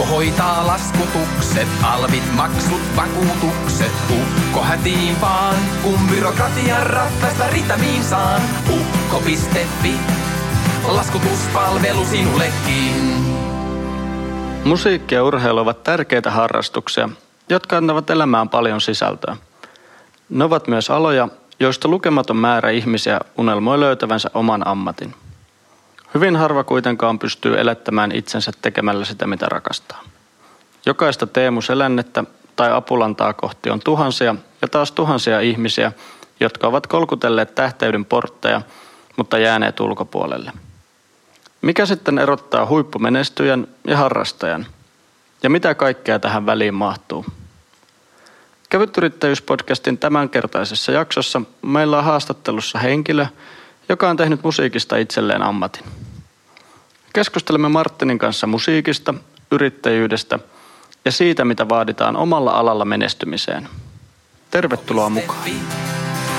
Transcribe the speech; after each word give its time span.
Ukko 0.00 0.14
hoitaa 0.14 0.66
laskutukset, 0.66 1.68
alvit, 1.82 2.32
maksut, 2.36 2.80
vakuutukset. 2.96 3.92
Ukko 4.10 4.62
hätiin 4.62 5.20
vaan, 5.20 5.54
kun 5.82 5.98
byrokratian 6.10 6.86
ratkaista 6.86 7.44
ritamiin 7.48 8.04
saan. 8.04 8.40
Ukko.fi, 8.70 9.94
laskutuspalvelu 10.88 12.04
sinullekin. 12.04 13.14
Musiikki 14.64 15.14
ja 15.14 15.24
urheilu 15.24 15.60
ovat 15.60 15.82
tärkeitä 15.82 16.30
harrastuksia, 16.30 17.08
jotka 17.48 17.76
antavat 17.76 18.10
elämään 18.10 18.48
paljon 18.48 18.80
sisältöä. 18.80 19.36
Ne 20.28 20.44
ovat 20.44 20.68
myös 20.68 20.90
aloja, 20.90 21.28
joista 21.60 21.88
lukematon 21.88 22.36
määrä 22.36 22.70
ihmisiä 22.70 23.20
unelmoi 23.38 23.80
löytävänsä 23.80 24.30
oman 24.34 24.66
ammatin. 24.66 25.14
Hyvin 26.14 26.36
harva 26.36 26.64
kuitenkaan 26.64 27.18
pystyy 27.18 27.60
elättämään 27.60 28.12
itsensä 28.12 28.52
tekemällä 28.62 29.04
sitä, 29.04 29.26
mitä 29.26 29.46
rakastaa. 29.46 30.02
Jokaista 30.86 31.26
Teemu 31.26 31.60
Selännettä 31.60 32.24
tai 32.56 32.72
apulantaa 32.72 33.32
kohti 33.32 33.70
on 33.70 33.80
tuhansia 33.80 34.34
ja 34.62 34.68
taas 34.68 34.92
tuhansia 34.92 35.40
ihmisiä, 35.40 35.92
jotka 36.40 36.66
ovat 36.66 36.86
kolkutelleet 36.86 37.54
tähteyden 37.54 38.04
portteja, 38.04 38.62
mutta 39.16 39.38
jääneet 39.38 39.80
ulkopuolelle. 39.80 40.52
Mikä 41.62 41.86
sitten 41.86 42.18
erottaa 42.18 42.66
huippumenestyjän 42.66 43.66
ja 43.86 43.96
harrastajan? 43.96 44.66
Ja 45.42 45.50
mitä 45.50 45.74
kaikkea 45.74 46.18
tähän 46.18 46.46
väliin 46.46 46.74
mahtuu? 46.74 47.26
Kevytyrittäjyyspodcastin 48.68 49.98
tämänkertaisessa 49.98 50.92
jaksossa 50.92 51.42
meillä 51.62 51.98
on 51.98 52.04
haastattelussa 52.04 52.78
henkilö, 52.78 53.26
joka 53.90 54.10
on 54.10 54.16
tehnyt 54.16 54.42
musiikista 54.42 54.96
itselleen 54.96 55.42
ammatin. 55.42 55.84
Keskustelemme 57.12 57.68
Martinin 57.68 58.18
kanssa 58.18 58.46
musiikista, 58.46 59.14
yrittäjyydestä 59.50 60.38
ja 61.04 61.12
siitä, 61.12 61.44
mitä 61.44 61.68
vaaditaan 61.68 62.16
omalla 62.16 62.50
alalla 62.50 62.84
menestymiseen. 62.84 63.68
Tervetuloa 64.50 65.10
mukaan. 65.10 65.40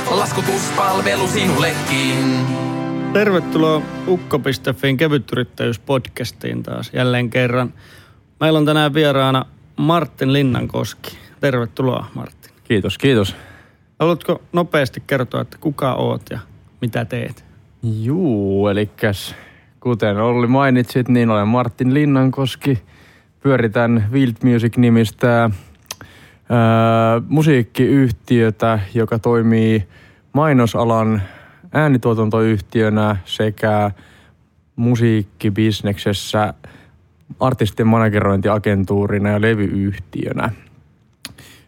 Laskutuspalvelu 0.10 1.28
sinullekin. 1.28 2.48
Tervetuloa 3.14 3.82
ukko.fin 4.08 4.98
kevytyrittäjyyspodcastiin 4.98 6.64
taas 6.64 6.90
jälleen 6.94 7.30
kerran. 7.30 7.74
Meillä 8.40 8.60
on 8.60 8.66
tänään 8.66 8.94
vieraana 8.94 9.46
Martin 9.78 10.34
Linnankoski. 10.34 11.18
Tervetuloa 11.40 12.06
Martin. 12.14 12.52
Kiitos, 12.64 12.98
kiitos. 12.98 13.36
Haluatko 14.00 14.42
nopeasti 14.54 15.04
kertoa, 15.08 15.42
että 15.42 15.58
kuka 15.58 15.94
oot 15.94 16.22
ja 16.30 16.40
mitä 16.82 17.06
teet? 17.06 17.46
Juu, 17.84 18.68
eli 18.68 18.90
kuten 19.80 20.18
Olli 20.18 20.48
mainitsit, 20.48 21.08
niin 21.08 21.30
olen 21.30 21.48
Martin 21.48 21.94
Linnankoski. 21.94 22.84
Pyöritän 23.44 24.08
Wild 24.12 24.36
Music-nimistä 24.44 25.50
ää, 26.50 27.22
musiikkiyhtiötä, 27.28 28.80
joka 28.94 29.20
toimii 29.20 29.88
mainosalan 30.34 31.22
äänituotantoyhtiönä 31.74 33.18
sekä 33.26 33.92
musiikkibisneksessä 34.76 36.54
artistien 37.40 37.88
managerointiagentuurina 37.88 39.30
ja 39.30 39.42
levyyhtiönä. 39.42 40.50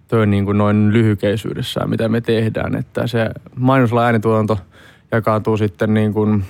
Toi 0.08 0.22
on 0.22 0.32
niin 0.32 0.46
kuin 0.46 0.58
noin 0.58 0.94
lyhykeisyydessään, 0.94 1.90
mitä 1.90 2.10
me 2.10 2.22
tehdään. 2.22 2.76
Että 2.76 3.08
se 3.08 3.30
mainosalan 3.56 4.06
äänituotanto 4.06 4.58
jakaantuu 5.16 5.58
sitten 5.58 5.94
niin 5.94 6.14
kuin, 6.14 6.44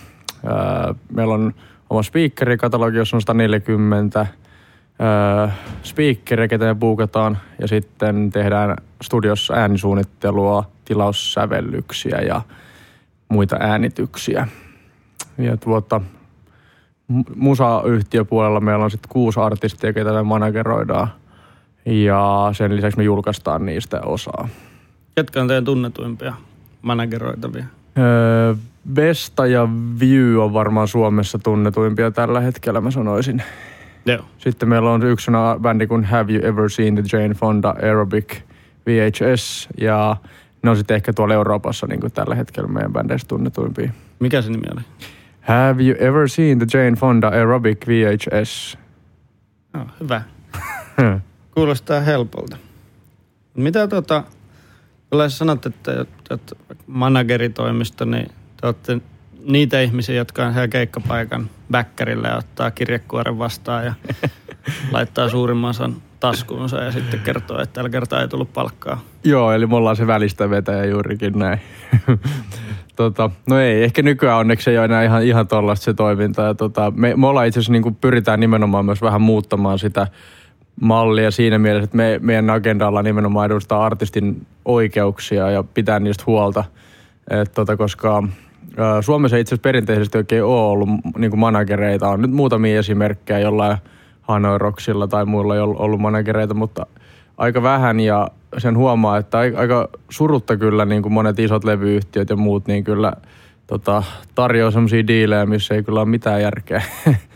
ää, 0.46 0.96
meillä 1.12 1.34
on 1.34 1.54
oma 1.90 2.04
speakerikatalogi, 2.04 2.98
jossa 2.98 3.18
on 3.18 3.22
140 3.22 4.28
speakeria, 5.84 6.48
ketä 6.48 6.66
me 6.66 6.76
buukataan, 6.76 7.38
ja 7.62 7.68
sitten 7.68 8.30
tehdään 8.32 8.76
studiossa 9.02 9.54
äänisuunnittelua, 9.54 10.64
tilaussävellyksiä 10.86 12.18
ja 12.18 12.42
muita 13.30 13.58
äänityksiä. 13.60 14.48
Ja 15.38 15.58
tuota, 15.58 16.02
musayhtiöpuolella 17.36 18.60
meillä 18.60 18.84
on 18.84 18.92
sitten 18.92 19.10
kuusi 19.10 19.40
artistia, 19.40 19.94
ketä 19.94 20.14
me 20.14 20.24
manageroidaan. 20.24 21.08
Ja 21.86 22.50
sen 22.54 22.76
lisäksi 22.76 22.98
me 22.98 23.04
julkaistaan 23.04 23.66
niistä 23.66 24.02
osaa. 24.02 24.48
Ketkä 25.16 25.42
on 25.42 25.48
teidän 25.48 25.66
tunnetuimpia 25.66 26.34
manageroitavia? 26.82 27.66
Öö, 27.98 28.56
Vesta 28.96 29.48
ja 29.48 29.68
View 30.00 30.38
on 30.38 30.54
varmaan 30.54 30.88
Suomessa 30.88 31.40
tunnetuimpia 31.40 32.12
tällä 32.12 32.40
hetkellä, 32.40 32.82
mä 32.82 32.92
sanoisin. 32.92 33.44
Joo. 34.06 34.26
Sitten 34.38 34.70
meillä 34.70 34.92
on 34.92 35.04
yksi 35.04 35.32
bändi 35.62 35.88
kuin 35.88 36.04
Have 36.04 36.34
You 36.34 36.46
Ever 36.46 36.70
Seen 36.70 36.96
the 36.96 37.04
Jane 37.14 37.34
Fonda 37.34 37.76
Aerobic 37.82 38.42
VHS 38.86 39.70
ja 39.78 40.18
ne 40.64 40.70
on 40.70 40.78
sitten 40.78 40.96
ehkä 40.96 41.14
tuolla 41.14 41.34
Euroopassa 41.34 41.88
niin 41.88 42.00
kuin 42.00 42.12
tällä 42.12 42.36
hetkellä 42.36 42.68
meidän 42.68 42.94
bändeistä 42.94 43.28
tunnetuimpia. 43.28 43.92
Mikä 44.20 44.42
se 44.42 44.50
nimi 44.50 44.68
oli? 44.74 44.82
Have 45.42 45.84
you 45.84 45.96
ever 46.00 46.30
seen 46.30 46.60
the 46.60 46.68
Jane 46.74 46.96
Fonda 46.96 47.28
Aerobic 47.28 47.88
VHS? 47.88 48.78
No, 49.74 49.88
hyvä. 50.00 50.22
Kuulostaa 51.56 52.00
helpolta. 52.00 52.58
Mitä 53.58 53.88
tota, 53.88 54.24
kun 55.14 55.30
sanot, 55.30 55.66
että 55.66 56.06
olet 56.30 56.58
manageritoimisto, 56.88 58.06
niin 58.06 58.28
te 58.62 58.68
olette 58.68 59.02
niitä 59.46 59.82
ihmisiä, 59.82 60.16
jotka 60.16 60.46
on 60.46 60.54
siellä 60.54 60.68
keikkapaikan 60.68 61.50
bäkkärillä 61.72 62.28
ja 62.28 62.38
ottaa 62.38 62.72
kirjekuoren 62.72 63.40
vastaan 63.40 63.86
ja 63.86 63.94
laittaa 64.92 65.30
suurimman 65.30 65.70
osan 65.70 65.96
taskuunsa 66.20 66.84
ja 66.84 66.92
sitten 66.92 67.20
kertoo, 67.20 67.62
että 67.62 67.74
tällä 67.74 67.90
kertaa 67.90 68.22
ei 68.22 68.28
tullut 68.28 68.54
palkkaa. 68.54 69.02
Joo, 69.24 69.52
eli 69.52 69.68
me 69.68 69.76
ollaan 69.76 69.96
se 69.96 70.08
välistä 70.08 70.50
vetäjä 70.50 70.86
juurikin 70.86 71.40
näin. 71.40 71.60
tota, 72.96 73.30
no 73.50 73.60
ei, 73.60 73.84
ehkä 73.84 74.02
nykyään 74.02 74.40
onneksi 74.40 74.70
ei 74.70 74.78
ole 74.78 74.86
enää 74.86 75.04
ihan, 75.04 75.24
ihan 75.24 75.48
tollaista 75.48 75.84
se 75.84 75.94
toiminta. 75.94 76.42
Ja 76.42 76.54
tota, 76.54 76.94
me, 76.96 77.16
me 77.16 77.28
ollaan 77.28 77.48
itse 77.48 77.60
asiassa 77.60 77.72
niin 77.72 77.96
pyritään 77.96 78.40
nimenomaan 78.40 78.86
myös 78.86 79.02
vähän 79.02 79.22
muuttamaan 79.22 79.80
sitä 79.80 80.08
mallia 80.82 81.32
siinä 81.32 81.60
mielessä, 81.60 81.84
että 81.84 81.98
me, 81.98 82.20
meidän 82.22 82.50
agendalla 82.50 83.04
nimenomaan 83.04 83.46
edustaa 83.46 83.86
artistin 83.86 84.46
oikeuksia 84.66 85.52
ja 85.52 85.64
pitää 85.64 86.00
niistä 86.00 86.24
huolta. 86.28 86.64
Et 87.30 87.52
tota, 87.52 87.78
koska 87.78 88.24
ä, 88.80 89.02
Suomessa 89.02 89.38
itse 89.38 89.50
asiassa 89.50 89.64
perinteisesti 89.64 90.18
oikein 90.18 90.44
ole 90.44 90.72
ollut 90.72 90.90
niin 91.18 91.40
managereita. 91.40 92.10
On 92.10 92.22
nyt 92.22 92.32
muutamia 92.32 92.80
esimerkkejä 92.80 93.40
jollain 93.40 93.78
Hanoiroksilla 94.22 95.08
tai 95.08 95.26
muilla 95.26 95.56
ei 95.56 95.62
ollut 95.62 96.02
managereita, 96.02 96.54
mutta 96.54 96.86
aika 97.38 97.64
vähän 97.64 98.00
ja 98.00 98.28
sen 98.58 98.78
huomaa, 98.78 99.18
että 99.18 99.38
aika 99.38 99.90
surutta 100.10 100.58
kyllä 100.58 100.86
niin 100.86 101.02
kuin 101.02 101.14
monet 101.14 101.40
isot 101.40 101.64
levyyhtiöt 101.64 102.30
ja 102.30 102.36
muut 102.36 102.68
niin 102.68 102.84
kyllä 102.84 103.14
tota, 103.68 104.04
tarjoaa 104.36 104.72
sellaisia 104.72 105.08
diilejä, 105.08 105.46
missä 105.46 105.76
ei 105.76 105.84
kyllä 105.84 106.00
ole 106.02 106.10
mitään 106.10 106.42
järkeä. 106.42 106.82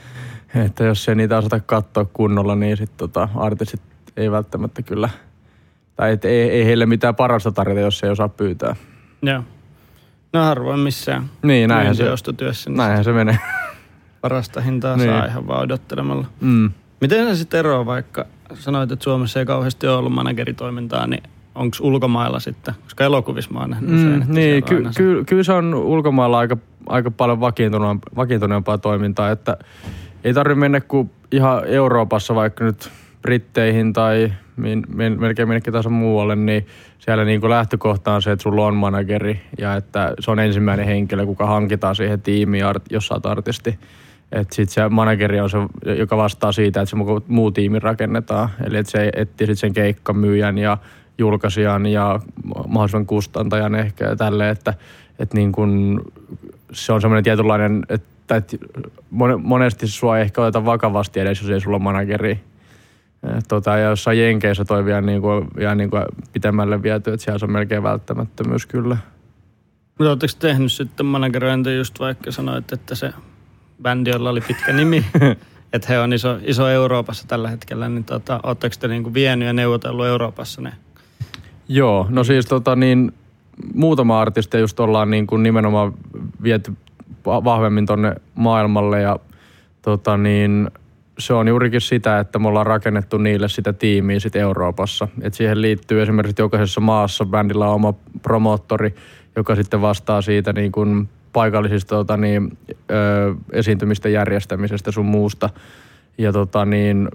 että 0.66 0.84
jos 0.84 1.10
ei 1.10 1.16
niitä 1.16 1.38
osata 1.38 1.60
katsoa 1.60 2.06
kunnolla, 2.06 2.56
niin 2.56 2.78
sitten 2.78 2.98
tota, 2.98 3.30
artistit 3.36 3.82
ei 4.18 4.32
välttämättä 4.32 4.82
kyllä, 4.82 5.10
tai 5.96 6.12
et 6.12 6.26
ei, 6.26 6.50
ei 6.50 6.66
heille 6.66 6.86
mitään 6.86 7.16
parasta 7.16 7.52
tarjota, 7.52 7.82
jos 7.82 8.04
ei 8.04 8.10
osaa 8.10 8.30
pyytää. 8.30 8.76
Joo. 9.22 9.44
No 10.34 10.44
harvoin 10.44 10.80
missään. 10.80 11.30
Niin, 11.44 11.70
näinhän 11.70 11.96
se, 11.96 12.12
ostotyössä. 12.12 12.70
Niin 12.70 12.78
näinhän 12.78 13.04
se 13.04 13.14
menee. 13.14 13.38
Parasta 14.22 14.62
hintaa 14.62 14.98
niin. 14.98 15.10
saa 15.10 15.26
ihan 15.26 15.48
vaan 15.48 15.64
odottelemalla. 15.64 16.28
Mm. 16.42 16.72
Miten 17.02 17.28
se 17.28 17.36
sitten 17.36 17.60
eroaa 17.60 17.86
vaikka, 17.86 18.26
sanoit, 18.54 18.92
että 18.92 19.04
Suomessa 19.04 19.40
ei 19.40 19.46
kauheasti 19.46 19.88
ole 19.88 19.98
ollut 19.98 20.14
manageritoimintaa, 20.14 21.08
niin 21.08 21.24
onko 21.56 21.78
ulkomailla 21.82 22.40
sitten, 22.40 22.74
koska 22.84 23.04
elokuvissa 23.04 23.52
mä 23.52 23.60
oon 23.60 23.70
nähnyt 23.70 23.90
mm, 23.90 23.96
usein, 23.96 24.26
Niin, 24.28 24.64
ky- 24.64 24.84
ky- 24.98 25.24
kyllä 25.26 25.44
se 25.44 25.54
on 25.54 25.74
ulkomailla 25.74 26.40
aika, 26.40 26.58
aika 26.88 27.12
paljon 27.12 27.40
vakiintuneempaa 28.16 28.78
toimintaa, 28.78 29.32
että 29.32 29.58
ei 30.24 30.34
tarvitse 30.34 30.60
mennä 30.60 30.82
kuin 30.82 31.12
ihan 31.32 31.66
Euroopassa 31.66 32.36
vaikka 32.36 32.64
nyt 32.64 32.90
Britteihin 33.22 33.94
tai 33.94 34.34
min, 34.56 34.84
min, 34.96 35.20
melkein 35.20 35.48
minnekin 35.48 35.74
taas 35.74 35.88
muualle, 35.88 36.36
niin 36.36 36.68
siellä 37.00 37.26
niin 37.26 37.42
kuin 37.42 37.50
lähtökohta 37.50 38.14
on 38.14 38.22
se, 38.22 38.32
että 38.32 38.44
sulla 38.44 38.66
on 38.66 38.76
manageri 38.76 39.42
ja 39.58 39.76
että 39.76 40.14
se 40.20 40.32
on 40.32 40.40
ensimmäinen 40.40 40.86
henkilö, 40.86 41.26
kuka 41.26 41.46
hankitaan 41.46 41.96
siihen 41.96 42.22
tiimiin, 42.22 42.64
jos 42.90 43.08
sä 43.08 43.16
artisti. 43.24 43.80
Että 44.32 44.56
sitten 44.56 44.74
se 44.74 44.90
manageri 44.90 45.40
on 45.40 45.50
se, 45.50 45.58
joka 45.98 46.18
vastaa 46.18 46.52
siitä, 46.52 46.82
että 46.82 46.90
se 46.90 46.98
muu 47.28 47.52
tiimi 47.52 47.80
rakennetaan. 47.80 48.50
Eli 48.66 48.78
että 48.78 48.92
se 48.92 49.10
etsii 49.16 49.48
sitten 49.48 49.56
sen 49.56 49.74
keikkamyyjän 49.74 50.58
ja 50.58 50.78
julkaisijan 51.18 51.86
ja 51.86 52.20
mahdollisimman 52.68 53.06
kustantajan 53.06 53.76
ehkä 53.76 54.06
ja 54.06 54.16
tälleen, 54.16 54.52
että, 54.52 54.74
että 55.20 55.38
niin 55.38 55.52
kun 55.52 56.02
se 56.72 56.94
on 56.94 57.02
semmoinen 57.02 57.24
tietynlainen, 57.24 57.84
että, 57.90 58.17
että 58.36 58.58
monesti 59.44 59.88
sua 59.88 60.18
ei 60.18 60.22
ehkä 60.22 60.42
oteta 60.42 60.66
vakavasti 60.66 61.20
edes, 61.20 61.42
jos 61.42 61.50
ei 61.50 61.62
sulla 61.62 61.78
ole 61.78 61.84
manageri. 61.84 62.40
Tota, 63.48 63.78
ja 63.78 63.90
jossain 63.90 64.20
Jenkeissä 64.20 64.66
toi 64.66 64.86
vielä 64.86 65.02
niin 65.02 65.22
kuin, 65.22 65.48
ja 65.60 65.76
niin 65.76 65.90
kuin 65.90 66.04
pitemmälle 66.34 66.84
viety, 66.84 67.14
että 67.14 67.24
siellä 67.24 67.40
se 67.40 67.46
on 67.46 67.52
melkein 67.52 67.84
välttämättömyys 67.84 68.66
kyllä. 68.66 68.98
Mutta 70.00 70.10
oletteko 70.10 70.34
tehnyt 70.40 70.72
sitten 70.72 71.06
managerointia 71.06 71.76
just 71.76 72.00
vaikka 72.00 72.32
sanoit, 72.32 72.72
että 72.72 72.96
se 72.96 73.14
bändi, 73.82 74.10
jolla 74.10 74.30
oli 74.30 74.42
pitkä 74.42 74.74
nimi, 74.74 75.06
että 75.74 75.88
he 75.90 76.00
on 76.00 76.14
iso, 76.14 76.38
iso 76.44 76.70
Euroopassa 76.70 77.28
tällä 77.28 77.50
hetkellä, 77.50 77.90
niin 77.90 78.04
tota, 78.04 78.40
ootteko 78.44 78.76
te 78.80 78.88
niinku 78.88 79.14
vienyt 79.14 79.46
ja 79.46 79.54
neuvotellut 79.54 80.06
Euroopassa 80.06 80.62
ne? 80.62 80.74
Joo, 81.68 82.08
no 82.10 82.24
siis 82.24 82.46
tota 82.46 82.76
niin, 82.76 83.12
muutama 83.74 84.22
artisti 84.22 84.58
just 84.58 84.80
ollaan 84.80 85.10
niin 85.10 85.28
kuin 85.28 85.44
nimenomaan 85.44 85.94
viety 86.44 86.74
vahvemmin 87.26 87.86
tonne 87.86 88.16
maailmalle 88.36 89.02
ja 89.02 89.20
tota 89.82 90.18
niin, 90.18 90.68
se 91.20 91.34
on 91.34 91.48
juurikin 91.48 91.82
sitä, 91.82 92.20
että 92.20 92.40
me 92.40 92.48
ollaan 92.48 92.66
rakennettu 92.66 93.18
niille 93.18 93.50
sitä 93.50 93.74
tiimiä 93.74 94.20
sit 94.20 94.36
Euroopassa. 94.36 95.08
Et 95.22 95.34
siihen 95.34 95.62
liittyy 95.62 96.02
esimerkiksi 96.02 96.42
jokaisessa 96.42 96.82
maassa 96.82 97.26
bändillä 97.26 97.68
on 97.68 97.76
oma 97.76 97.94
promoottori, 98.22 98.96
joka 99.36 99.56
sitten 99.56 99.82
vastaa 99.82 100.22
siitä 100.22 100.54
niin 100.54 100.72
kuin 100.72 101.10
paikallisista 101.34 101.96
tota 101.96 102.18
niin, 102.18 102.58
ö, 102.92 103.36
esiintymisten 103.52 104.14
järjestämisestä 104.14 104.92
sun 104.92 105.06
muusta. 105.06 105.50
Ja 106.18 106.34
tota 106.34 106.66
niin, 106.66 107.10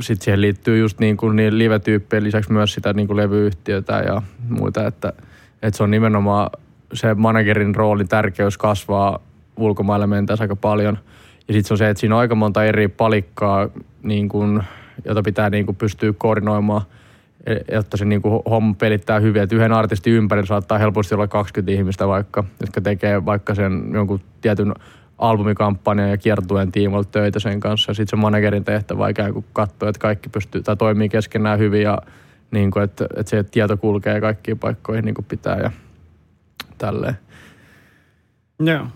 sitten 0.00 0.24
siihen 0.24 0.40
liittyy 0.40 0.78
just 0.78 0.98
niin 1.00 1.16
kuin 1.16 1.36
niin 1.36 1.58
live-tyyppien 1.58 2.24
lisäksi 2.24 2.52
myös 2.52 2.74
sitä 2.74 2.92
niin 2.92 3.06
kuin 3.06 3.16
levyyhtiötä 3.16 3.92
ja 3.92 4.22
muita, 4.48 4.86
että, 4.86 5.12
että 5.62 5.76
se 5.76 5.82
on 5.82 5.90
nimenomaan 5.90 6.50
se 6.94 7.14
managerin 7.14 7.74
roolin 7.74 8.08
tärkeys 8.08 8.58
kasvaa 8.58 9.18
ulkomaille 9.56 10.06
mentäessä 10.06 10.44
aika 10.44 10.56
paljon. 10.56 10.98
Ja 11.48 11.54
sitten 11.54 11.68
se 11.68 11.74
on 11.74 11.78
se, 11.78 11.88
että 11.88 12.00
siinä 12.00 12.14
on 12.14 12.20
aika 12.20 12.34
monta 12.34 12.64
eri 12.64 12.88
palikkaa, 12.88 13.68
niin 14.02 14.28
kuin, 14.28 14.62
jota 15.04 15.22
pitää 15.22 15.50
niin 15.50 15.66
kuin 15.66 15.76
pystyä 15.76 16.12
koordinoimaan, 16.18 16.82
e, 17.46 17.56
jotta 17.72 17.96
se 17.96 18.04
niin 18.04 18.22
kuin 18.22 18.42
homma 18.50 18.74
pelittää 18.78 19.20
hyvin. 19.20 19.42
Että 19.42 19.56
yhden 19.56 19.72
artistin 19.72 20.12
ympärillä 20.12 20.46
saattaa 20.46 20.78
helposti 20.78 21.14
olla 21.14 21.28
20 21.28 21.72
ihmistä 21.72 22.08
vaikka, 22.08 22.44
jotka 22.60 22.80
tekee 22.80 23.24
vaikka 23.24 23.54
sen 23.54 23.90
jonkun 23.92 24.20
tietyn 24.40 24.74
albumikampanjan 25.18 26.10
ja 26.10 26.16
kiertueen 26.16 26.72
tiimoilta 26.72 27.10
töitä 27.10 27.38
sen 27.40 27.60
kanssa. 27.60 27.94
Sitten 27.94 28.18
se 28.18 28.22
managerin 28.22 28.64
tehtävä 28.64 29.08
ikään 29.08 29.32
kuin 29.32 29.44
katsoa, 29.52 29.88
että 29.88 30.00
kaikki 30.00 30.28
pystyy 30.28 30.62
tai 30.62 30.76
toimii 30.76 31.08
keskenään 31.08 31.58
hyvin 31.58 31.82
ja 31.82 31.98
niin 32.50 32.70
kuin, 32.70 32.82
että, 32.82 33.06
että 33.16 33.30
se 33.30 33.42
tieto 33.42 33.76
kulkee 33.76 34.20
kaikkiin 34.20 34.58
paikkoihin 34.58 35.04
niin 35.04 35.14
kuin 35.14 35.24
pitää 35.24 35.58
ja 35.58 35.70
tälleen. 36.78 37.18
Joo. 38.60 38.86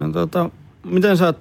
No, 0.00 0.12
tota, 0.12 0.50
miten 0.84 1.16
sä 1.16 1.26
oot 1.26 1.38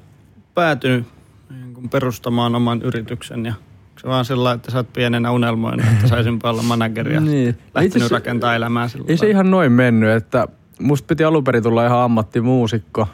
päätynyt 0.53 1.05
niin 1.49 1.89
perustamaan 1.89 2.55
oman 2.55 2.81
yrityksen 2.81 3.45
ja 3.45 3.53
se 4.01 4.07
vaan 4.07 4.25
sillä 4.25 4.51
että 4.51 4.71
sä 4.71 4.77
oot 4.77 4.93
pienenä 4.93 5.31
unelmoinut, 5.31 5.85
että 5.93 6.07
saisin 6.07 6.39
olla 6.43 6.61
manageri 6.61 7.13
ja 7.13 7.21
niin. 7.31 7.57
lähtenyt 7.75 8.11
rakentaa 8.11 8.55
elämää 8.55 8.87
sillä 8.87 9.05
Ei 9.07 9.17
se 9.17 9.29
ihan 9.29 9.51
noin 9.51 9.71
mennyt, 9.71 10.09
että 10.09 10.47
musta 10.79 11.05
piti 11.07 11.23
alun 11.23 11.43
perin 11.43 11.63
tulla 11.63 11.85
ihan 11.85 11.99
ammattimuusikko. 11.99 13.07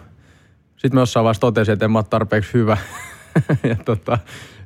Sitten 0.71 0.93
mä 0.93 1.01
jossain 1.01 1.23
vaiheessa 1.23 1.41
totesin, 1.41 1.73
että 1.73 1.85
en 1.85 1.91
mä 1.91 1.97
ole 1.97 2.05
tarpeeksi 2.09 2.53
hyvä. 2.53 2.77
ja 3.69 3.75
tota, 3.85 4.17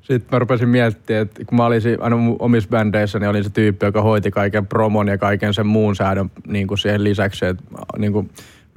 sitten 0.01 0.27
mä 0.31 0.39
rupesin 0.39 0.69
miettimään, 0.69 1.21
että 1.21 1.45
kun 1.45 1.57
mä 1.57 1.65
olisin 1.65 2.01
aina 2.01 2.15
omissa 2.39 2.69
bändeissä, 2.69 3.19
niin 3.19 3.29
olin 3.29 3.43
se 3.43 3.49
tyyppi, 3.49 3.85
joka 3.85 4.01
hoiti 4.01 4.31
kaiken 4.31 4.67
promon 4.67 5.07
ja 5.07 5.17
kaiken 5.17 5.53
sen 5.53 5.67
muun 5.67 5.95
säädön 5.95 6.31
niin 6.47 6.67
kuin 6.67 6.77
siihen 6.77 7.03
lisäksi, 7.03 7.45
että 7.45 7.63
niin 7.97 8.13
kuin 8.13 8.29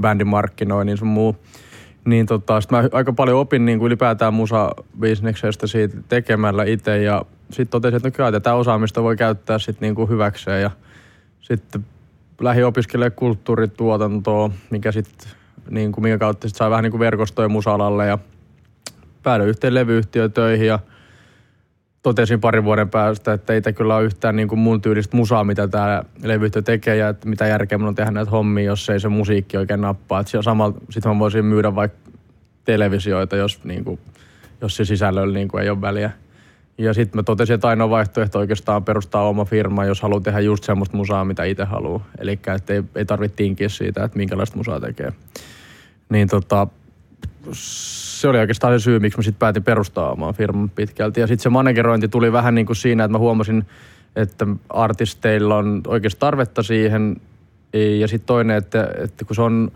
bändin 0.03 0.27
markkinoinnin 0.27 0.97
sun 0.97 1.09
muu. 1.09 1.37
Niin 2.05 2.27
tota, 2.27 2.61
sit 2.61 2.71
mä 2.71 2.85
aika 2.93 3.13
paljon 3.13 3.39
opin 3.39 3.65
niin 3.65 3.79
kuin 3.79 3.87
ylipäätään 3.87 4.35
musabisneksestä 4.35 5.67
siitä 5.67 5.97
tekemällä 6.09 6.65
itse 6.65 7.03
ja 7.03 7.25
sitten 7.51 7.69
totesin, 7.69 7.97
että 7.97 8.09
no 8.09 8.13
kyllä 8.13 8.33
tätä 8.33 8.55
osaamista 8.55 9.03
voi 9.03 9.17
käyttää 9.17 9.59
sitten 9.59 9.87
niin 9.87 9.95
kuin 9.95 10.09
hyväkseen 10.09 10.63
ja 10.63 10.71
sitten 11.41 11.87
lähdin 12.41 12.67
opiskelemaan 12.67 13.13
kulttuurituotantoa, 13.13 14.51
mikä 14.71 14.93
sitten 14.93 15.29
niin 15.71 15.93
kuin, 15.93 16.03
minkä 16.03 16.19
kautta 16.19 16.49
sit 16.49 16.57
sai 16.57 16.71
vähän 16.71 16.83
niin 16.83 16.91
kuin 16.91 17.01
verkostoja 17.01 17.49
musalalle 17.49 18.07
ja 18.07 18.19
päädyin 19.23 19.49
yhteen 19.49 19.75
levyyhtiötöihin 19.75 20.67
ja 20.67 20.79
totesin 22.03 22.41
parin 22.41 22.65
vuoden 22.65 22.91
päästä, 22.91 23.33
että 23.33 23.53
ei 23.53 23.73
kyllä 23.77 23.97
ole 23.97 24.05
yhtään 24.05 24.37
niin 24.37 24.49
kuin 24.49 24.59
mun 24.59 24.83
tyylistä 24.83 25.17
musaa, 25.17 25.45
mitä 25.45 25.69
tämä 25.69 26.03
levyyhtiö 26.23 26.63
tekee 26.63 26.97
ja 26.97 27.09
että 27.09 27.29
mitä 27.29 27.47
järkeä 27.47 27.79
mun 27.79 27.89
on 27.89 27.95
tehdä 27.95 28.11
näitä 28.11 28.31
hommia, 28.31 28.65
jos 28.65 28.91
ei 28.91 29.01
se 29.01 29.09
musiikki 29.09 29.57
oikein 29.57 29.81
nappaa. 29.81 30.25
Samalla 30.41 30.79
sitten 30.91 31.13
mä 31.13 31.19
voisin 31.19 31.45
myydä 31.45 31.75
vaikka 31.75 32.11
televisioita, 32.65 33.37
jos, 33.37 33.65
niin 33.65 33.85
kuin, 33.85 34.01
jos 34.61 34.77
se 34.77 34.85
sisällöllä 34.85 35.35
niin 35.35 35.49
kuin 35.49 35.63
ei 35.63 35.71
ole 35.71 35.81
väliä. 35.81 36.11
Ja 36.79 36.95
sitten 36.95 37.19
mä 37.19 37.23
totesin, 37.23 37.55
että 37.55 37.69
ainoa 37.69 37.91
vaihtoehto 37.91 38.39
oikeastaan 38.39 38.85
perustaa 38.85 39.29
oma 39.29 39.45
firma, 39.45 39.85
jos 39.85 40.03
haluaa 40.03 40.21
tehdä 40.21 40.41
just 40.41 40.65
semmoista 40.65 40.97
musaa, 40.97 41.25
mitä 41.25 41.45
itse 41.45 41.65
haluaa. 41.65 42.07
Eli 42.19 42.39
ei, 42.69 42.83
ei 42.95 43.05
tarvitse 43.05 43.37
tinkiä 43.37 43.69
siitä, 43.69 44.05
että 44.05 44.19
minkälaista 44.19 44.57
musaa 44.57 44.81
tekee. 44.81 45.13
Niin 46.09 46.29
tota, 46.29 46.67
se 47.53 48.29
oli 48.29 48.39
oikeastaan 48.39 48.81
se 48.81 48.83
syy, 48.83 48.99
miksi 48.99 49.19
mä 49.19 49.23
sitten 49.23 49.39
päätin 49.39 49.65
perustaa 49.65 50.13
oman 50.13 50.35
firman 50.35 50.71
pitkälti. 50.71 51.21
Ja 51.21 51.27
sitten 51.27 51.43
se 51.43 51.49
managerointi 51.49 52.09
tuli 52.09 52.33
vähän 52.33 52.55
niin 52.55 52.67
kuin 52.67 52.77
siinä, 52.77 53.05
että 53.05 53.13
mä 53.13 53.19
huomasin, 53.19 53.65
että 54.17 54.47
artisteilla 54.69 55.57
on 55.57 55.81
oikeasti 55.87 56.21
tarvetta 56.21 56.63
siihen. 56.63 57.17
Ja 57.99 58.09
sitten 58.09 58.27
toinen, 58.27 58.57
että, 58.57 58.89
että 59.05 59.25
kun 59.25 59.37
se 59.37 59.43
on 59.43 59.73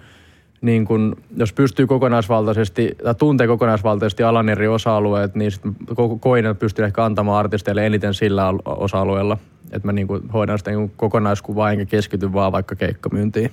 niin 0.60 0.84
kun, 0.84 1.16
jos 1.36 1.52
pystyy 1.52 1.86
kokonaisvaltaisesti, 1.86 2.96
tai 3.04 3.14
tuntee 3.14 3.46
kokonaisvaltaisesti 3.46 4.22
alan 4.22 4.48
eri 4.48 4.68
osa-alueet, 4.68 5.34
niin 5.34 5.50
sitten 5.50 5.76
koin, 6.20 6.46
että 6.46 6.60
pystyy 6.60 6.84
ehkä 6.84 7.04
antamaan 7.04 7.38
artisteille 7.38 7.86
eniten 7.86 8.14
sillä 8.14 8.54
osa-alueella. 8.64 9.38
Että 9.70 9.88
mä 9.88 9.92
niin 9.92 10.06
kuin 10.06 10.28
hoidan 10.28 10.58
sitä 10.58 10.70
niin 10.70 10.92
kokonaiskuvaa, 10.96 11.72
enkä 11.72 11.84
keskity 11.84 12.32
vaan 12.32 12.52
vaikka 12.52 12.76
keikkamyyntiin. 12.76 13.50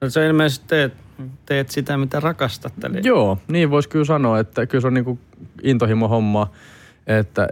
No 0.00 0.10
se 0.10 0.26
ilmeisesti 0.26 0.66
teet, 0.68 0.92
teet 1.46 1.70
sitä, 1.70 1.96
mitä 1.96 2.20
rakastat. 2.20 2.84
Eli... 2.84 3.00
Joo, 3.02 3.38
niin 3.48 3.70
voisi 3.70 3.88
kyllä 3.88 4.04
sanoa, 4.04 4.38
että 4.38 4.66
kyllä 4.66 4.82
se 4.82 4.86
on 4.86 4.94
niin 4.94 5.04
kuin 5.04 5.18
intohimo 5.62 6.08
homma, 6.08 6.50
että 7.06 7.48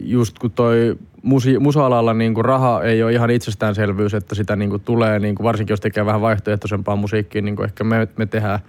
just 0.00 0.38
kun 0.38 0.50
toi 0.50 0.96
musi, 1.22 1.58
musa-alalla 1.58 2.14
niin 2.14 2.34
kuin 2.34 2.44
raha 2.44 2.82
ei 2.82 3.02
ole 3.02 3.12
ihan 3.12 3.30
itsestäänselvyys, 3.30 4.14
että 4.14 4.34
sitä 4.34 4.56
niin 4.56 4.70
kuin 4.70 4.82
tulee, 4.82 5.18
niin 5.18 5.34
kuin 5.34 5.44
varsinkin 5.44 5.72
jos 5.72 5.80
tekee 5.80 6.06
vähän 6.06 6.20
vaihtoehtoisempaa 6.20 6.96
musiikkia, 6.96 7.42
niin 7.42 7.56
kuin 7.56 7.64
ehkä 7.64 7.84
me, 7.84 8.08
me 8.16 8.26
tehdään. 8.26 8.60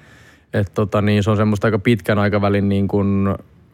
Että 0.53 0.73
tota, 0.73 1.01
niin 1.01 1.23
se 1.23 1.31
on 1.31 1.37
semmoista 1.37 1.67
aika 1.67 1.79
pitkän 1.79 2.19
aikavälin 2.19 2.69
niin 2.69 2.87
kuin, 2.87 3.27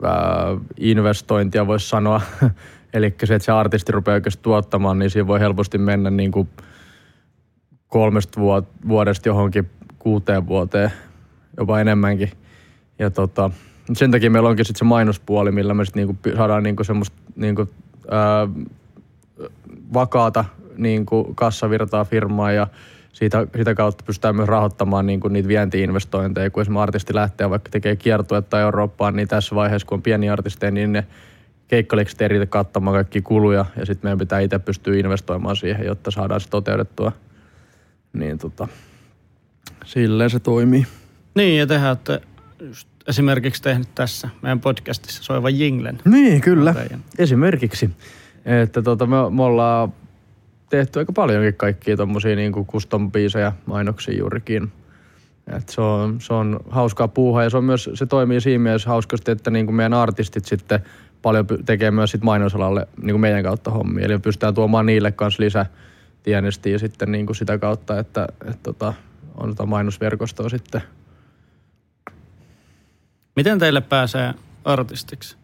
ää, 0.04 0.58
investointia 0.78 1.68
voisi 1.68 1.90
sanoa. 1.90 2.22
Eli 2.94 3.16
se, 3.24 3.36
että 3.36 3.46
se 3.46 3.52
artisti 3.52 3.92
rupeaa 3.92 4.16
oikeasti 4.16 4.44
tuottamaan, 4.44 5.00
niin 5.00 5.10
siinä 5.10 5.28
voi 5.28 5.40
helposti 5.40 5.78
mennä 5.78 6.10
niin 6.10 6.32
kuin 6.32 6.50
kolmesta 7.88 8.42
vuodesta 8.88 9.30
johonkin 9.30 9.70
kuuteen 10.04 10.48
vuoteen, 10.48 10.92
jopa 11.58 11.80
enemmänkin. 11.80 12.32
Ja 13.00 13.10
tota, 13.10 13.52
sen 13.94 14.12
takia 14.12 14.32
meillä 14.32 14.50
onkin 14.50 14.66
sitten 14.66 14.80
se 14.80 14.86
mainospuoli, 14.86 15.52
millä 15.52 15.74
me 15.74 15.86
sitten 15.86 16.08
niinku 16.08 16.36
saadaan 16.38 16.64
niinku 16.64 16.84
semmoista 16.84 17.18
niinku, 17.36 17.70
vakaata 19.94 20.46
niinku 20.78 21.34
kassavirtaa 21.36 22.06
firmaa 22.06 22.52
ja 22.52 22.68
siitä, 23.14 23.48
sitä 23.58 23.76
kautta 23.76 24.04
pystytään 24.04 24.36
myös 24.36 24.48
rahoittamaan 24.48 25.06
niinku 25.06 25.28
niitä 25.28 25.48
vientiinvestointeja. 25.48 26.50
Kun 26.50 26.62
esimerkiksi 26.62 26.84
artisti 26.84 27.16
lähtee 27.16 27.50
vaikka 27.50 27.70
tekee 27.70 27.96
kiertuetta 27.96 28.60
Eurooppaan, 28.60 29.16
niin 29.16 29.28
tässä 29.28 29.56
vaiheessa, 29.56 29.88
kun 29.88 29.96
on 29.96 30.02
pieni 30.02 30.30
artisteja, 30.30 30.72
niin 30.72 30.94
ne 30.94 31.08
keikkalekset 31.68 32.22
ei 32.22 32.28
riitä 32.28 32.46
kattamaan 32.46 32.96
kaikki 32.96 33.22
kuluja 33.22 33.66
ja 33.78 33.86
sitten 33.86 34.08
meidän 34.08 34.18
pitää 34.18 34.40
itse 34.40 34.60
pystyä 34.60 34.96
investoimaan 34.96 35.56
siihen, 35.56 35.86
jotta 35.86 36.12
saadaan 36.12 36.42
se 36.42 36.50
toteutettua. 36.50 37.12
Niin 38.14 38.38
tota, 38.38 38.68
silleen 39.86 40.30
se 40.30 40.40
toimii. 40.40 40.86
Niin, 41.36 41.60
ja 41.60 41.68
tehdään, 41.68 41.94
että 41.94 42.20
just 42.60 42.88
esimerkiksi 43.08 43.62
tehnyt 43.62 43.88
tässä 43.96 44.30
meidän 44.42 44.60
podcastissa 44.60 45.24
soivan 45.24 45.60
jinglen. 45.60 46.00
Niin, 46.06 46.42
kyllä. 46.42 46.76
Esimerkiksi. 47.18 47.90
Että 48.46 48.82
tota, 48.82 49.06
me, 49.06 49.16
me 49.30 49.44
ollaan 49.44 49.94
tehty 50.70 51.00
aika 51.00 51.14
paljonkin 51.14 51.54
kaikkia 51.54 51.98
tommosia 51.98 52.36
niin 52.36 52.54
custom 52.54 53.12
mainoksia 53.66 54.18
juurikin. 54.18 54.72
Et 55.58 55.70
se, 55.70 55.82
on, 55.82 56.22
se 56.22 56.34
on 56.34 56.60
hauskaa 56.70 57.08
puuhaa 57.08 57.44
ja 57.44 57.50
se, 57.50 57.58
on 57.58 57.64
myös, 57.64 57.90
se 57.94 58.06
toimii 58.06 58.42
siinä 58.42 58.64
mielessä 58.64 58.90
hauskasti, 58.90 59.32
että 59.32 59.52
niin 59.52 59.66
kuin 59.66 59.76
meidän 59.76 59.94
artistit 59.94 60.46
sitten 60.46 60.80
paljon 61.22 61.46
tekee 61.66 61.92
myös 61.92 62.12
sit 62.12 62.24
mainosalalle 62.24 62.88
niin 63.02 63.14
kuin 63.14 63.22
meidän 63.22 63.44
kautta 63.44 63.72
hommia. 63.72 64.06
Eli 64.06 64.20
pystytään 64.20 64.54
tuomaan 64.54 64.86
niille 64.86 65.12
kanssa 65.12 65.44
lisää 65.44 65.66
tienestiä 66.24 66.78
sitten 66.78 67.12
niin 67.12 67.26
kuin 67.26 67.36
sitä 67.36 67.58
kautta, 67.58 68.00
että 68.00 68.28
et 68.46 68.64
tota, 68.64 68.94
on 69.38 69.50
tota 69.50 69.66
mainosverkostoa 69.66 70.50
sitten– 70.50 70.82
Miten 73.36 73.60
teille 73.60 73.82
pääsee 73.82 74.34
artistiksi? 74.66 75.38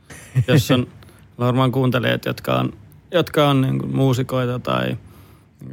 Jos 0.47 0.71
on 0.71 0.87
varmaan 1.39 1.71
kuuntelijat, 1.71 2.25
jotka 2.25 2.55
on, 2.55 2.73
jotka 3.11 3.49
on 3.49 3.61
niin 3.61 3.95
muusikoita 3.95 4.59
tai 4.59 4.97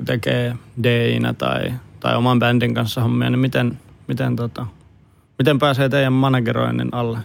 tekee 0.05 0.57
DInä 0.83 1.33
tai, 1.33 1.73
tai 2.01 2.17
oman 2.17 2.39
bändin 2.39 2.75
kanssa 2.75 3.01
hommia, 3.01 3.31
niin 3.31 3.39
miten, 3.39 3.79
miten, 4.09 4.37
tota, 4.37 4.67
miten 5.39 5.59
pääsee 5.59 5.89
teidän 5.89 6.13
manageroinnin 6.13 6.89
alle? 6.93 7.19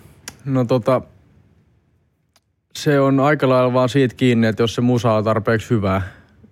No 0.46 0.66
tota, 0.66 1.02
se 2.76 3.00
on 3.00 3.20
aika 3.20 3.50
lailla 3.50 3.74
vaan 3.74 3.90
siitä 3.90 4.16
kiinni, 4.16 4.48
että 4.48 4.64
jos 4.64 4.76
se 4.76 4.82
musa 4.82 5.14
on 5.14 5.24
tarpeeksi 5.24 5.70
hyvää 5.70 6.02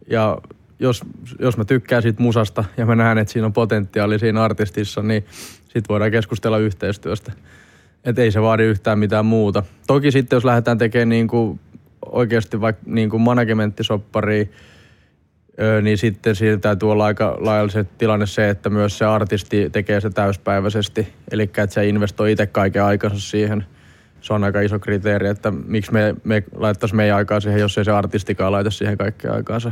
ja 0.10 0.38
jos, 0.80 1.02
jos 1.40 1.58
mä 1.58 1.66
tykkään 1.66 2.02
siitä 2.02 2.22
musasta 2.22 2.64
ja 2.78 2.86
mä 2.86 2.96
näen, 2.96 3.18
että 3.18 3.34
siinä 3.34 3.46
on 3.46 3.54
potentiaali 3.54 4.20
siinä 4.20 4.44
artistissa, 4.44 5.04
niin 5.04 5.26
sit 5.68 5.90
voidaan 5.90 6.12
keskustella 6.12 6.58
yhteistyöstä. 6.58 7.32
Että 8.04 8.22
ei 8.22 8.32
se 8.32 8.42
vaadi 8.42 8.64
yhtään 8.64 9.00
mitään 9.00 9.26
muuta. 9.26 9.64
Toki 9.88 10.12
sitten 10.12 10.38
jos 10.38 10.46
lähdetään 10.46 10.78
tekemään 10.78 11.10
niin 11.10 11.28
kuin 11.28 11.60
oikeasti 12.06 12.62
vaikka 12.62 12.84
niin 12.86 13.10
kuin 13.10 13.22
managementtisopparia, 13.22 14.46
niin 15.82 15.98
sitten 15.98 16.36
siitä 16.36 16.58
täytyy 16.58 16.92
olla 16.92 17.06
aika 17.06 17.38
lailla 17.40 17.72
se 17.72 17.86
tilanne 17.98 18.26
se, 18.26 18.50
että 18.50 18.70
myös 18.70 18.98
se 18.98 19.06
artisti 19.06 19.70
tekee 19.70 20.02
se 20.02 20.10
täyspäiväisesti. 20.10 21.08
Eli 21.32 21.44
että 21.44 21.68
se 21.68 21.88
investoi 21.88 22.32
itse 22.32 22.48
kaiken 22.48 22.84
aikansa 22.84 23.20
siihen. 23.20 23.66
Se 24.22 24.34
on 24.34 24.44
aika 24.44 24.62
iso 24.62 24.80
kriteeri, 24.80 25.28
että 25.28 25.52
miksi 25.52 25.94
me, 25.94 26.16
me 26.24 26.44
laittaisi 26.56 26.96
meidän 26.96 27.18
aikaa 27.18 27.40
siihen, 27.40 27.60
jos 27.62 27.78
ei 27.78 27.86
se 27.86 27.92
artistikaan 27.92 28.52
laita 28.52 28.72
siihen 28.72 28.98
kaikkea 28.98 29.34
aikaansa. 29.34 29.72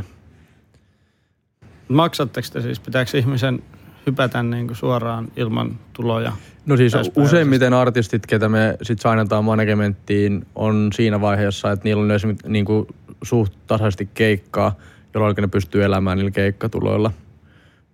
Maksatteko 1.88 2.48
te 2.52 2.60
siis, 2.60 2.80
pitääkö 2.80 3.18
ihmisen 3.18 3.62
hypätä 4.06 4.42
niin 4.42 4.66
kuin 4.66 4.76
suoraan 4.76 5.28
ilman 5.36 5.78
tuloja? 5.92 6.32
No 6.66 6.76
siis 6.76 6.92
useimmiten 7.16 7.72
artistit, 7.72 8.26
ketä 8.26 8.48
me 8.48 8.76
sitten 8.82 9.02
sainataan 9.02 9.44
managementtiin, 9.44 10.46
on 10.54 10.90
siinä 10.94 11.20
vaiheessa, 11.20 11.72
että 11.72 11.84
niillä 11.84 12.02
on 12.02 12.10
esimerkiksi 12.10 12.48
niin 12.48 12.64
kuin 12.64 12.86
suht 13.22 13.52
tasaisesti 13.66 14.08
keikkaa, 14.14 14.76
jolloin 15.14 15.36
ne 15.36 15.46
pystyy 15.46 15.84
elämään 15.84 16.18
niillä 16.18 16.30
keikkatuloilla. 16.30 17.12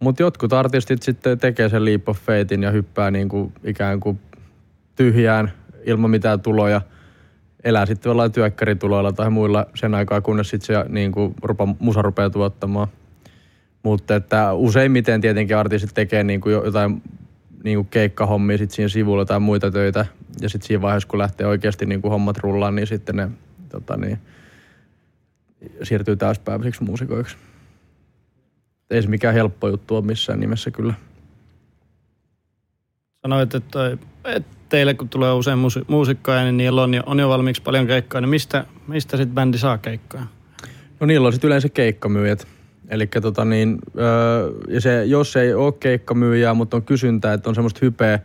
Mutta 0.00 0.22
jotkut 0.22 0.52
artistit 0.52 1.02
sitten 1.02 1.38
tekee 1.38 1.68
sen 1.68 1.84
leap 1.84 2.08
of 2.08 2.18
ja 2.60 2.70
hyppää 2.70 3.10
niin 3.10 3.28
kuin 3.28 3.52
ikään 3.64 4.00
kuin 4.00 4.20
tyhjään 4.96 5.52
ilman 5.84 6.10
mitään 6.10 6.40
tuloja. 6.40 6.80
Elää 7.64 7.86
sitten 7.86 8.10
jollain 8.10 8.32
työkkärituloilla 8.32 9.12
tai 9.12 9.30
muilla 9.30 9.66
sen 9.74 9.94
aikaa, 9.94 10.20
kunnes 10.20 10.50
sitten 10.50 10.66
se 10.66 10.84
niin 10.88 11.12
kuin, 11.12 11.34
rupa, 11.42 11.68
musa 11.78 12.02
rupeaa 12.02 12.30
tuottamaan– 12.30 12.88
mutta 13.82 14.16
että 14.16 14.52
useimmiten 14.52 15.20
tietenkin 15.20 15.56
artistit 15.56 15.94
tekee 15.94 16.24
niin 16.24 16.40
kuin 16.40 16.52
jotain 16.52 17.02
niin 17.64 17.78
kuin 17.78 17.88
keikkahommia 17.88 18.58
sit 18.58 18.70
siinä 18.70 18.88
sivulla 18.88 19.24
tai 19.24 19.40
muita 19.40 19.70
töitä. 19.70 20.06
Ja 20.40 20.48
sitten 20.48 20.66
siinä 20.66 20.82
vaiheessa, 20.82 21.08
kun 21.08 21.18
lähtee 21.18 21.46
oikeasti 21.46 21.86
niin 21.86 22.02
kuin 22.02 22.12
hommat 22.12 22.38
rullaan, 22.38 22.74
niin 22.74 22.86
sitten 22.86 23.16
ne 23.16 23.28
tota 23.68 23.96
niin, 23.96 24.18
siirtyy 25.82 26.16
täyspäiväisiksi 26.16 26.84
muusikoiksi. 26.84 27.36
Ei 28.90 29.02
se 29.02 29.08
mikään 29.08 29.34
helppo 29.34 29.68
juttu 29.68 29.96
ole 29.96 30.04
missään 30.04 30.40
nimessä 30.40 30.70
kyllä. 30.70 30.94
Sanoit, 33.22 33.54
että, 33.54 33.96
että 34.24 34.56
teille 34.68 34.94
kun 34.94 35.08
tulee 35.08 35.32
usein 35.32 35.58
muusikkoja, 35.88 36.44
niin 36.44 36.56
niillä 36.56 36.82
on 36.82 36.94
jo, 36.94 37.02
on 37.06 37.18
jo 37.18 37.28
valmiiksi 37.28 37.62
paljon 37.62 37.86
keikkoja. 37.86 38.20
Niin 38.20 38.28
mistä, 38.28 38.64
mistä 38.86 39.16
sitten 39.16 39.34
bändi 39.34 39.58
saa 39.58 39.78
keikkoja? 39.78 40.22
No 41.00 41.06
niillä 41.06 41.26
on 41.26 41.32
sitten 41.32 41.48
yleensä 41.48 41.68
keikkamyyjät 41.68 42.46
Eli 42.92 43.06
tota 43.06 43.44
niin, 43.44 43.78
ja 44.68 44.80
se, 44.80 45.04
jos 45.04 45.36
ei 45.36 45.54
ole 45.54 45.72
keikkamyyjää, 45.80 46.54
mutta 46.54 46.76
on 46.76 46.82
kysyntää, 46.82 47.32
että 47.32 47.48
on 47.48 47.54
semmoista 47.54 47.80
hypeä, 47.82 48.18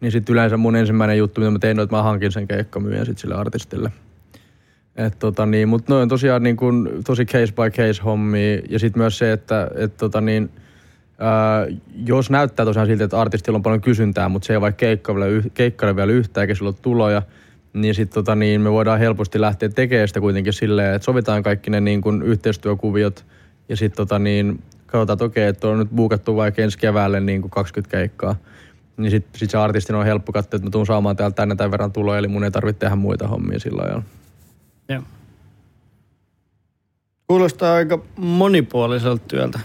niin 0.00 0.12
sitten 0.12 0.32
yleensä 0.32 0.56
mun 0.56 0.76
ensimmäinen 0.76 1.18
juttu, 1.18 1.40
mitä 1.40 1.50
mä 1.50 1.58
tein, 1.58 1.78
on, 1.78 1.84
että 1.84 1.96
mä 1.96 2.02
hankin 2.02 2.32
sen 2.32 2.48
keikkamyyjän 2.48 3.06
sitten 3.06 3.20
sille 3.20 3.34
artistille. 3.34 3.92
Et 4.96 5.18
tota 5.18 5.46
niin, 5.46 5.68
mutta 5.68 5.92
noin 5.92 6.02
on 6.02 6.08
tosiaan 6.08 6.42
niin 6.42 6.56
kun, 6.56 7.00
tosi 7.06 7.24
case 7.24 7.52
by 7.52 7.70
case 7.70 8.02
hommi 8.02 8.62
ja 8.70 8.78
sitten 8.78 9.00
myös 9.00 9.18
se, 9.18 9.32
että 9.32 9.70
et 9.74 9.96
tota 9.96 10.20
niin, 10.20 10.50
ää, 11.18 11.66
jos 12.06 12.30
näyttää 12.30 12.66
tosiaan 12.66 12.88
siltä, 12.88 13.04
että 13.04 13.20
artistilla 13.20 13.56
on 13.56 13.62
paljon 13.62 13.80
kysyntää, 13.80 14.28
mutta 14.28 14.46
se 14.46 14.52
ei 14.52 14.60
vaikka 14.60 14.86
keikkaile 15.54 15.96
vielä 15.96 16.12
yhtään 16.12 16.42
eikä 16.42 16.54
sillä 16.54 16.68
ole 16.68 16.76
tuloja, 16.82 17.22
niin 17.72 17.94
sitten 17.94 18.14
tota 18.14 18.34
niin, 18.34 18.60
me 18.60 18.72
voidaan 18.72 18.98
helposti 18.98 19.40
lähteä 19.40 19.68
tekemään 19.68 20.08
sitä 20.08 20.20
kuitenkin 20.20 20.52
silleen, 20.52 20.94
että 20.94 21.04
sovitaan 21.06 21.42
kaikki 21.42 21.70
ne 21.70 21.80
niin 21.80 22.00
kun 22.00 22.22
yhteistyökuviot– 22.22 23.24
ja 23.68 23.76
sitten 23.76 23.96
tota 23.96 24.18
niin, 24.18 24.62
katsotaan, 24.86 25.14
että 25.14 25.24
okei, 25.24 25.48
että 25.48 25.68
on 25.68 25.78
nyt 25.78 25.90
buukattu 25.90 26.36
vaikka 26.36 26.62
ensi 26.62 26.78
keväälle 26.78 27.20
niin 27.20 27.40
kuin 27.40 27.50
20 27.50 27.96
keikkaa. 27.96 28.36
Niin 28.96 29.10
sitten 29.10 29.38
sit 29.38 29.50
se 29.50 29.58
artistin 29.58 29.96
on 29.96 30.04
helppo 30.04 30.32
katsoa, 30.32 30.56
että 30.56 30.66
mä 30.66 30.70
tuun 30.70 30.86
saamaan 30.86 31.16
täältä 31.16 31.34
tänne 31.34 31.56
tämän 31.56 31.70
verran 31.70 31.92
tuloja, 31.92 32.18
eli 32.18 32.28
mun 32.28 32.44
ei 32.44 32.50
tarvitse 32.50 32.80
tehdä 32.80 32.96
muita 32.96 33.28
hommia 33.28 33.60
sillä 33.60 33.82
ajalla. 33.82 34.02
Joo. 34.88 35.02
Kuulostaa 37.26 37.74
aika 37.74 37.98
monipuoliselta 38.16 39.24
työltä. 39.28 39.60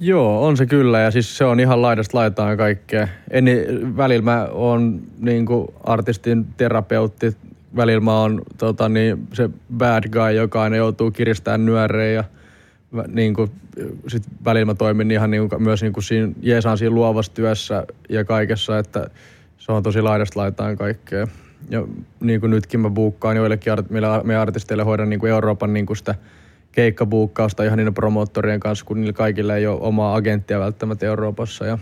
Joo, 0.00 0.46
on 0.46 0.56
se 0.56 0.66
kyllä. 0.66 1.00
Ja 1.00 1.10
siis 1.10 1.38
se 1.38 1.44
on 1.44 1.60
ihan 1.60 1.82
laidasta 1.82 2.18
laitaan 2.18 2.56
kaikkea. 2.56 3.08
En, 3.30 3.44
välillä 3.96 4.24
mä 4.24 4.48
oon 4.50 5.00
niin 5.18 5.46
artistin 5.84 6.46
terapeutti. 6.56 7.36
Välillä 7.76 8.00
mä 8.00 8.20
oon 8.20 8.42
tota, 8.58 8.88
niin, 8.88 9.28
se 9.32 9.50
bad 9.76 10.08
guy, 10.08 10.32
joka 10.32 10.62
aina 10.62 10.76
joutuu 10.76 11.10
kiristämään 11.10 11.66
nyörejä 11.66 12.12
ja– 12.12 12.24
niin 13.08 13.34
kuin, 13.34 13.50
sit 14.08 14.22
välillä 14.44 14.66
mä 14.66 14.74
toimin 14.74 15.10
ihan 15.10 15.30
niin 15.30 15.48
kuin, 15.48 15.62
myös 15.62 15.82
niin 15.82 15.92
kuin 15.92 16.04
siinä, 16.04 16.32
jeesaan 16.40 16.78
siinä 16.78 16.94
luovassa 16.94 17.32
työssä 17.34 17.86
ja 18.08 18.24
kaikessa, 18.24 18.78
että 18.78 19.10
se 19.58 19.72
on 19.72 19.82
tosi 19.82 20.02
laidasta 20.02 20.40
laitaan 20.40 20.76
kaikkea. 20.76 21.26
Ja 21.70 21.86
niin 22.20 22.40
kuin 22.40 22.50
nytkin 22.50 22.80
mä 22.80 22.90
buukkaan 22.90 23.36
joillekin 23.36 23.72
art, 23.72 23.90
meidän 23.90 24.40
artisteille 24.40 24.84
hoidan 24.84 25.10
niin 25.10 25.20
kuin 25.20 25.32
Euroopan 25.32 25.72
niin 25.72 25.86
kuin 25.86 25.96
sitä 25.96 26.14
keikkabuukkausta 26.72 27.64
ihan 27.64 27.78
niiden 27.78 27.94
promoottorien 27.94 28.60
kanssa, 28.60 28.84
kun 28.84 29.00
niillä 29.00 29.12
kaikilla 29.12 29.56
ei 29.56 29.66
ole 29.66 29.80
omaa 29.80 30.14
agenttia 30.14 30.60
välttämättä 30.60 31.06
Euroopassa. 31.06 31.66
Ja 31.66 31.78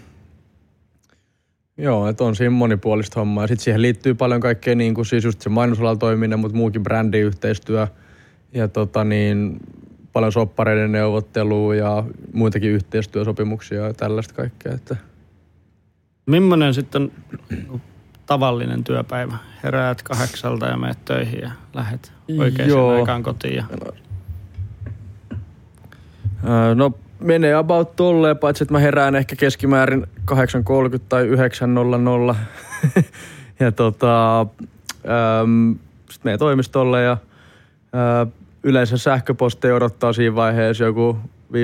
Joo, 1.80 2.08
että 2.08 2.24
on 2.24 2.36
siinä 2.36 2.50
monipuolista 2.50 3.20
hommaa. 3.20 3.46
Sitten 3.46 3.64
siihen 3.64 3.82
liittyy 3.82 4.14
paljon 4.14 4.40
kaikkea, 4.40 4.74
niin 4.74 4.94
kuin 4.94 5.06
siis 5.06 5.24
just 5.24 5.40
se 5.40 5.48
mainosalalla 5.48 5.96
toiminen, 5.96 6.38
mutta 6.38 6.56
muukin 6.56 6.82
brändiyhteistyö. 6.82 7.86
Ja 8.54 8.68
tota 8.68 9.04
niin, 9.04 9.60
paljon 10.12 10.32
soppareiden 10.32 10.92
neuvottelua 10.92 11.74
ja 11.74 12.04
muitakin 12.32 12.70
yhteistyösopimuksia 12.70 13.86
ja 13.86 13.94
tällaista 13.94 14.34
kaikkea. 14.34 14.72
Että. 14.72 14.96
Millainen 16.26 16.74
sitten 16.74 17.12
tavallinen 18.26 18.84
työpäivä? 18.84 19.36
Heräät 19.64 20.02
kahdeksalta 20.02 20.66
ja 20.66 20.76
menet 20.76 21.04
töihin 21.04 21.40
ja 21.40 21.50
lähet 21.74 22.12
oikeaan 22.38 22.70
Joo. 22.70 22.90
aikaan 22.90 23.22
kotiin. 23.22 23.54
Ja... 23.54 23.64
No 26.74 26.92
menee 27.20 27.54
about 27.54 27.96
tolleen, 27.96 28.38
paitsi 28.38 28.64
että 28.64 28.74
mä 28.74 28.78
herään 28.78 29.16
ehkä 29.16 29.36
keskimäärin 29.36 30.06
8.30 30.30 30.36
tai 31.08 31.26
9.00. 32.32 32.36
ja 33.60 33.72
tota, 33.72 34.46
sitten 36.10 36.24
menee 36.24 36.38
toimistolle 36.38 37.02
ja 37.02 37.12
äh, 37.12 38.32
yleensä 38.62 38.98
sähköposteja 38.98 39.74
odottaa 39.74 40.12
siinä 40.12 40.34
vaiheessa 40.34 40.84
joku 40.84 41.18
15-20, 41.52 41.54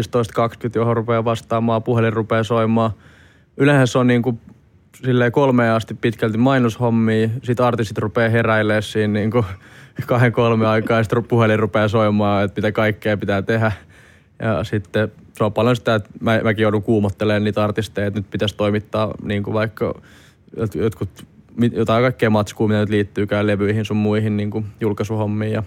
johon 0.75 0.97
rupeaa 0.97 1.25
vastaamaan, 1.25 1.83
puhelin 1.83 2.13
rupeaa 2.13 2.43
soimaan. 2.43 2.91
Yleensä 3.57 3.93
se 3.93 3.99
on 3.99 4.07
niin 4.07 4.23
kuin 4.23 4.41
silleen 5.05 5.33
kolmeen 5.33 5.73
asti 5.73 5.95
pitkälti 5.95 6.39
mainoshommia, 6.39 7.29
sitten 7.43 7.67
artistit 7.67 7.99
rupeaa 7.99 8.29
heräilemään 8.29 8.83
siinä 8.83 9.13
niin 9.13 9.31
kuin 9.31 9.45
kahden 10.07 10.33
kolme 10.33 10.67
aikaa 10.67 10.97
ja 10.97 11.03
sitten 11.03 11.25
puhelin 11.25 11.59
rupeaa 11.59 11.89
soimaan, 11.89 12.45
että 12.45 12.61
mitä 12.61 12.73
kaikkea 12.73 13.17
pitää 13.17 13.43
tehdä. 13.43 13.73
Ja 14.43 14.65
sitten 14.65 15.13
se 15.33 15.45
on 15.45 15.53
paljon 15.53 15.77
sitä, 15.77 15.95
että 15.95 16.11
mä, 16.21 16.41
mäkin 16.45 16.63
joudun 16.63 16.83
kuumottelemaan 16.83 17.45
niitä 17.45 17.65
artisteja, 17.65 18.07
että 18.07 18.21
nyt 18.21 18.31
pitäisi 18.31 18.57
toimittaa 18.57 19.15
niin 19.23 19.43
kuin 19.43 19.55
vaikka 19.55 20.01
jotkut, 20.75 21.27
jotain 21.73 22.03
kaikkea 22.03 22.31
matskua, 22.31 22.69
mitä 22.69 22.81
nyt 22.81 22.89
liittyykään 22.89 23.47
levyihin 23.47 23.85
sun 23.85 23.97
muihin 23.97 24.37
niin 24.37 24.51
kuin 24.51 24.67
julkaisuhommiin 24.81 25.53
ja 25.53 25.63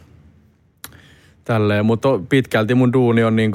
tälleen, 1.44 1.86
mutta 1.86 2.20
pitkälti 2.30 2.76
mun 2.76 2.94
duuni 2.94 3.24
on 3.24 3.36
niin 3.36 3.52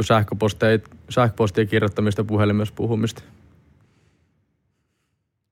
sähköpostien 1.08 1.68
kirjoittamista 1.68 2.24
puhelimessa 2.24 2.74
puhumista. 2.76 3.22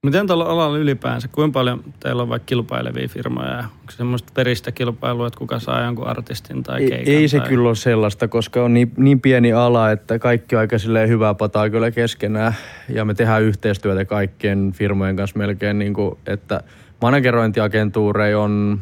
Miten 0.07 0.27
tuolla 0.27 0.45
alalla 0.45 0.79
ylipäänsä, 0.79 1.29
kuinka 1.29 1.53
paljon 1.53 1.85
teillä 2.01 2.23
on 2.23 2.29
vaikka 2.29 2.47
kilpailevia 2.47 3.09
firmoja? 3.09 3.59
Onko 3.59 3.91
se 3.91 3.97
semmoista 3.97 4.33
peristä 4.35 4.73
kilpailua, 4.73 5.27
että 5.27 5.39
kuka 5.39 5.59
saa 5.59 5.85
jonkun 5.85 6.07
artistin 6.07 6.63
tai 6.63 6.79
keikan? 6.79 6.99
Ei, 6.99 7.17
ei 7.17 7.29
se 7.29 7.39
tai... 7.39 7.49
kyllä 7.49 7.69
ole 7.69 7.77
sellaista, 7.77 8.29
koska 8.29 8.65
on 8.65 8.75
niin, 8.75 8.93
niin 8.97 9.21
pieni 9.21 9.53
ala, 9.53 9.91
että 9.91 10.19
kaikki 10.19 10.57
on 10.57 10.61
aika 10.61 10.77
hyvää 11.09 11.35
pataa 11.35 11.71
kyllä 11.71 11.91
keskenään. 11.91 12.55
Ja 12.89 13.05
me 13.05 13.15
tehdään 13.15 13.43
yhteistyötä 13.43 14.05
kaikkien 14.05 14.73
firmojen 14.73 15.17
kanssa 15.17 15.39
melkein, 15.39 15.79
niin 15.79 15.95
kuin, 15.95 16.19
että 16.27 16.61
managerointiagentuureja 17.03 18.41
on, 18.41 18.81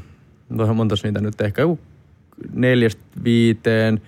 no 0.48 0.74
monta 0.74 0.94
niitä 1.02 1.20
nyt 1.20 1.40
ehkä 1.40 1.62
joku 1.62 1.78
neljästä 2.52 3.02
viiteen, 3.24 4.00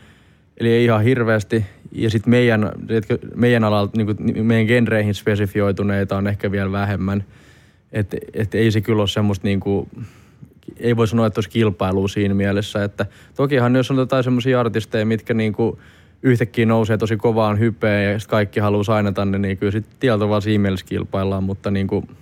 eli 0.56 0.68
ei 0.68 0.84
ihan 0.84 1.02
hirveästi. 1.02 1.64
Ja 1.92 2.10
sitten 2.10 2.30
meidän, 2.30 2.72
meidän 3.34 3.64
alalta, 3.64 3.92
niin 3.96 4.46
meidän 4.46 4.66
genreihin 4.66 5.14
spesifioituneita 5.14 6.16
on 6.16 6.26
ehkä 6.26 6.50
vielä 6.50 6.72
vähemmän. 6.72 7.24
Että 7.92 8.16
et 8.34 8.54
ei 8.54 8.70
se 8.70 8.80
kyllä 8.80 9.00
ole 9.00 9.08
semmoista 9.08 9.46
niin 9.46 9.60
kuin, 9.60 9.88
ei 10.76 10.96
voi 10.96 11.08
sanoa, 11.08 11.26
että 11.26 11.38
olisi 11.38 11.50
kilpailua 11.50 12.08
siinä 12.08 12.34
mielessä. 12.34 12.84
Että 12.84 13.06
tokihan 13.36 13.76
jos 13.76 13.90
on 13.90 13.96
jotain 13.96 14.24
semmoisia 14.24 14.60
artisteja, 14.60 15.06
mitkä 15.06 15.34
niin 15.34 15.52
kuin 15.52 15.78
yhtäkkiä 16.22 16.66
nousee 16.66 16.98
tosi 16.98 17.16
kovaan 17.16 17.58
hypeen 17.58 18.12
ja 18.12 18.18
kaikki 18.28 18.60
haluaa 18.60 18.84
sainata 18.84 19.24
ne, 19.24 19.38
niin 19.38 19.58
kyllä 19.58 19.72
sitten 19.72 19.96
tieltä 20.00 20.28
vaan 20.28 20.42
siinä 20.42 20.62
mielessä 20.62 20.86
kilpaillaan, 20.86 21.44
mutta 21.44 21.70
niin 21.70 21.86
kuin– 21.86 22.08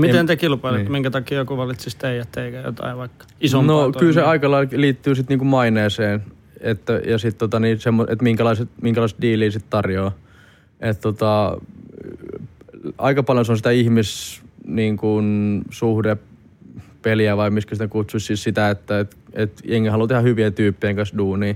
Miten 0.00 0.26
te 0.26 0.36
kilpailette? 0.36 0.82
Niin. 0.84 0.92
Minkä 0.92 1.10
takia 1.10 1.38
joku 1.38 1.56
valitsisi 1.56 1.98
teidät 1.98 2.36
eikä 2.36 2.60
jotain 2.60 2.96
vaikka 2.96 3.26
isompaa 3.40 3.76
No 3.76 3.82
toimia? 3.82 3.98
kyllä 3.98 4.12
se 4.12 4.22
aika 4.22 4.50
lailla 4.50 4.70
liittyy 4.72 5.14
sitten 5.14 5.34
niinku 5.34 5.44
maineeseen. 5.44 6.22
Että, 6.60 6.92
ja 6.92 7.18
sitten 7.18 7.38
tota, 7.38 7.60
niin, 7.60 7.78
että 8.08 8.22
minkälaiset, 8.22 8.68
minkälaiset 8.82 9.20
diiliä 9.20 9.50
sitten 9.50 9.70
tarjoaa. 9.70 10.12
Että 10.80 11.00
tota, 11.00 11.58
aika 12.98 13.22
paljon 13.22 13.44
se 13.44 13.52
on 13.52 13.56
sitä 13.56 13.70
ihmis 13.70 14.42
niin 14.66 14.96
kuin, 14.96 15.62
suhde 15.70 16.16
peliä 17.02 17.36
vai 17.36 17.50
miskä 17.50 17.74
sitä 17.74 17.88
kutsuisi 17.88 18.26
siis 18.26 18.42
sitä, 18.42 18.70
että 18.70 19.00
et, 19.00 19.16
et 19.32 19.60
jengi 19.64 19.88
haluaa 19.88 20.08
tehdä 20.08 20.20
hyviä 20.20 20.50
tyyppien 20.50 20.96
kanssa 20.96 21.18
duunia. 21.18 21.54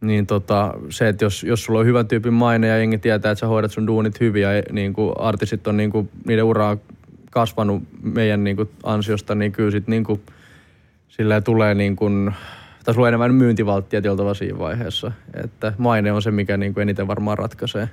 Niin 0.00 0.26
tota, 0.26 0.74
se, 0.90 1.08
että 1.08 1.24
jos, 1.24 1.44
jos 1.44 1.64
sulla 1.64 1.80
on 1.80 1.86
hyvän 1.86 2.08
tyypin 2.08 2.32
maine 2.32 2.66
ja 2.66 2.78
jengi 2.78 2.98
tietää, 2.98 3.32
että 3.32 3.40
sä 3.40 3.46
hoidat 3.46 3.72
sun 3.72 3.86
duunit 3.86 4.20
hyvin 4.20 4.42
ja 4.42 4.48
niin 4.72 4.92
kuin 4.92 5.12
artistit 5.18 5.66
on 5.66 5.76
niin 5.76 5.90
kuin, 5.90 6.10
niiden 6.26 6.44
uraa 6.44 6.76
kasvanut 7.30 7.82
meidän 8.02 8.44
niin 8.44 8.56
kuin 8.56 8.68
ansiosta, 8.82 9.34
niin 9.34 9.52
kyllä 9.52 9.70
sit 9.70 9.88
niin 9.88 10.04
kuin, 10.04 10.20
silleen 11.08 11.42
tulee 11.42 11.74
niin 11.74 11.96
kuin, 11.96 12.34
tai 12.84 12.94
sulla 12.94 13.06
on 13.06 13.08
enemmän 13.08 13.34
myyntivalttia 13.34 14.02
tietyllä 14.02 14.34
siinä 14.34 14.58
vaiheessa. 14.58 15.12
Että 15.44 15.72
maine 15.78 16.12
on 16.12 16.22
se, 16.22 16.30
mikä 16.30 16.56
niin 16.56 16.74
kuin 16.74 16.82
eniten 16.82 17.06
varmaan 17.06 17.38
ratkaisee. 17.38 17.88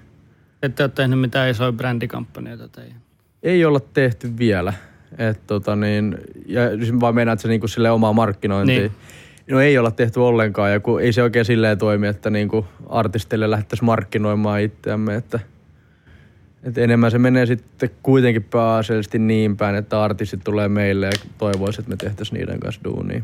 Ette 0.61 0.83
ole 0.83 0.91
tehnyt 0.95 1.19
mitään 1.19 1.49
isoja 1.49 1.71
brändikampanjoita 1.71 2.67
teidän? 2.67 2.97
Ei 3.43 3.65
olla 3.65 3.79
tehty 3.79 4.37
vielä. 4.37 4.73
Et 5.17 5.47
tota 5.47 5.75
niin, 5.75 6.17
ja 6.45 6.61
vaan 6.99 7.15
meinaat 7.15 7.39
se 7.39 7.47
niinku 7.47 7.67
sille 7.67 7.91
omaa 7.91 8.13
markkinointia. 8.13 8.79
Niin. 8.79 8.91
No 9.49 9.59
ei 9.59 9.77
olla 9.77 9.91
tehty 9.91 10.19
ollenkaan 10.19 10.71
ja 10.71 10.79
kun 10.79 11.01
ei 11.01 11.13
se 11.13 11.23
oikein 11.23 11.45
silleen 11.45 11.77
toimi, 11.77 12.07
että 12.07 12.29
niinku 12.29 12.65
artisteille 12.89 13.51
lähdettäisiin 13.51 13.85
markkinoimaan 13.85 14.61
itseämme, 14.61 15.15
että, 15.15 15.39
että 16.65 16.81
enemmän 16.81 17.11
se 17.11 17.19
menee 17.19 17.45
sitten 17.45 17.89
kuitenkin 18.03 18.43
pääasiallisesti 18.43 19.19
niin 19.19 19.57
päin, 19.57 19.75
että 19.75 20.03
artistit 20.03 20.43
tulee 20.43 20.69
meille 20.69 21.05
ja 21.05 21.11
toivoisi, 21.37 21.81
että 21.81 21.89
me 21.89 21.97
tehtäisiin 21.97 22.39
niiden 22.39 22.59
kanssa 22.59 22.81
duunia. 22.83 23.21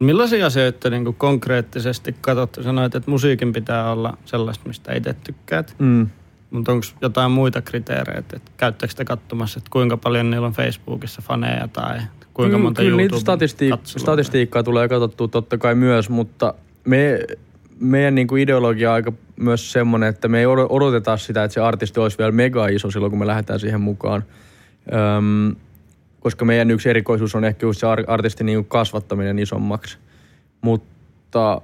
Millaisia 0.00 0.46
asioita 0.46 0.90
niin 0.90 1.04
kuin 1.04 1.16
konkreettisesti 1.16 2.16
katsotte? 2.20 2.62
Sanoit, 2.62 2.94
että 2.94 3.10
musiikin 3.10 3.52
pitää 3.52 3.92
olla 3.92 4.18
sellaista, 4.24 4.68
mistä 4.68 4.94
itse 4.94 5.14
tykkäät. 5.24 5.74
Mm. 5.78 6.08
Mutta 6.50 6.72
onko 6.72 6.86
jotain 7.00 7.30
muita 7.30 7.62
kriteereitä? 7.62 8.36
Että 8.36 8.50
käyttäkö 8.56 8.94
te 8.96 9.04
katsomassa, 9.04 9.58
että 9.58 9.70
kuinka 9.70 9.96
paljon 9.96 10.30
niillä 10.30 10.46
on 10.46 10.52
Facebookissa 10.52 11.22
faneja 11.22 11.68
tai 11.68 11.98
kuinka 12.34 12.58
monta 12.58 12.82
kyllä 12.82 12.96
niitä 12.96 13.14
YouTube 13.16 13.32
statistiik- 13.32 13.98
statistiikkaa 13.98 14.62
tulee 14.62 14.88
katsottua 14.88 15.28
totta 15.28 15.58
kai 15.58 15.74
myös, 15.74 16.10
mutta 16.10 16.54
me, 16.84 17.18
meidän 17.80 18.14
niin 18.14 18.26
kuin 18.26 18.42
ideologia 18.42 18.90
on 18.90 18.94
aika 18.94 19.12
myös 19.36 19.72
semmoinen, 19.72 20.08
että 20.08 20.28
me 20.28 20.38
ei 20.38 20.46
odo- 20.46 20.66
odoteta 20.68 21.16
sitä, 21.16 21.44
että 21.44 21.54
se 21.54 21.60
artisti 21.60 22.00
olisi 22.00 22.18
vielä 22.18 22.32
mega 22.32 22.66
iso 22.66 22.90
silloin, 22.90 23.10
kun 23.10 23.18
me 23.18 23.26
lähdetään 23.26 23.60
siihen 23.60 23.80
mukaan. 23.80 24.24
Öm, 24.92 25.56
koska 26.20 26.44
meidän 26.44 26.70
yksi 26.70 26.88
erikoisuus 26.88 27.34
on 27.34 27.44
ehkä 27.44 27.66
just 27.66 27.80
se 27.80 27.86
ar- 27.86 28.04
artistin 28.06 28.46
niin 28.46 28.64
kasvattaminen 28.64 29.38
isommaksi. 29.38 29.98
Mutta 30.60 31.62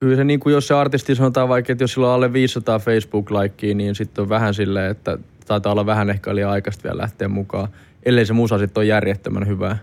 kyllä 0.00 0.16
se 0.16 0.24
niin 0.24 0.40
kuin, 0.40 0.52
jos 0.52 0.68
se 0.68 0.74
artisti 0.74 1.14
sanotaan 1.14 1.48
vaikka, 1.48 1.72
että 1.72 1.84
jos 1.84 1.92
sillä 1.92 2.08
on 2.08 2.14
alle 2.14 2.32
500 2.32 2.78
Facebook-laikkia, 2.78 3.74
niin 3.74 3.94
sitten 3.94 4.22
on 4.22 4.28
vähän 4.28 4.54
silleen, 4.54 4.90
että 4.90 5.18
taitaa 5.46 5.72
olla 5.72 5.86
vähän 5.86 6.10
ehkä 6.10 6.34
liian 6.34 6.50
aikaista 6.50 6.82
vielä 6.84 7.02
lähteä 7.02 7.28
mukaan, 7.28 7.68
ellei 8.02 8.26
se 8.26 8.32
musa 8.32 8.58
sitten 8.58 8.80
ole 8.80 8.86
järjettömän 8.86 9.46
hyvää. 9.46 9.78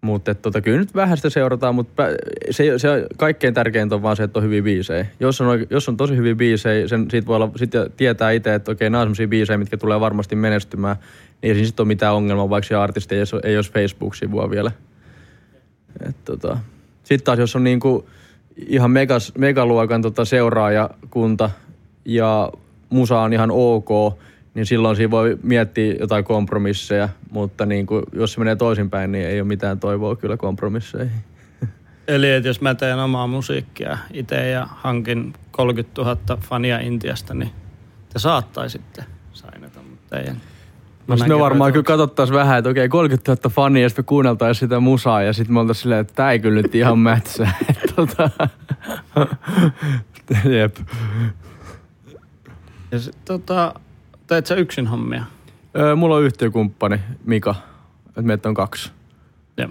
Mutta 0.00 0.34
tota, 0.34 0.60
kyllä 0.60 0.78
nyt 0.78 0.94
vähän 0.94 1.16
sitä 1.16 1.30
seurataan, 1.30 1.74
mutta 1.74 2.02
se, 2.50 2.78
se 2.78 3.06
kaikkein 3.16 3.54
tärkeintä 3.54 3.94
on 3.94 4.02
vaan 4.02 4.16
se, 4.16 4.22
että 4.22 4.38
on 4.38 4.44
hyviä 4.44 4.62
biisejä. 4.62 5.06
Jos 5.20 5.40
on, 5.40 5.66
jos 5.70 5.88
on 5.88 5.96
tosi 5.96 6.16
hyviä 6.16 6.34
biisejä, 6.34 6.88
sen, 6.88 7.06
siitä 7.10 7.26
voi 7.26 7.36
olla, 7.36 7.50
sit 7.56 7.70
tietää 7.96 8.30
itse, 8.30 8.54
että 8.54 8.72
okei, 8.72 8.90
nämä 8.90 9.00
on 9.00 9.06
sellaisia 9.06 9.28
biisejä, 9.28 9.58
mitkä 9.58 9.76
tulee 9.76 10.00
varmasti 10.00 10.36
menestymään, 10.36 10.96
niin 11.42 11.48
ei 11.48 11.54
siinä 11.54 11.66
sitten 11.66 11.82
ole 11.82 11.88
mitään 11.88 12.14
ongelmaa, 12.14 12.50
vaikka 12.50 12.68
se 12.68 12.74
artisti 12.74 13.14
ei, 13.14 13.24
ei 13.42 13.56
olisi 13.56 13.72
Facebook-sivua 13.72 14.50
vielä. 14.50 14.70
Tota. 16.24 16.56
Sitten 17.04 17.24
taas, 17.24 17.38
jos 17.38 17.56
on 17.56 17.64
niinku 17.64 18.08
ihan 18.56 18.90
megas, 18.90 19.32
megaluokan 19.38 20.02
tota 20.02 20.24
seuraajakunta 20.24 21.50
ja 22.04 22.52
musa 22.90 23.20
on 23.20 23.32
ihan 23.32 23.50
ok, 23.50 24.18
niin 24.54 24.66
silloin 24.66 24.96
siinä 24.96 25.10
voi 25.10 25.38
miettiä 25.42 25.94
jotain 26.00 26.24
kompromisseja, 26.24 27.08
mutta 27.30 27.66
niin 27.66 27.86
kuin, 27.86 28.02
jos 28.12 28.32
se 28.32 28.38
menee 28.38 28.56
toisinpäin, 28.56 29.12
niin 29.12 29.26
ei 29.26 29.40
ole 29.40 29.48
mitään 29.48 29.80
toivoa 29.80 30.16
kyllä 30.16 30.36
kompromisseihin. 30.36 31.24
Eli 32.08 32.30
että 32.30 32.48
jos 32.48 32.60
mä 32.60 32.74
teen 32.74 32.98
omaa 32.98 33.26
musiikkia 33.26 33.98
itse 34.12 34.50
ja 34.50 34.68
hankin 34.70 35.32
30 35.50 36.02
000 36.02 36.36
fania 36.40 36.78
Intiasta, 36.78 37.34
niin 37.34 37.50
te 38.12 38.18
saattaisitte 38.18 39.04
sainata, 39.32 39.80
mutta 39.90 40.18
ei. 40.18 40.30
No 41.06 41.16
sit 41.16 41.28
me 41.28 41.38
varmaan 41.38 41.72
kyllä 41.72 41.84
katsottaisiin 41.84 42.36
vähän, 42.36 42.58
että 42.58 42.70
okei, 42.70 42.88
30 42.88 43.32
000 43.32 43.50
fania, 43.50 43.82
ja 43.82 43.88
sitten 43.88 44.04
me 44.04 44.06
kuunneltaisiin 44.06 44.68
sitä 44.68 44.80
musaa, 44.80 45.22
ja 45.22 45.32
sitten 45.32 45.54
me 45.54 45.60
oltaisiin 45.60 45.82
silleen, 45.82 46.00
että 46.00 46.14
tää 46.14 46.32
ei 46.32 46.38
kyllä 46.38 46.62
nyt 46.62 46.74
ihan 46.74 46.98
mätsää. 46.98 47.52
Tota, 47.96 48.30
Jep. 50.58 50.76
Ja 52.92 52.98
sit, 52.98 53.16
tota, 53.24 53.74
teet 54.30 54.46
sä 54.46 54.54
yksin 54.54 54.86
hommia? 54.86 55.24
Öö, 55.76 55.96
mulla 55.96 56.16
on 56.16 56.22
yhtiökumppani 56.22 57.00
Mika, 57.24 57.54
että 58.08 58.22
meitä 58.22 58.48
on 58.48 58.54
kaksi. 58.54 58.92
Joo. 59.56 59.68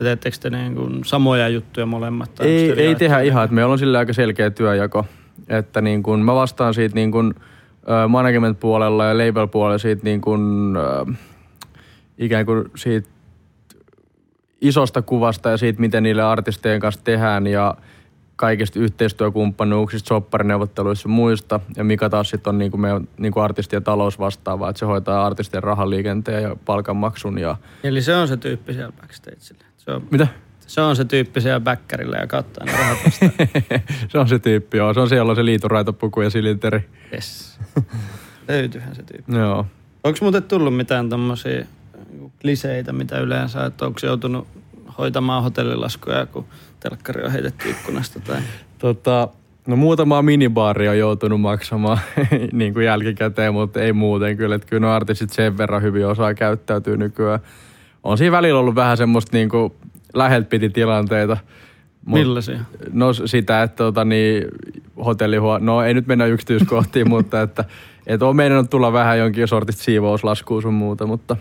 Ja 0.00 0.04
teettekö 0.04 0.36
te 0.40 0.50
niin 0.50 0.74
kuin 0.74 1.04
samoja 1.04 1.48
juttuja 1.48 1.86
molemmat? 1.86 2.34
tai 2.34 2.46
Ei, 2.46 2.72
ei 2.72 2.94
tehdä 2.94 3.20
ihan, 3.20 3.44
että 3.44 3.54
meillä 3.54 3.72
on 3.72 3.78
sillä 3.78 3.98
aika 3.98 4.12
selkeä 4.12 4.50
työjako. 4.50 5.06
Että 5.48 5.80
niin 5.80 6.02
kun 6.02 6.20
mä 6.20 6.34
vastaan 6.34 6.74
siitä 6.74 6.94
niin 6.94 7.12
kun, 7.12 7.34
ö, 8.04 8.08
management-puolella 8.08 9.04
ja 9.04 9.18
label-puolella 9.18 9.78
siitä 9.78 10.04
niin 10.04 10.20
kun, 10.20 10.76
ö, 11.08 11.12
ikään 12.18 12.46
kuin 12.46 12.64
siitä 12.76 13.08
isosta 14.60 15.02
kuvasta 15.02 15.50
ja 15.50 15.56
siitä, 15.56 15.80
miten 15.80 16.02
niille 16.02 16.22
artistien 16.22 16.80
kanssa 16.80 17.04
tehdään 17.04 17.46
ja 17.46 17.74
kaikista 18.42 18.78
yhteistyökumppanuuksista, 18.78 20.08
sopparineuvotteluissa 20.08 21.08
ja 21.08 21.12
muista. 21.12 21.60
Ja 21.76 21.84
Mika 21.84 22.10
taas 22.10 22.30
sitten 22.30 22.50
on 22.50 22.58
niin 22.58 22.70
kuin 22.70 22.80
meidän 22.80 23.08
niin 23.18 23.32
kuin 23.32 23.44
artistien 23.44 23.84
talousvastaava, 23.84 24.68
että 24.68 24.80
se 24.80 24.86
hoitaa 24.86 25.26
artistien 25.26 25.62
rahaliikenteen 25.62 26.42
ja 26.42 26.56
palkanmaksun 26.64 27.38
ja... 27.38 27.56
Eli 27.84 28.02
se 28.02 28.16
on 28.16 28.28
se 28.28 28.36
tyyppi 28.36 28.72
siellä 28.72 28.92
backstageillä. 29.00 29.64
Se 29.76 29.90
on, 29.90 30.02
Mitä? 30.10 30.26
se 30.66 30.80
on 30.80 30.96
se 30.96 31.04
tyyppi 31.04 31.40
siellä 31.40 31.60
backerillä 31.60 32.16
ja 32.16 32.26
kattaa 32.26 32.64
ne 32.66 32.72
rahat 32.72 32.98
se 34.12 34.18
on 34.18 34.28
se 34.28 34.38
tyyppi, 34.38 34.76
joo. 34.76 34.94
Se 34.94 35.00
on 35.00 35.08
siellä 35.08 35.34
se 35.34 35.44
liituraitapuku 35.44 36.20
ja 36.20 36.30
silinteri. 36.30 36.88
yes. 37.12 37.60
Löytyyhän 38.48 38.94
se 38.94 39.02
tyyppi. 39.02 39.36
Joo. 39.36 39.66
Onko 40.04 40.18
muuten 40.20 40.42
tullut 40.42 40.76
mitään 40.76 41.08
tommosia 41.08 41.64
niinku 42.08 42.32
kliseitä, 42.40 42.92
mitä 42.92 43.18
yleensä, 43.18 43.64
että 43.64 43.86
onko 43.86 44.00
joutunut 44.02 44.48
hoitamaan 44.98 45.42
hotellilaskuja, 45.42 46.26
kun 46.26 46.44
telkkari 46.80 47.24
on 47.24 47.32
heitetty 47.32 47.70
ikkunasta 47.70 48.20
tai... 48.20 48.40
Tota, 48.78 49.28
no 49.66 49.76
muutama 49.76 50.22
minibaari 50.22 50.88
on 50.88 50.98
joutunut 50.98 51.40
maksamaan 51.40 51.98
niin 52.52 52.74
kuin 52.74 52.86
jälkikäteen, 52.86 53.54
mutta 53.54 53.80
ei 53.80 53.92
muuten 53.92 54.36
kyllä. 54.36 54.54
Että 54.54 54.68
kyllä 54.68 54.80
nuo 54.80 54.90
artistit 54.90 55.30
sen 55.30 55.58
verran 55.58 55.82
hyvin 55.82 56.06
osaa 56.06 56.34
käyttäytyy 56.34 56.96
nykyään. 56.96 57.40
On 58.02 58.18
siinä 58.18 58.32
välillä 58.32 58.60
ollut 58.60 58.74
vähän 58.74 58.96
semmoista 58.96 59.36
niin 59.36 59.48
kuin 59.48 59.72
läheltä 60.14 60.48
piti 60.48 60.70
tilanteita. 60.70 61.36
Mut- 62.06 62.18
Millaisia? 62.18 62.60
No 62.92 63.12
sitä, 63.12 63.62
että 63.62 63.76
tota, 63.76 64.04
niin, 64.04 64.44
hotellihuo... 65.04 65.58
No 65.58 65.82
ei 65.82 65.94
nyt 65.94 66.06
mennä 66.06 66.26
yksityiskohtiin, 66.26 67.08
mutta 67.14 67.42
että, 67.42 67.64
että 68.06 68.26
on 68.26 68.36
meidän 68.36 68.68
tulla 68.68 68.92
vähän 68.92 69.18
jonkin 69.18 69.48
sortista 69.48 69.82
siivouslaskuun 69.82 70.62
sun 70.62 70.74
muuta, 70.74 71.06
mutta, 71.06 71.36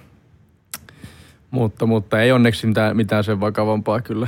mutta, 1.52 1.86
mutta 1.86 2.22
ei 2.22 2.32
onneksi 2.32 2.68
mitään, 2.68 2.98
mitään 2.98 3.24
sen 3.24 3.40
vakavampaa 3.40 4.02
kyllä. 4.02 4.28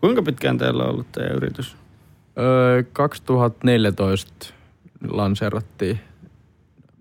Kuinka 0.00 0.22
pitkään 0.22 0.58
teillä 0.58 0.84
on 0.84 0.90
ollut 0.90 1.12
teidän 1.12 1.36
yritys? 1.36 1.76
Öö, 2.38 2.82
2014 2.92 4.54
lanseerattiin 5.08 6.00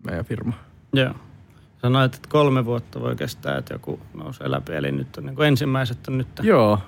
meidän 0.04 0.26
firma. 0.26 0.54
Joo. 0.94 1.14
Sanoit, 1.82 2.16
että 2.16 2.30
kolme 2.30 2.66
vuotta 2.66 3.02
voi 3.02 3.16
kestää, 3.16 3.58
että 3.58 3.74
joku 3.74 4.00
nousee 4.14 4.52
läpi. 4.52 4.74
Eli 4.74 4.92
nyt 4.92 5.18
on 5.18 5.26
niin 5.26 5.36
kuin 5.36 5.48
ensimmäiset 5.48 6.08
on 6.08 6.18
nyt. 6.18 6.28
Joo, 6.42 6.80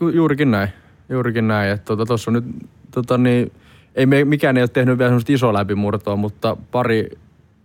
ju- 0.00 0.08
juurikin 0.08 0.50
näin. 0.50 0.68
Juurikin 1.08 1.48
näin. 1.48 1.70
Että 1.70 1.96
tuossa 1.96 2.06
tota, 2.06 2.30
on 2.30 2.34
nyt, 2.34 2.70
tota, 2.90 3.18
niin, 3.18 3.52
ei 3.94 4.06
me, 4.06 4.24
mikään 4.24 4.56
ei 4.56 4.62
ole 4.62 4.68
tehnyt 4.68 4.98
vielä 4.98 5.08
semmoista 5.08 5.32
isoa 5.32 5.52
läpimurtoa, 5.52 6.16
mutta 6.16 6.56
pari 6.70 7.08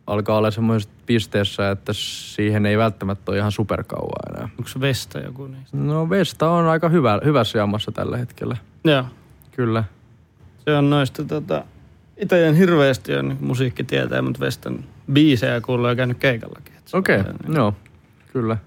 alkaa 0.08 0.38
olla 0.38 0.52
semmoisessa 0.52 0.96
pisteessä, 1.06 1.72
että 1.72 1.94
siihen 1.94 2.66
ei 2.66 2.78
välttämättä 2.78 3.32
ole 3.32 3.38
ihan 3.38 3.52
superkauaa 3.52 4.20
enää. 4.30 4.50
Onko 4.58 4.70
se 4.70 4.80
Vesta 4.80 5.20
joku 5.20 5.48
niistä? 5.48 5.78
No 5.78 6.10
Vesta 6.10 6.50
on 6.50 6.66
aika 6.66 6.89
hyvä, 6.89 7.20
hyvässä 7.26 7.58
jamassa 7.58 7.92
tällä 7.92 8.18
hetkellä. 8.18 8.58
Joo. 8.84 9.06
Kyllä. 9.52 9.84
Se 10.66 10.78
on 10.78 10.89
noista 10.89 11.24
tota... 11.24 11.63
Itse 12.18 12.48
en 12.48 12.56
hirveästi 12.56 13.13
ole 13.13 13.24
niin 13.24 13.38
musiikkitietäjä, 13.42 14.22
mutta 14.22 14.39
Vestan 14.39 14.84
biisejä 15.13 15.62
kuuluu 15.62 15.88
ja 15.88 15.96
käynyt 15.96 16.18
keikallakin. 16.18 16.74
Okei, 16.94 17.16
on 17.16 17.22
okay. 17.22 17.34
niin- 17.44 17.56
joo. 17.56 17.74
Kyllä. 18.34 18.58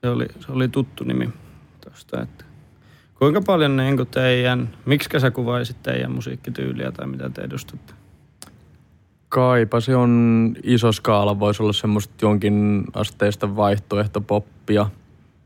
Se 0.00 0.08
oli, 0.08 0.26
se 0.40 0.52
oli 0.52 0.68
tuttu 0.68 1.04
nimi 1.04 1.30
tosta, 1.90 2.22
että 2.22 2.44
kuinka 3.18 3.40
paljon 3.40 3.76
niin 3.76 3.96
kuin 3.96 4.08
teidän, 4.08 4.70
miksi 4.86 5.20
sä 5.20 5.30
kuvaisit 5.30 5.82
teidän 5.82 6.12
musiikkityyliä 6.12 6.92
tai 6.92 7.06
mitä 7.06 7.30
te 7.30 7.42
edustatte? 7.42 7.93
Kaipa 9.34 9.80
se 9.80 9.96
on 9.96 10.54
iso 10.62 10.92
skaala, 10.92 11.40
voisi 11.40 11.62
olla 11.62 11.72
semmoista 11.72 12.14
jonkin 12.22 12.84
asteista 12.92 13.56
vaihtoehtopoppia. 13.56 14.86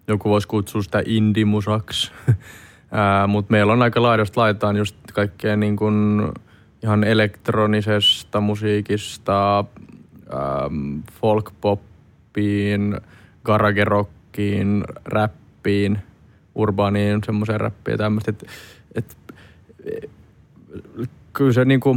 Joku 0.08 0.30
voisi 0.30 0.48
kutsua 0.48 0.82
sitä 0.82 1.02
indimusaksi. 1.06 2.12
Mutta 3.28 3.52
meillä 3.52 3.72
on 3.72 3.82
aika 3.82 4.02
laidasta 4.02 4.40
laitaan 4.40 4.76
just 4.76 4.96
kaikkea 5.14 5.56
niin 5.56 5.76
kuin 5.76 6.28
ihan 6.82 7.04
elektronisesta 7.04 8.40
musiikista, 8.40 9.64
ähm, 10.34 10.98
folk-poppiin, 11.22 13.00
garagerockiin, 13.44 14.84
räppiin, 15.04 15.98
urbaaniin, 16.54 17.20
semmoiseen 17.26 17.60
räppiin 17.60 17.92
ja 17.92 17.98
tämmöistä. 17.98 18.32
Et, 18.94 19.16
kyllä 21.32 21.52
se 21.52 21.64
niinku, 21.64 21.96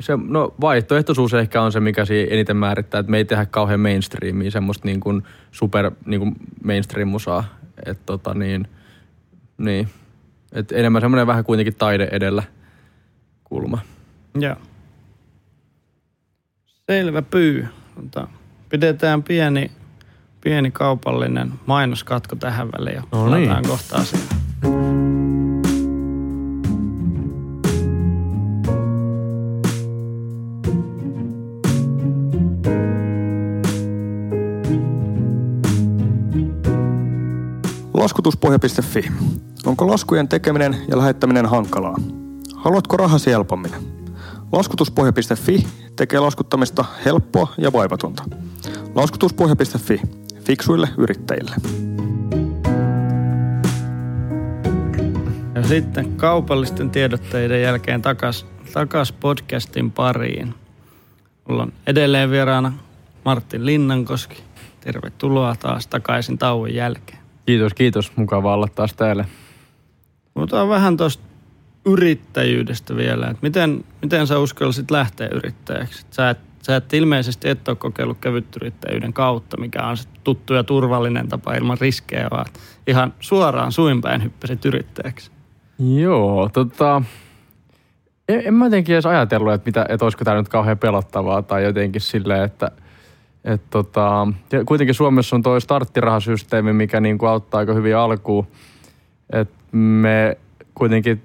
se, 0.00 0.12
no 0.28 0.54
vaihtoehtoisuus 0.60 1.34
ehkä 1.34 1.62
on 1.62 1.72
se, 1.72 1.80
mikä 1.80 2.04
siinä 2.04 2.34
eniten 2.34 2.56
määrittää, 2.56 2.98
että 2.98 3.10
me 3.10 3.16
ei 3.16 3.24
tehdä 3.24 3.46
kauhean 3.46 3.80
mainstreamia, 3.80 4.50
semmoista 4.50 4.88
niin 4.88 5.00
kuin 5.00 5.22
super 5.50 5.90
niin 6.06 6.20
kuin 6.20 6.34
mainstream-musaa. 6.64 7.44
Että 7.86 8.02
tota 8.06 8.34
niin, 8.34 8.68
niin. 9.58 9.88
Et 10.52 10.72
enemmän 10.72 11.02
semmoinen 11.02 11.26
vähän 11.26 11.44
kuitenkin 11.44 11.74
taide 11.74 12.08
edellä 12.10 12.42
kulma. 13.44 13.78
Joo. 14.40 14.56
Selvä 16.90 17.22
pyy. 17.22 17.68
Tota, 17.94 18.28
pidetään 18.68 19.22
pieni, 19.22 19.70
pieni 20.40 20.70
kaupallinen 20.70 21.52
mainoskatko 21.66 22.36
tähän 22.36 22.68
väliin 22.72 22.96
ja 22.96 23.02
No 23.12 23.34
niin. 23.34 23.48
palataan 23.48 23.68
kohta 23.68 23.96
Laskutuspohja.fi. 38.02 39.12
Onko 39.66 39.86
laskujen 39.86 40.28
tekeminen 40.28 40.76
ja 40.88 40.98
lähettäminen 40.98 41.46
hankalaa? 41.46 41.96
Haluatko 42.56 42.96
rahasi 42.96 43.30
helpommin? 43.30 43.72
Laskutuspohja.fi 44.52 45.66
tekee 45.96 46.20
laskuttamista 46.20 46.84
helppoa 47.04 47.54
ja 47.58 47.72
vaivatonta. 47.72 48.24
Laskutuspohja.fi. 48.94 50.00
Fiksuille 50.44 50.88
yrittäjille. 50.98 51.54
Ja 55.54 55.62
sitten 55.62 56.12
kaupallisten 56.16 56.90
tiedotteiden 56.90 57.62
jälkeen 57.62 58.02
takas, 58.02 58.46
takas 58.72 59.12
podcastin 59.12 59.90
pariin. 59.90 60.54
Mulla 61.48 61.62
on 61.62 61.72
edelleen 61.86 62.30
vieraana 62.30 62.72
Martin 63.24 63.66
Linnankoski. 63.66 64.42
Tervetuloa 64.80 65.56
taas 65.56 65.86
takaisin 65.86 66.38
tauon 66.38 66.74
jälkeen. 66.74 67.21
Kiitos, 67.46 67.74
kiitos. 67.74 68.16
Mukava 68.16 68.54
olla 68.54 68.68
taas 68.74 68.94
täällä. 68.94 69.24
Puhutaan 70.34 70.68
vähän 70.68 70.96
tuosta 70.96 71.22
yrittäjyydestä 71.86 72.96
vielä. 72.96 73.26
Et 73.26 73.42
miten, 73.42 73.84
miten 74.02 74.26
sä 74.26 74.38
uskallisit 74.38 74.90
lähteä 74.90 75.28
yrittäjäksi? 75.28 76.06
Sä 76.10 76.30
et, 76.30 76.38
sä 76.62 76.76
et 76.76 76.94
ilmeisesti 76.94 77.48
et 77.48 77.68
ole 77.68 77.76
kokeillut 77.76 78.18
kevytyrittäjyyden 78.18 79.12
kautta, 79.12 79.56
mikä 79.56 79.86
on 79.86 79.96
se 79.96 80.08
tuttu 80.24 80.54
ja 80.54 80.64
turvallinen 80.64 81.28
tapa 81.28 81.54
ilman 81.54 81.78
riskejä, 81.80 82.28
vaan 82.30 82.46
ihan 82.86 83.14
suoraan 83.20 83.72
suinpäin 83.72 84.22
hyppäsit 84.22 84.64
yrittäjäksi. 84.64 85.30
Joo, 85.78 86.50
tota... 86.52 87.02
En, 88.28 88.42
en 88.46 88.54
mä 88.54 88.66
jotenkin 88.66 88.94
edes 88.94 89.06
ajatellut, 89.06 89.52
että, 89.52 89.68
mitä, 89.68 89.86
että 89.88 90.04
olisiko 90.04 90.24
tämä 90.24 90.36
nyt 90.36 90.48
kauhean 90.48 90.78
pelottavaa 90.78 91.42
tai 91.42 91.64
jotenkin 91.64 92.00
silleen, 92.00 92.44
että 92.44 92.70
et 93.44 93.62
tota, 93.70 94.28
ja 94.52 94.64
kuitenkin 94.64 94.94
Suomessa 94.94 95.36
on 95.36 95.42
toi 95.42 95.60
starttirahasysteemi, 95.60 96.72
mikä 96.72 97.00
niinku 97.00 97.26
auttaa 97.26 97.58
aika 97.58 97.74
hyvin 97.74 97.96
alkuun. 97.96 98.46
Et 99.32 99.50
me 99.72 100.38
kuitenkin 100.74 101.22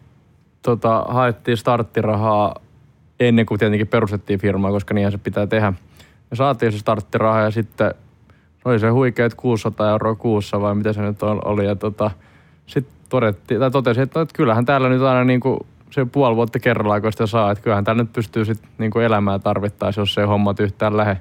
tota, 0.62 1.06
haettiin 1.08 1.58
starttirahaa 1.58 2.56
ennen 3.20 3.46
kuin 3.46 3.60
tietenkin 3.60 3.88
perustettiin 3.88 4.40
firmaa, 4.40 4.72
koska 4.72 4.94
niinhän 4.94 5.12
se 5.12 5.18
pitää 5.18 5.48
tehdä. 5.48 5.74
Me 6.32 6.36
saatiin 6.36 6.72
se 6.72 6.78
starttiraha 6.78 7.40
ja 7.40 7.52
sitten 7.52 7.94
se 8.64 8.70
oli 8.70 8.80
se 8.80 8.90
huikeat 8.90 9.34
600 9.34 9.90
euroa 9.90 10.16
kuussa 10.16 10.62
vai 10.62 10.76
mitä 10.76 10.94
se 10.94 11.02
nyt 11.02 11.24
oli. 11.24 11.66
Ja 11.66 11.76
tota, 11.76 12.12
sitten 12.66 12.94
todettiin, 13.10 13.62
totesin, 13.72 14.04
että, 14.04 14.20
no, 14.20 14.24
että 14.24 14.38
kyllähän 14.38 14.66
täällä 14.66 14.90
nyt 14.90 15.02
aina 15.02 15.24
niin 15.24 15.40
kuin 15.40 15.60
se 15.92 16.06
puoli 16.06 16.36
vuotta 16.36 16.60
kerrallaan, 16.60 17.02
kun 17.02 17.12
sitä 17.12 17.28
saa, 17.28 17.52
että 17.52 17.64
kyllähän 17.64 17.84
täällä 17.84 18.04
nyt 18.04 18.14
pystyy 18.14 18.46
sitten 18.46 18.70
niin 18.78 18.92
kuin 18.92 19.06
elämään 19.06 19.42
tarvittaessa, 19.42 20.02
jos 20.02 20.18
ei 20.18 20.26
hommat 20.26 20.60
yhtään 20.60 20.98
lähe. 20.98 21.18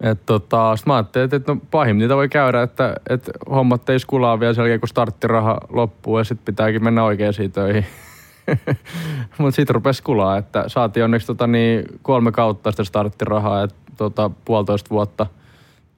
Et 0.00 0.26
tota, 0.26 0.76
sit 0.76 0.86
mä 0.86 0.94
ajattelin, 0.94 1.24
että, 1.24 1.36
että 1.36 1.52
no 1.54 1.60
pahimmin 1.70 2.00
niitä 2.00 2.16
voi 2.16 2.28
käydä, 2.28 2.62
että, 2.62 2.96
että 3.08 3.32
hommat 3.50 3.90
ei 3.90 3.98
skulaa 3.98 4.40
vielä 4.40 4.54
sen 4.54 4.62
jälkeen, 4.62 4.80
kun 4.80 4.88
starttiraha 4.88 5.58
loppuu 5.68 6.18
ja 6.18 6.24
sitten 6.24 6.44
pitääkin 6.44 6.84
mennä 6.84 7.04
oikeisiin 7.04 7.52
töihin. 7.52 7.86
Mutta 9.38 9.56
sitten 9.56 9.74
rupesi 9.74 10.02
kulaa, 10.02 10.36
että 10.36 10.64
saatiin 10.66 11.04
onneksi 11.04 11.26
tota, 11.26 11.46
niin, 11.46 11.84
kolme 12.02 12.32
kautta 12.32 12.70
sitä 12.70 12.84
starttirahaa, 12.84 13.62
että 13.62 13.76
tota, 13.96 14.30
puolitoista 14.44 14.90
vuotta. 14.90 15.26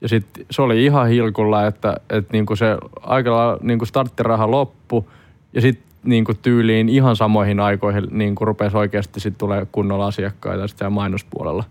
Ja 0.01 0.09
sitten 0.09 0.45
se 0.51 0.61
oli 0.61 0.85
ihan 0.85 1.07
hilkulla, 1.07 1.67
että, 1.67 1.97
että 2.09 2.33
niinku 2.33 2.55
se 2.55 2.77
aika 3.01 3.31
lailla 3.31 3.57
niinku 3.61 3.85
starttiraha 3.85 4.51
loppu 4.51 5.09
ja 5.53 5.61
sitten 5.61 5.87
niinku 6.03 6.33
tyyliin 6.33 6.89
ihan 6.89 7.15
samoihin 7.15 7.59
aikoihin 7.59 8.07
niinku 8.11 8.45
rupesi 8.45 8.77
oikeasti 8.77 9.19
sitten 9.19 9.39
tulee 9.39 9.67
kunnolla 9.71 10.07
asiakkaita 10.07 10.67
sitten 10.67 10.93
mainospuolella. 10.93 11.63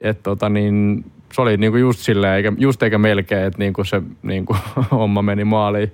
Et 0.00 0.22
tota 0.22 0.48
niin, 0.48 1.04
se 1.32 1.40
oli 1.40 1.56
niinku 1.56 1.78
just 1.78 2.00
silleen, 2.00 2.34
eikä, 2.34 2.52
just 2.58 2.82
eikä 2.82 2.98
melkein, 2.98 3.44
että 3.44 3.58
niinku 3.58 3.84
se 3.84 4.02
niinku, 4.22 4.56
homma 4.90 5.22
meni 5.22 5.44
maaliin. 5.44 5.92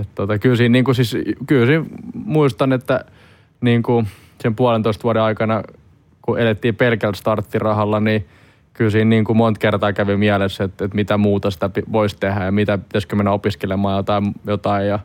Et 0.00 0.08
tota, 0.14 0.38
kyllä, 0.38 0.56
siinä, 0.56 0.72
niinku 0.72 0.94
siis, 0.94 1.16
kyllä 1.46 1.66
siinä 1.66 1.84
muistan, 2.14 2.72
että 2.72 3.04
niinku 3.60 4.04
sen 4.40 4.54
puolentoista 4.54 5.02
vuoden 5.02 5.22
aikana, 5.22 5.62
kun 6.22 6.38
elettiin 6.38 6.74
pelkällä 6.74 7.14
starttirahalla, 7.14 8.00
niin 8.00 8.26
kyllä 8.72 8.90
siinä 8.90 9.08
niin 9.08 9.24
kuin 9.24 9.36
monta 9.36 9.58
kertaa 9.58 9.92
kävi 9.92 10.16
mielessä, 10.16 10.64
että, 10.64 10.84
että 10.84 10.94
mitä 10.94 11.16
muuta 11.16 11.50
sitä 11.50 11.70
voisi 11.92 12.16
tehdä 12.20 12.44
ja 12.44 12.52
mitä 12.52 12.78
pitäisikö 12.78 13.16
mennä 13.16 13.32
opiskelemaan 13.32 13.96
jotain, 13.96 14.32
jotain 14.46 14.86
ja 14.86 14.98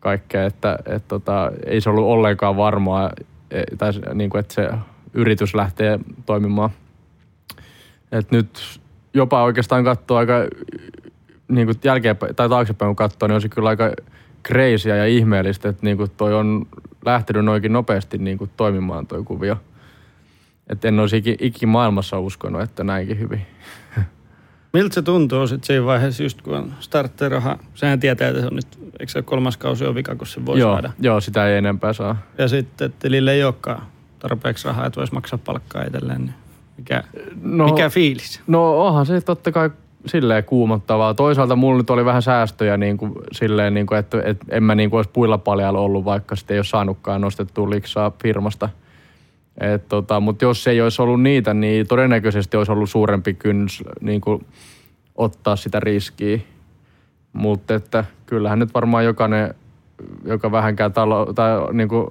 kaikkea. 0.00 0.46
Että, 0.46 0.78
että 0.86 1.08
tota, 1.08 1.52
ei 1.66 1.80
se 1.80 1.90
ollut 1.90 2.04
ollenkaan 2.04 2.56
varmaa, 2.56 3.10
e- 3.50 3.76
tai 3.78 3.92
niin 4.14 4.30
kuin, 4.30 4.40
että 4.40 4.54
se 4.54 4.70
yritys 5.14 5.54
lähtee 5.54 5.98
toimimaan. 6.26 6.70
Et 8.12 8.30
nyt 8.30 8.80
jopa 9.14 9.42
oikeastaan 9.42 9.84
katsoo 9.84 10.16
aika 10.16 10.34
niin 11.48 11.66
kuin 11.66 11.78
jälkeenpäin, 11.84 12.34
tai 12.34 12.48
taaksepäin 12.48 12.88
kun 12.88 12.96
katsoo, 12.96 13.26
niin 13.26 13.34
on 13.34 13.40
se 13.40 13.48
kyllä 13.48 13.68
aika 13.68 13.92
crazyä 14.48 14.96
ja 14.96 15.06
ihmeellistä, 15.06 15.68
että 15.68 15.86
niin 15.86 15.96
kuin 15.96 16.10
toi 16.16 16.34
on 16.34 16.66
lähtenyt 17.04 17.44
noinkin 17.44 17.72
nopeasti 17.72 18.18
niin 18.18 18.38
kuin 18.38 18.50
toimimaan 18.56 19.06
toi 19.06 19.22
kuvio. 19.22 19.56
Että 20.70 20.88
en 20.88 21.00
olisi 21.00 21.16
ikin, 21.16 21.36
ikin 21.40 21.68
maailmassa 21.68 22.18
uskonut, 22.18 22.62
että 22.62 22.84
näinkin 22.84 23.18
hyvin. 23.18 23.46
Miltä 24.72 24.94
se 24.94 25.02
tuntuu 25.02 25.46
sitten 25.46 25.66
siinä 25.66 25.84
vaiheessa, 25.84 26.22
just 26.22 26.42
kun 26.42 26.56
on 26.56 26.72
starttiraha? 26.80 27.58
Sehän 27.74 28.00
tietää, 28.00 28.28
että 28.28 28.40
se 28.40 28.46
on 28.46 28.56
nyt, 28.56 28.78
eikö 29.00 29.12
se 29.12 29.22
kolmas 29.22 29.56
kausi 29.56 29.86
ole 29.86 29.94
vika, 29.94 30.14
kun 30.14 30.26
se 30.26 30.46
voi 30.46 30.58
joo, 30.58 30.74
saada. 30.74 30.92
joo, 31.00 31.20
sitä 31.20 31.48
ei 31.48 31.56
enempää 31.56 31.92
saa. 31.92 32.16
Ja 32.38 32.48
sitten, 32.48 32.86
että 32.86 32.98
tilille 32.98 33.32
ei 33.32 33.44
olekaan 33.44 33.82
tarpeeksi 34.18 34.68
rahaa, 34.68 34.86
että 34.86 35.00
voisi 35.00 35.14
maksaa 35.14 35.38
palkkaa 35.44 35.82
itselleen. 35.82 36.20
Niin 36.20 36.34
mikä, 36.80 37.04
No, 37.42 37.64
mikä 37.64 37.90
fiilis? 37.90 38.40
no 38.46 38.86
onhan 38.86 39.06
se 39.06 39.20
totta 39.20 39.52
kai 39.52 39.70
silleen 40.06 40.44
kuumottavaa. 40.44 41.14
Toisaalta 41.14 41.56
mulla 41.56 41.78
nyt 41.78 41.90
oli 41.90 42.04
vähän 42.04 42.22
säästöjä 42.22 42.76
niin 42.76 42.98
kuin, 42.98 43.12
silleen, 43.32 43.74
niin 43.74 43.86
kuin, 43.86 43.98
että, 43.98 44.22
että 44.24 44.46
en 44.50 44.62
mä 44.62 44.74
niin 44.74 44.90
kuin 44.90 44.98
olisi 44.98 45.10
puilla 45.12 45.38
paljalla 45.38 45.80
ollut, 45.80 46.04
vaikka 46.04 46.36
sitten 46.36 46.54
ei 46.54 46.58
ole 46.58 46.64
saanutkaan 46.64 47.20
nostettua 47.20 47.70
liksaa 47.70 48.12
firmasta. 48.22 48.68
Et, 49.60 49.88
tota, 49.88 50.20
Mutta 50.20 50.44
jos 50.44 50.66
ei 50.66 50.80
olisi 50.80 51.02
ollut 51.02 51.22
niitä, 51.22 51.54
niin 51.54 51.86
todennäköisesti 51.86 52.56
olisi 52.56 52.72
ollut 52.72 52.90
suurempi 52.90 53.34
kynnys 53.34 53.84
niin 54.00 54.20
kuin, 54.20 54.46
ottaa 55.16 55.56
sitä 55.56 55.80
riskiä. 55.80 56.38
Mutta 57.32 57.74
että 57.74 58.04
kyllähän 58.26 58.58
nyt 58.58 58.74
varmaan 58.74 59.04
jokainen, 59.04 59.54
joka 60.24 60.52
vähänkään 60.52 60.92
talo, 60.92 61.32
tai 61.32 61.50
niin 61.72 61.88
kuin 61.88 62.06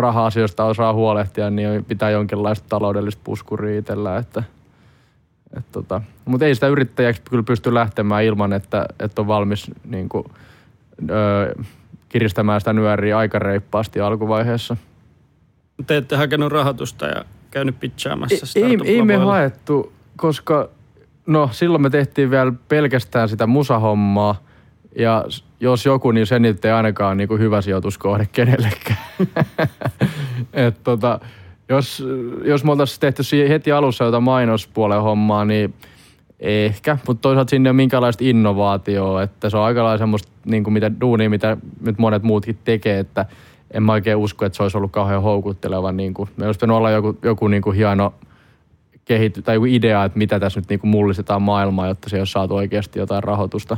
raha-asioista 0.00 0.64
osaa 0.64 0.92
huolehtia, 0.92 1.50
niin 1.50 1.84
pitää 1.84 2.10
jonkinlaista 2.10 2.66
taloudellista 2.68 3.20
puskuria 3.24 3.78
itsellä. 3.78 4.16
Että, 4.16 4.42
et 5.56 5.64
tota, 5.72 6.00
mutta 6.24 6.46
ei 6.46 6.54
sitä 6.54 6.68
yrittäjäksi 6.68 7.22
kyllä 7.30 7.42
pysty 7.42 7.74
lähtemään 7.74 8.24
ilman, 8.24 8.52
että, 8.52 8.86
että 9.00 9.20
on 9.20 9.26
valmis 9.26 9.70
niin 9.84 10.08
kuin, 10.08 10.24
öö, 11.10 11.54
kiristämään 12.08 12.60
sitä 12.60 12.72
nyöriä 12.72 13.18
aika 13.18 13.38
reippaasti 13.38 14.00
alkuvaiheessa. 14.00 14.76
Te 15.86 15.96
ette 15.96 16.16
hakenut 16.16 16.52
rahoitusta 16.52 17.06
ja 17.06 17.24
käynyt 17.50 17.80
pitchaamassa 17.80 18.58
Ei, 18.60 18.64
ei, 18.64 18.78
ei 18.84 19.02
me 19.02 19.16
haettu, 19.16 19.92
koska 20.16 20.68
no 21.26 21.48
silloin 21.52 21.82
me 21.82 21.90
tehtiin 21.90 22.30
vielä 22.30 22.52
pelkästään 22.68 23.28
sitä 23.28 23.46
musahommaa. 23.46 24.42
Ja 24.96 25.24
jos 25.60 25.86
joku, 25.86 26.10
niin 26.10 26.26
se 26.26 26.38
nyt 26.38 26.64
ei 26.64 26.70
ainakaan 26.70 27.16
niin 27.16 27.28
kuin 27.28 27.40
hyvä 27.40 27.62
sijoituskohde 27.62 28.28
kenellekään. 28.32 28.98
Et 30.52 30.82
tota, 30.84 31.20
jos, 31.68 32.04
jos 32.44 32.64
me 32.64 32.70
oltaisiin 32.70 33.00
tehty 33.00 33.22
heti 33.48 33.72
alussa 33.72 34.04
jotain 34.04 34.22
mainospuolen 34.22 35.02
hommaa, 35.02 35.44
niin 35.44 35.74
ehkä. 36.40 36.98
Mutta 37.06 37.20
toisaalta 37.20 37.50
sinne 37.50 37.68
ei 37.68 37.70
ole 37.70 37.76
minkäänlaista 37.76 38.24
innovaatioa. 38.24 39.22
Että 39.22 39.50
se 39.50 39.56
on 39.56 39.64
aika 39.64 39.84
lailla 39.84 39.98
semmoista 39.98 40.32
niin 40.44 40.64
kuin 40.64 40.74
mitä 40.74 40.90
duunia, 41.00 41.30
mitä 41.30 41.56
nyt 41.80 41.98
monet 41.98 42.22
muutkin 42.22 42.58
tekee, 42.64 42.98
että 42.98 43.26
en 43.70 43.82
mä 43.82 43.92
oikein 43.92 44.16
usko, 44.16 44.44
että 44.44 44.56
se 44.56 44.62
olisi 44.62 44.76
ollut 44.76 44.92
kauhean 44.92 45.22
houkutteleva. 45.22 45.92
Niin 45.92 46.14
kuin, 46.14 46.28
me 46.36 46.46
olisi 46.46 46.58
pitänyt 46.58 46.76
olla 46.76 46.90
joku, 46.90 47.18
joku 47.22 47.48
niin 47.48 47.62
kuin 47.62 47.76
hieno 47.76 48.14
kehity, 49.04 49.42
tai 49.42 49.54
joku 49.56 49.64
idea, 49.64 50.04
että 50.04 50.18
mitä 50.18 50.40
tässä 50.40 50.60
nyt 50.60 50.68
niin 50.68 50.80
kuin 50.80 50.90
mullistetaan 50.90 51.42
maailmaa, 51.42 51.88
jotta 51.88 52.08
se 52.08 52.18
ole 52.18 52.26
saatu 52.26 52.56
oikeasti 52.56 52.98
jotain 52.98 53.22
rahoitusta. 53.22 53.76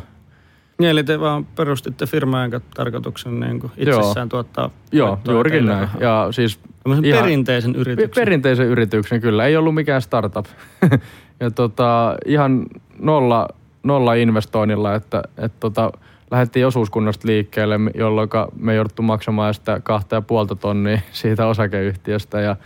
Niin, 0.83 0.91
eli 0.91 1.05
te 1.05 1.21
vaan 1.21 1.45
perustitte 1.45 2.07
firmaa, 2.07 2.43
jonka 2.43 2.61
tarkoituksen 2.75 3.41
niin 3.41 3.61
kuin 3.61 3.73
itsessään 3.77 4.25
Joo. 4.25 4.27
tuottaa 4.29 4.71
Joo, 4.93 5.19
juurikin 5.29 5.67
näin. 5.67 5.81
rahaa. 5.81 5.97
Ja 6.01 6.29
siis 6.31 6.61
Tämmöisen 6.83 7.05
ihan- 7.05 7.21
perinteisen 7.23 7.73
pe- 7.73 7.79
yrityksen. 7.79 8.25
perinteisen 8.25 8.67
yrityksen 8.67 9.21
kyllä, 9.21 9.47
ei 9.47 9.57
ollut 9.57 9.75
mikään 9.75 10.03
startup. 10.03 10.47
ja 11.41 11.51
tota, 11.51 12.17
ihan 12.27 12.67
nolla, 12.99 13.49
nolla 13.83 14.15
investoinnilla, 14.15 14.95
että 14.95 15.23
et 15.39 15.53
tota, 15.61 15.93
lähdettiin 16.31 16.67
osuuskunnasta 16.67 17.29
liikkeelle, 17.29 17.81
jolloin 17.95 18.29
me 18.57 18.75
jouduttu 18.75 19.03
maksamaan 19.03 19.55
sitä 19.55 19.81
kahta 19.85 20.15
ja 20.15 20.23
puolta 20.23 20.55
tonnia 20.57 21.01
siitä 21.13 21.47
osakeyhtiöstä. 21.47 22.41
Ja 22.41 22.57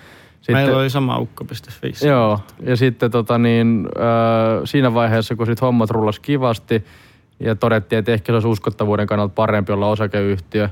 Meillä 0.53 0.79
oli 0.79 0.91
sama 0.91 1.19
ukko.fi. 1.19 2.07
Joo, 2.07 2.41
ja 2.63 2.77
sitten 2.77 3.11
tota 3.11 3.39
niin, 3.39 3.89
äh, 3.99 4.61
siinä 4.65 4.95
vaiheessa, 4.95 5.37
kun 5.37 5.47
sit 5.47 5.61
hommat 5.61 5.91
rullas 5.91 6.21
kivasti 6.21 6.85
ja 7.41 7.55
todettiin, 7.55 7.99
että 7.99 8.13
ehkä 8.13 8.27
se 8.27 8.35
olisi 8.35 8.49
uskottavuuden 8.49 9.07
kannalta 9.07 9.35
parempi 9.35 9.73
olla 9.73 9.89
osakeyhtiö, 9.89 10.69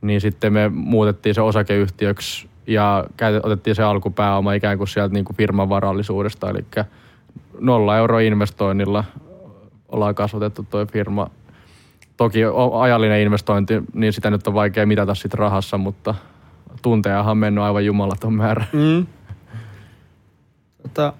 niin 0.00 0.20
sitten 0.20 0.52
me 0.52 0.68
muutettiin 0.68 1.34
se 1.34 1.40
osakeyhtiöksi 1.40 2.48
ja 2.66 3.04
otettiin 3.42 3.76
se 3.76 3.82
alkupääoma 3.82 4.52
ikään 4.52 4.78
kuin 4.78 4.88
sieltä 4.88 5.14
niin 5.14 5.24
kuin 5.24 5.36
firman 5.36 5.68
varallisuudesta, 5.68 6.50
eli 6.50 6.64
nolla 7.60 7.98
euro 7.98 8.18
investoinnilla 8.18 9.04
ollaan 9.88 10.14
kasvatettu 10.14 10.66
tuo 10.70 10.86
firma. 10.86 11.30
Toki 12.16 12.40
ajallinen 12.80 13.20
investointi, 13.20 13.82
niin 13.94 14.12
sitä 14.12 14.30
nyt 14.30 14.46
on 14.46 14.54
vaikea 14.54 14.86
mitata 14.86 15.14
sit 15.14 15.34
rahassa, 15.34 15.78
mutta 15.78 16.14
tuntejahan 16.82 17.30
on 17.30 17.38
mennyt 17.38 17.64
aivan 17.64 17.84
jumalaton 17.84 18.32
määrä. 18.34 18.64
Mm. 18.72 19.06
Tota, 20.82 21.12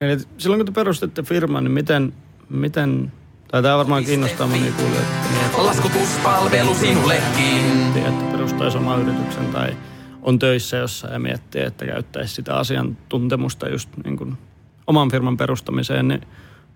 Eli 0.00 0.18
silloin 0.38 0.58
kun 0.58 0.66
te 0.66 0.72
perustitte 0.72 1.22
firman, 1.22 1.64
niin 1.64 1.72
miten, 1.72 2.12
miten 2.48 3.12
tai 3.50 3.62
tämä 3.62 3.78
varmaan 3.78 4.04
kiinnostaa 4.04 4.46
monia 4.46 4.72
kuulijoita, 4.72 5.08
Laskutuspalvelu 5.56 6.74
sinullekin. 6.74 7.96
että 7.96 8.24
perustaisi 8.32 8.78
oman 8.78 9.02
yrityksen 9.02 9.46
tai 9.46 9.76
on 10.22 10.38
töissä 10.38 10.76
jossain 10.76 11.12
ja 11.12 11.18
miettii, 11.18 11.62
että 11.62 11.86
käyttäisi 11.86 12.34
sitä 12.34 12.56
asiantuntemusta 12.56 13.68
just 13.68 13.90
niin 14.04 14.16
kuin 14.16 14.38
oman 14.86 15.10
firman 15.10 15.36
perustamiseen, 15.36 16.08
niin 16.08 16.20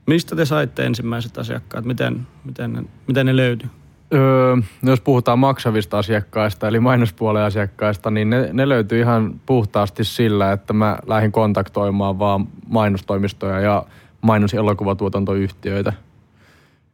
mistä 0.06 0.36
te 0.36 0.44
saitte 0.44 0.86
ensimmäiset 0.86 1.38
asiakkaat? 1.38 1.84
Miten, 1.84 2.26
miten, 2.44 2.72
ne, 2.72 2.82
miten 3.06 3.26
ne 3.26 3.36
löytyi? 3.36 3.70
Öö, 4.14 4.56
jos 4.82 5.00
puhutaan 5.00 5.38
maksavista 5.38 5.98
asiakkaista, 5.98 6.68
eli 6.68 6.80
mainospuolen 6.80 7.42
asiakkaista, 7.42 8.10
niin 8.10 8.30
ne, 8.30 8.48
ne 8.52 8.68
löytyy 8.68 9.00
ihan 9.00 9.40
puhtaasti 9.46 10.04
sillä, 10.04 10.52
että 10.52 10.72
mä 10.72 10.98
lähdin 11.06 11.32
kontaktoimaan 11.32 12.18
vaan 12.18 12.48
mainostoimistoja 12.68 13.60
ja 13.60 13.84
mainoselokuvatuotantoyhtiöitä. 14.20 15.92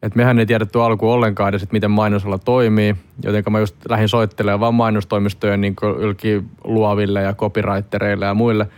Et 0.02 0.14
mehän 0.14 0.38
ei 0.38 0.46
tiedetty 0.46 0.83
alkuun 0.83 1.14
ollenkaan 1.14 1.48
edes, 1.48 1.62
että 1.62 1.72
miten 1.72 1.90
mainosala 1.90 2.38
toimii, 2.38 2.96
joten 3.22 3.44
mä 3.50 3.59
just 3.59 3.76
lähdin 3.88 4.09
soittelemaan 4.09 4.61
vaan 4.61 4.74
mainostoimistojen 4.74 5.61
niin 5.61 5.76
ylki 5.98 6.42
luoville 6.64 7.22
ja 7.22 7.35
copywritereille 7.35 8.26
ja 8.26 8.35
muille. 8.35 8.68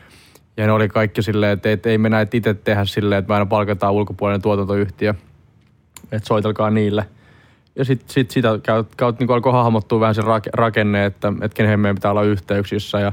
Ja 0.57 0.67
ne 0.67 0.73
oli 0.73 0.89
kaikki 0.89 1.23
silleen, 1.23 1.53
että, 1.53 1.73
että 1.73 1.89
ei 1.89 1.99
me 1.99 2.09
näitä 2.09 2.37
itse 2.37 2.55
tehdä 2.55 2.85
silleen, 2.85 3.19
että 3.19 3.29
me 3.29 3.35
aina 3.35 3.47
palkataan 3.47 3.93
ulkopuolinen 3.93 4.43
tuotantoyhtiö. 4.43 5.15
Että 6.13 6.29
soitelkaa 6.29 6.71
niille. 6.71 7.07
Ja 7.81 7.85
sitten 7.85 8.09
sit 8.11 8.31
sitä 8.31 8.59
kautta, 8.67 8.95
kautta 8.97 9.25
niin 9.25 9.35
alkoi 9.35 9.53
hahmottua 9.53 10.01
vähän 10.01 10.15
se 10.15 10.23
rak- 10.23 10.51
rakenne, 10.53 11.05
että, 11.05 11.33
että 11.43 11.57
kenen 11.57 11.81
meidän 11.81 11.97
pitää 11.97 12.11
olla 12.11 12.23
yhteyksissä. 12.23 13.01
Ja 13.01 13.13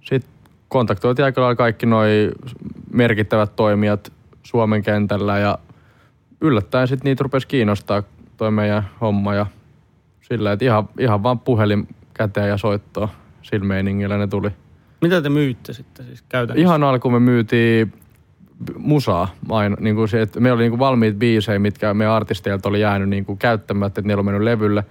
sitten 0.00 0.32
kontaktoitiin 0.68 1.24
aika 1.24 1.40
lailla 1.40 1.56
kaikki 1.56 1.86
noi 1.86 2.30
merkittävät 2.92 3.56
toimijat 3.56 4.12
Suomen 4.42 4.82
kentällä 4.82 5.38
ja 5.38 5.58
yllättäen 6.40 6.88
sitten 6.88 7.04
niitä 7.04 7.22
rupesi 7.22 7.46
kiinnostaa 7.46 8.02
toi 8.36 8.50
meidän 8.50 8.88
homma 9.00 9.34
ja 9.34 9.46
sillä, 10.20 10.52
että 10.52 10.64
ihan, 10.64 10.88
ihan 10.98 11.22
vaan 11.22 11.40
puhelin 11.40 11.88
käteen 12.14 12.48
ja 12.48 12.56
soittoa 12.56 13.08
sillä 13.42 13.66
meiningillä 13.66 14.18
ne 14.18 14.26
tuli. 14.26 14.50
Mitä 15.00 15.22
te 15.22 15.28
myytte 15.28 15.72
sitten 15.72 16.06
siis 16.06 16.22
käytännössä? 16.28 16.66
Ihan 16.66 16.84
alkuun 16.84 17.14
me 17.14 17.20
myytiin 17.20 17.92
musaa 18.78 19.34
aina, 19.48 19.76
niin 19.80 19.96
kuin 19.96 20.08
se, 20.08 20.22
että 20.22 20.40
meillä 20.40 20.54
oli 20.54 20.62
niin 20.62 20.70
kuin 20.70 20.78
valmiit 20.78 21.16
biisejä, 21.16 21.58
mitkä 21.58 21.94
meidän 21.94 22.14
artisteilta 22.14 22.68
oli 22.68 22.80
jäänyt 22.80 23.08
niin 23.08 23.24
kuin 23.24 23.38
käyttämättä, 23.38 24.00
että 24.00 24.08
niillä 24.08 24.20
on 24.20 24.24
mennyt 24.24 24.42
levylle. 24.42 24.84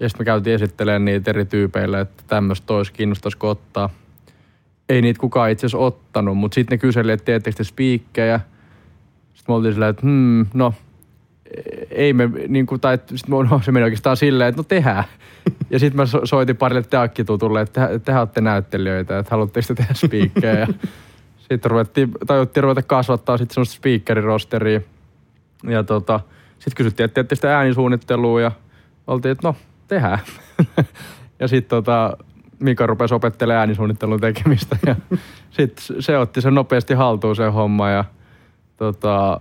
Ja 0.00 0.08
sitten 0.08 0.20
me 0.20 0.24
käytiin 0.24 0.54
esittelemään 0.54 1.04
niitä 1.04 1.30
eri 1.30 1.44
tyypeille, 1.44 2.00
että 2.00 2.22
tämmöistä 2.26 2.74
olisi, 2.74 2.92
kiinnostaisiko 2.92 3.50
ottaa. 3.50 3.90
Ei 4.88 5.02
niitä 5.02 5.20
kukaan 5.20 5.50
itse 5.50 5.66
asiassa 5.66 5.86
ottanut, 5.86 6.38
mutta 6.38 6.54
sitten 6.54 6.76
ne 6.76 6.80
kyseli, 6.80 7.12
että 7.12 7.24
teettekö 7.24 7.56
te 7.56 7.64
spiikkejä. 7.64 8.40
Sitten 9.34 9.52
me 9.52 9.56
oltiin 9.56 9.72
silleen, 9.72 9.90
että 9.90 10.02
hmm, 10.02 10.46
no 10.54 10.74
ei 11.90 12.12
me, 12.12 12.30
niin 12.48 12.66
kuin, 12.66 12.80
tai 12.80 12.98
sit 13.14 13.28
me- 13.28 13.36
no, 13.50 13.60
se 13.64 13.72
meni 13.72 13.84
oikeastaan 13.84 14.16
silleen, 14.16 14.48
että 14.48 14.58
no 14.58 14.64
tehdään. 14.64 15.04
Ja 15.70 15.78
sitten 15.78 15.96
mä 15.96 16.06
so- 16.06 16.26
soitin 16.26 16.56
parille 16.56 16.82
teakkitutulle, 16.82 17.60
että 17.60 17.86
te, 17.86 17.98
tehän 17.98 18.20
olette 18.20 18.40
näyttelijöitä, 18.40 19.18
että 19.18 19.30
haluatteko 19.30 19.66
te 19.68 19.74
tehdä 19.74 19.94
spiikkejä. 19.94 20.68
Sitten 21.52 21.70
ruvettiin, 21.70 22.10
tajuttiin 22.26 22.64
ruveta 22.64 22.82
kasvattaa 22.82 23.38
sitten 23.38 23.54
semmoista 23.54 23.74
speakerirosteria. 23.74 24.80
Ja 25.68 25.84
tota, 25.84 26.20
sitten 26.58 26.76
kysyttiin, 26.76 27.04
että 27.04 27.14
teette 27.14 27.34
sitä 27.34 27.56
äänisuunnittelua 27.56 28.40
ja 28.40 28.52
oltiin, 29.06 29.32
että 29.32 29.48
no, 29.48 29.56
tehdään. 29.88 30.18
ja 31.40 31.48
sitten 31.48 31.68
tota, 31.68 32.16
Mika 32.58 32.86
rupesi 32.86 33.14
opettelemaan 33.14 33.60
äänisuunnittelun 33.60 34.20
tekemistä 34.20 34.76
ja 34.86 34.96
sitten 35.56 36.02
se 36.02 36.18
otti 36.18 36.40
sen 36.40 36.54
nopeasti 36.54 36.94
haltuun 36.94 37.36
sen 37.36 37.52
homma 37.52 37.90
ja 37.90 38.04
tota, 38.76 39.40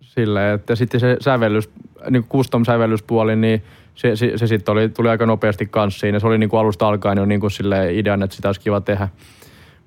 silleen, 0.00 0.54
että 0.54 0.74
sitten 0.74 1.00
se 1.00 1.16
sävellys, 1.20 1.70
niin 2.10 2.24
custom-sävellyspuoli, 2.24 3.36
niin 3.36 3.62
se, 3.94 4.16
se, 4.16 4.32
se 4.38 4.46
sitten 4.46 4.72
oli, 4.72 4.88
tuli 4.88 5.08
aika 5.08 5.26
nopeasti 5.26 5.66
kanssa 5.66 6.00
siinä. 6.00 6.18
Se 6.18 6.26
oli 6.26 6.38
niin 6.38 6.50
kuin 6.50 6.60
alusta 6.60 6.88
alkaen 6.88 7.18
jo 7.18 7.24
niin 7.24 7.40
kuin 7.40 7.50
idean, 7.92 8.22
että 8.22 8.36
sitä 8.36 8.48
olisi 8.48 8.60
kiva 8.60 8.80
tehdä. 8.80 9.08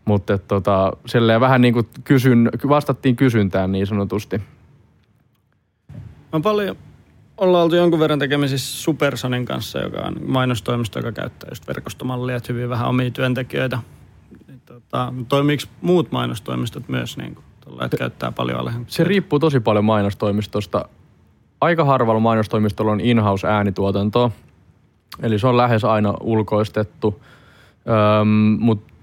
Mutta 0.05 0.37
tota, 0.37 0.91
silleen 1.05 1.41
vähän 1.41 1.61
niin 1.61 1.73
kuin 1.73 1.87
kysyn, 2.03 2.49
vastattiin 2.67 3.15
kysyntään 3.15 3.71
niin 3.71 3.87
sanotusti. 3.87 4.41
On 6.31 6.41
paljon, 6.41 6.75
ollaan 7.37 7.63
oltu 7.63 7.75
jonkun 7.75 7.99
verran 7.99 8.19
tekemisissä 8.19 8.83
Supersonin 8.83 9.45
kanssa, 9.45 9.79
joka 9.79 10.01
on 10.01 10.15
mainostoimisto, 10.25 10.99
joka 10.99 11.11
käyttää 11.11 11.49
just 11.51 11.67
verkostomallia, 11.67 12.35
että 12.35 12.53
hyvin 12.53 12.69
vähän 12.69 12.87
omia 12.87 13.11
työntekijöitä. 13.11 13.79
Niin 14.47 14.61
Tota, 14.65 15.13
toimiiko 15.27 15.63
muut 15.81 16.11
mainostoimistot 16.11 16.89
myös 16.89 17.17
niin 17.17 17.35
kuin, 17.35 17.45
tuolla, 17.63 17.85
että 17.85 17.97
käyttää 17.97 18.31
paljon 18.31 18.59
alle? 18.59 18.73
Se 18.87 19.03
riippuu 19.03 19.39
tosi 19.39 19.59
paljon 19.59 19.85
mainostoimistosta. 19.85 20.89
Aika 21.61 21.85
harvalla 21.85 22.19
mainostoimistolla 22.19 22.91
on 22.91 22.99
in-house 22.99 23.47
äänituotantoa, 23.47 24.31
eli 25.21 25.39
se 25.39 25.47
on 25.47 25.57
lähes 25.57 25.83
aina 25.83 26.13
ulkoistettu, 26.21 27.21
Öm, 28.21 28.27
mutta 28.59 28.93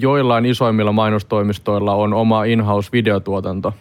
joillain 0.00 0.46
isoimmilla 0.46 0.92
mainostoimistoilla 0.92 1.94
on 1.94 2.14
oma 2.14 2.44
in-house 2.44 2.88
videotuotanto, 2.92 3.74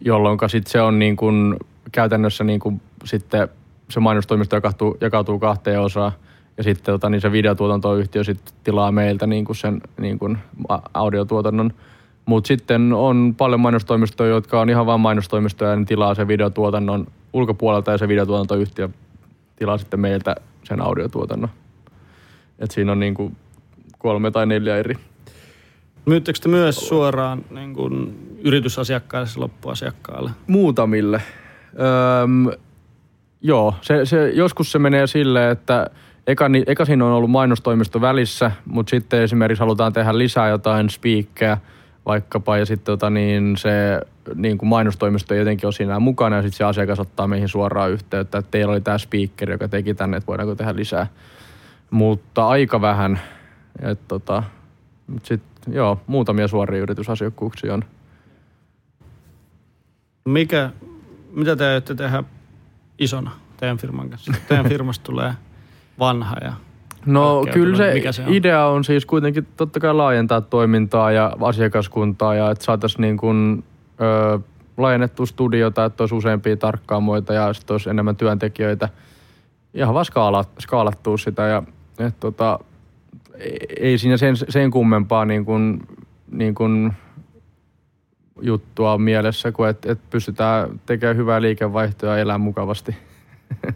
jolloin 0.00 0.38
sit 0.46 0.66
se 0.66 0.80
on 0.80 0.98
niin 0.98 1.16
kuin 1.16 1.56
käytännössä 1.92 2.44
niin 2.44 2.60
kuin 2.60 2.80
sitten 3.04 3.48
se 3.90 4.00
mainostoimisto 4.00 4.56
jakautuu, 4.56 4.96
jakautuu 5.00 5.38
kahteen 5.38 5.80
osaan. 5.80 6.12
Ja 6.56 6.62
sitten 6.62 6.92
tota, 6.92 7.10
niin 7.10 7.20
se 7.20 7.32
videotuotantoyhtiö 7.32 8.24
sitten 8.24 8.54
tilaa 8.64 8.92
meiltä 8.92 9.26
niin 9.26 9.44
kuin 9.44 9.56
sen 9.56 9.80
niin 10.00 10.18
kuin 10.18 10.38
audiotuotannon. 10.94 11.72
Mutta 12.26 12.48
sitten 12.48 12.92
on 12.92 13.34
paljon 13.38 13.60
mainostoimistoja, 13.60 14.30
jotka 14.30 14.60
on 14.60 14.70
ihan 14.70 14.86
vain 14.86 15.00
mainostoimistoja 15.00 15.70
ja 15.70 15.76
ne 15.76 15.84
tilaa 15.84 16.14
sen 16.14 16.28
videotuotannon 16.28 17.06
ulkopuolelta 17.32 17.90
ja 17.90 17.98
se 17.98 18.08
videotuotantoyhtiö 18.08 18.88
tilaa 19.56 19.78
sitten 19.78 20.00
meiltä 20.00 20.36
sen 20.64 20.80
audiotuotannon. 20.80 21.50
Et 22.58 22.70
siinä 22.70 22.92
on 22.92 23.00
niin 23.00 23.14
kuin 23.14 23.36
kolme 24.04 24.30
tai 24.30 24.46
neljä 24.46 24.76
eri. 24.76 24.94
Myyttekö 26.06 26.38
te 26.42 26.48
myös 26.48 26.88
suoraan 26.88 27.44
niin 27.50 27.74
kuin, 27.74 28.18
yritysasiakkaille, 28.42 29.28
loppuasiakkaalle? 29.36 30.30
Muutamille. 30.46 31.22
Öm, 32.22 32.46
joo, 33.40 33.74
se, 33.80 34.04
se, 34.04 34.30
joskus 34.30 34.72
se 34.72 34.78
menee 34.78 35.06
silleen, 35.06 35.50
että 35.50 35.90
eka, 36.26 36.50
eka 36.66 36.84
siinä 36.84 37.04
on 37.04 37.12
ollut 37.12 37.30
mainostoimisto 37.30 38.00
välissä, 38.00 38.50
mutta 38.66 38.90
sitten 38.90 39.22
esimerkiksi 39.22 39.60
halutaan 39.60 39.92
tehdä 39.92 40.18
lisää 40.18 40.48
jotain 40.48 40.90
spiikkejä 40.90 41.58
vaikkapa, 42.06 42.58
ja 42.58 42.66
sitten 42.66 42.92
tota, 42.92 43.10
niin 43.10 43.56
se 43.56 44.00
niin 44.34 44.58
kuin 44.58 44.68
mainostoimisto 44.68 45.34
jotenkin 45.34 45.66
on 45.66 45.72
siinä 45.72 46.00
mukana, 46.00 46.36
ja 46.36 46.42
sitten 46.42 46.56
se 46.56 46.64
asiakas 46.64 47.00
ottaa 47.00 47.28
meihin 47.28 47.48
suoraan 47.48 47.90
yhteyttä, 47.90 48.38
että 48.38 48.50
teillä 48.50 48.72
oli 48.72 48.80
tämä 48.80 48.98
speaker, 48.98 49.50
joka 49.50 49.68
teki 49.68 49.94
tänne, 49.94 50.16
että 50.16 50.26
voidaanko 50.26 50.54
tehdä 50.54 50.76
lisää. 50.76 51.06
Mutta 51.90 52.48
aika 52.48 52.80
vähän. 52.80 53.20
Et, 53.82 54.08
tota, 54.08 54.42
mut 55.06 55.24
sit, 55.24 55.42
joo, 55.68 56.00
muutamia 56.06 56.48
suoria 56.48 56.82
yritysasiakkuuksia 56.82 57.74
on. 57.74 57.84
Mikä, 60.24 60.70
mitä 61.32 61.56
te 61.56 61.66
aiotte 61.66 61.94
tehdä 61.94 62.24
isona 62.98 63.30
teidän 63.56 63.78
firman 63.78 64.10
kanssa? 64.10 64.32
Teidän 64.48 64.68
firmasta 64.68 65.04
tulee 65.04 65.34
vanha 65.98 66.36
ja 66.40 66.52
No 67.06 67.46
kyllä 67.52 67.76
se, 67.76 67.94
Mikä 67.94 68.12
se 68.12 68.22
on? 68.22 68.34
idea 68.34 68.66
on 68.66 68.84
siis 68.84 69.06
kuitenkin 69.06 69.46
totta 69.56 69.80
kai 69.80 69.94
laajentaa 69.94 70.40
toimintaa 70.40 71.12
ja 71.12 71.32
asiakaskuntaa 71.40 72.34
ja 72.34 72.50
että 72.50 72.64
saataisiin 72.64 73.02
niin 73.02 73.16
kuin, 73.16 73.64
ö, 74.00 74.38
laajennettua 74.76 75.26
studiota, 75.26 75.84
että 75.84 76.02
olisi 76.02 76.14
useampia 76.14 76.56
tarkkaamoita 76.56 77.34
ja 77.34 77.52
sitten 77.52 77.74
olisi 77.74 77.90
enemmän 77.90 78.16
työntekijöitä. 78.16 78.88
Ihan 79.74 79.94
vaan 79.94 80.04
skaala, 80.04 80.44
skaalattua 80.58 81.18
sitä 81.18 81.42
ja 81.42 81.62
et, 81.98 82.20
tota, 82.20 82.58
ei- 83.80 83.98
siinä 83.98 84.16
sen, 84.16 84.36
sen 84.36 84.70
kummempaa 84.70 85.24
niin 85.24 85.44
kuin, 85.44 85.82
niin 86.30 86.54
kuin 86.54 86.92
juttua 88.40 88.98
mielessä, 88.98 89.52
kuin 89.52 89.70
että 89.70 89.92
et 89.92 90.00
pystytään 90.10 90.80
tekemään 90.86 91.16
hyvää 91.16 91.42
liikevaihtoa 91.42 92.10
ja 92.10 92.18
elää 92.18 92.38
mukavasti. 92.38 92.96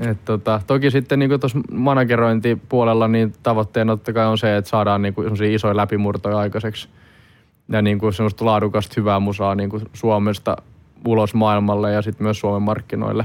Et 0.00 0.24
tota, 0.24 0.60
toki 0.66 0.90
sitten 0.90 1.18
niin 1.18 1.40
tuossa 1.40 1.58
managerointipuolella 1.72 3.08
niin 3.08 3.32
tavoitteena 3.42 3.92
totta 3.92 4.12
kai 4.12 4.26
on 4.26 4.38
se, 4.38 4.56
että 4.56 4.70
saadaan 4.70 5.02
niin 5.02 5.14
isoja 5.52 5.76
läpimurtoja 5.76 6.38
aikaiseksi 6.38 6.88
ja 7.68 7.82
niin 7.82 7.98
kuin 7.98 8.12
semmoista 8.12 8.44
laadukasta 8.44 8.94
hyvää 8.96 9.20
musaa 9.20 9.54
niin 9.54 9.70
kuin 9.70 9.82
Suomesta 9.92 10.56
ulos 11.06 11.34
maailmalle 11.34 11.92
ja 11.92 12.02
sitten 12.02 12.24
myös 12.24 12.40
Suomen 12.40 12.62
markkinoille. 12.62 13.24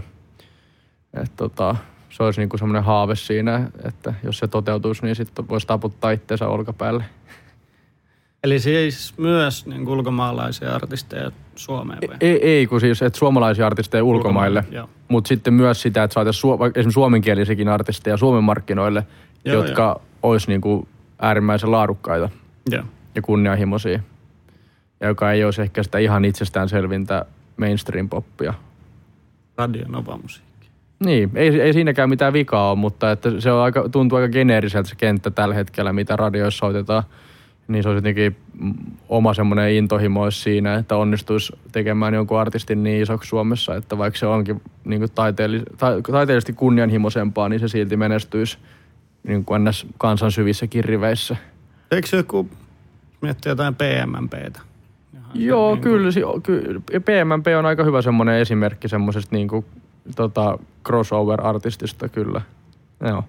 Et 1.14 1.32
tota, 1.36 1.76
se 2.10 2.24
olisi 2.24 2.42
niin 2.42 2.50
kuin 2.50 2.60
semmoinen 2.60 2.84
haave 2.84 3.16
siinä, 3.16 3.70
että 3.84 4.14
jos 4.24 4.40
se 4.40 4.48
toteutuisi, 4.48 5.06
niin 5.06 5.16
sitten 5.16 5.50
voisi 5.50 5.68
taputtaa 5.68 6.12
itseensä 6.12 6.48
olkapäälle. 6.48 7.04
Eli 8.44 8.60
siis 8.60 9.18
myös 9.18 9.66
niin 9.66 9.88
ulkomaalaisia 9.88 10.76
artisteja 10.76 11.32
Suomeen 11.56 12.00
vai? 12.08 12.18
Ei, 12.22 12.48
ei 12.48 12.68
kun 12.68 12.82
siis, 12.82 13.02
että 13.02 13.20
suomalaisia 13.20 13.66
artisteja 13.66 14.04
ulkomaille, 14.04 14.64
Joo. 14.72 14.90
mutta 15.08 15.28
sitten 15.28 15.54
myös 15.54 15.82
sitä, 15.82 16.04
että 16.04 16.14
saataisiin 16.14 16.54
su- 16.54 16.60
vaikka 16.60 16.80
esimerkiksi 16.80 16.94
suomenkielisikin 16.94 17.68
artisteja 17.68 18.18
Suomen 18.18 18.44
markkinoille, 18.44 19.08
Joo, 19.46 19.64
jotka 19.64 20.02
olisi 20.24 20.48
niin 20.48 20.62
kuin 20.62 20.88
äärimmäisen 21.22 21.72
laadukkaita 21.72 22.30
Joo. 22.70 22.84
ja 23.16 23.22
kunnianhimoisia. 23.22 24.00
Ja 25.00 25.08
joka 25.08 25.32
ei 25.32 25.44
olisi 25.44 25.62
ehkä 25.62 25.84
sitä 25.84 25.98
ihan 25.98 26.26
itsestäänselvintä 26.26 27.26
mainstream-poppia. 27.58 28.54
Radio 29.58 29.86
Nova 29.88 30.18
musiikki. 30.18 30.49
Niin, 31.06 31.32
ei, 31.36 31.62
ei 31.62 31.74
siinäkään 31.74 32.10
mitään 32.10 32.34
vikaa 32.34 32.70
ole, 32.72 32.80
mutta 32.80 33.12
että 33.12 33.30
se 33.40 33.52
on 33.52 33.64
aika, 33.64 33.90
tuntuu 33.90 34.18
aika 34.18 34.32
geneeriseltä 34.32 34.90
se 34.90 34.96
kenttä 34.96 35.32
tällä 35.32 35.56
hetkellä, 35.56 35.94
mitä 35.94 36.16
radioissa 36.16 36.58
soitetaan. 36.60 37.04
Niin 37.68 37.84
se 37.84 37.90
olisi 37.90 37.98
jotenkin 37.98 38.36
oma 39.10 39.34
semmoinen 39.34 39.72
intohimo 39.74 40.32
siinä, 40.32 40.76
että 40.76 40.96
onnistuisi 40.96 41.54
tekemään 41.72 42.14
jonkun 42.14 42.40
artistin 42.40 42.84
niin 42.84 43.02
isoksi 43.02 43.30
Suomessa, 43.30 43.76
että 43.76 43.98
vaikka 43.98 44.20
se 44.20 44.26
onkin 44.26 44.62
niin 44.86 45.00
kuin 45.00 45.12
taiteellis- 45.12 45.78
ta- 45.78 46.02
taiteellisesti 46.12 46.54
kunnianhimoisempaa, 46.54 47.50
niin 47.50 47.60
se 47.60 47.68
silti 47.68 47.98
menestyisi 47.98 48.58
niin 49.24 49.46
kuin 49.46 49.64
ns. 49.64 49.88
kansan 49.98 50.32
syvissäkin 50.32 50.84
riveissä. 50.84 51.36
Eikö 51.92 52.08
se 52.08 52.18
joku 52.18 52.50
miettiä 53.22 53.52
jotain 53.52 53.76
PMMPtä? 53.76 54.60
Joo, 55.34 55.76
niin 55.76 55.82
kuin- 55.82 55.92
kyllä, 55.92 56.12
si- 56.12 56.22
kyllä. 56.44 56.80
PMMP 56.80 57.48
on 57.60 57.66
aika 57.66 57.84
hyvä 57.84 58.02
semmoinen 58.02 58.36
esimerkki 58.36 58.88
semmoisesta 58.88 59.36
niinku, 59.36 59.66
tota, 60.16 60.60
crossover-artistista, 60.90 62.10
kyllä. 62.10 62.42
Joo, 63.08 63.24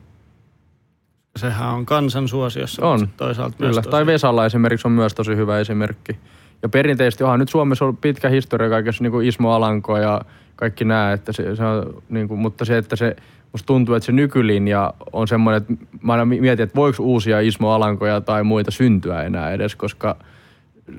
Sehän 1.37 1.69
on 1.69 1.87
kansan 1.87 2.29
suosiossa, 2.29 2.87
On, 2.87 3.09
toisaalta 3.17 3.57
myös 3.59 3.71
kyllä. 3.71 3.83
tosi- 3.83 3.91
Tai 3.91 4.07
Vesalla 4.07 4.47
esimerkiksi 4.47 4.89
on 4.89 4.93
myös 4.93 5.15
tosi 5.15 5.37
hyvä 5.37 5.59
esimerkki. 5.59 6.19
Ja 6.63 6.69
perinteisesti 6.69 7.25
onhan 7.25 7.41
nyt 7.41 7.49
Suomessa 7.49 7.85
ollut 7.85 8.01
pitkä 8.01 8.29
historia 8.29 8.69
kaikessa 8.69 9.05
niin 9.05 9.11
kuin 9.11 9.27
Ismo 9.29 9.53
Alanko 9.53 9.97
ja 9.97 10.21
kaikki 10.57 10.85
nämä, 10.85 11.13
että 11.13 11.33
se, 11.33 11.57
se 11.57 11.65
on, 11.65 12.03
niin 12.09 12.29
kuin, 12.29 12.41
mutta 12.41 12.65
se, 12.65 12.79
että 12.79 12.97
se, 12.97 13.17
musta 13.53 13.67
tuntuu, 13.67 13.95
että 13.95 14.07
se 14.07 14.13
nykylinja 14.13 14.95
on 15.13 15.29
semmoinen, 15.29 15.63
että 15.63 15.87
mä 16.03 16.13
aina 16.13 16.25
mietin, 16.25 16.63
että 16.63 16.75
voiko 16.77 17.03
uusia 17.03 17.41
Ismo 17.41 17.71
Alankoja 17.71 18.21
tai 18.21 18.45
muita 18.45 18.71
syntyä 18.71 19.23
enää 19.23 19.51
edes, 19.53 19.77
koska 19.77 20.17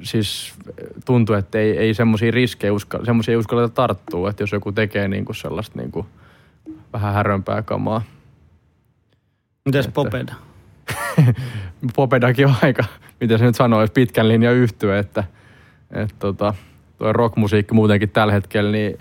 siis 0.02 0.54
tuntuu, 1.06 1.36
että 1.36 1.60
ei, 1.60 1.78
ei 1.78 1.94
semmoisia 1.94 2.32
riskejä, 2.32 2.74
uska, 2.74 3.00
semmoisia 3.06 3.32
ei 3.32 3.38
uskalleta 3.38 3.70
tarttua, 3.74 4.30
että 4.30 4.44
jos 4.44 4.52
joku 4.52 4.72
tekee 4.72 5.08
niin 5.08 5.26
kuin 5.26 5.36
sellaista 5.36 5.80
niin 5.80 5.92
kuin 5.92 6.06
vähän 6.94 7.14
härömpää 7.14 7.62
kamaa. 7.62 8.02
Mites 9.66 9.86
että- 9.86 9.94
Popeda? 9.94 10.34
Popedakin 11.96 12.48
on 12.48 12.56
aika, 12.64 12.84
miten 13.20 13.40
se 13.40 13.46
nyt 13.46 13.56
sanoisi, 13.56 13.94
pitkän 13.94 14.28
linjan 14.28 14.56
yhtyä, 14.56 15.00
että, 15.00 15.24
että 15.92 16.16
tota, 16.20 16.54
tuo 16.98 17.14
rockmusiikki 17.14 17.74
muutenkin 17.74 18.10
tällä 18.10 18.34
hetkellä, 18.34 18.72
niin 18.72 18.98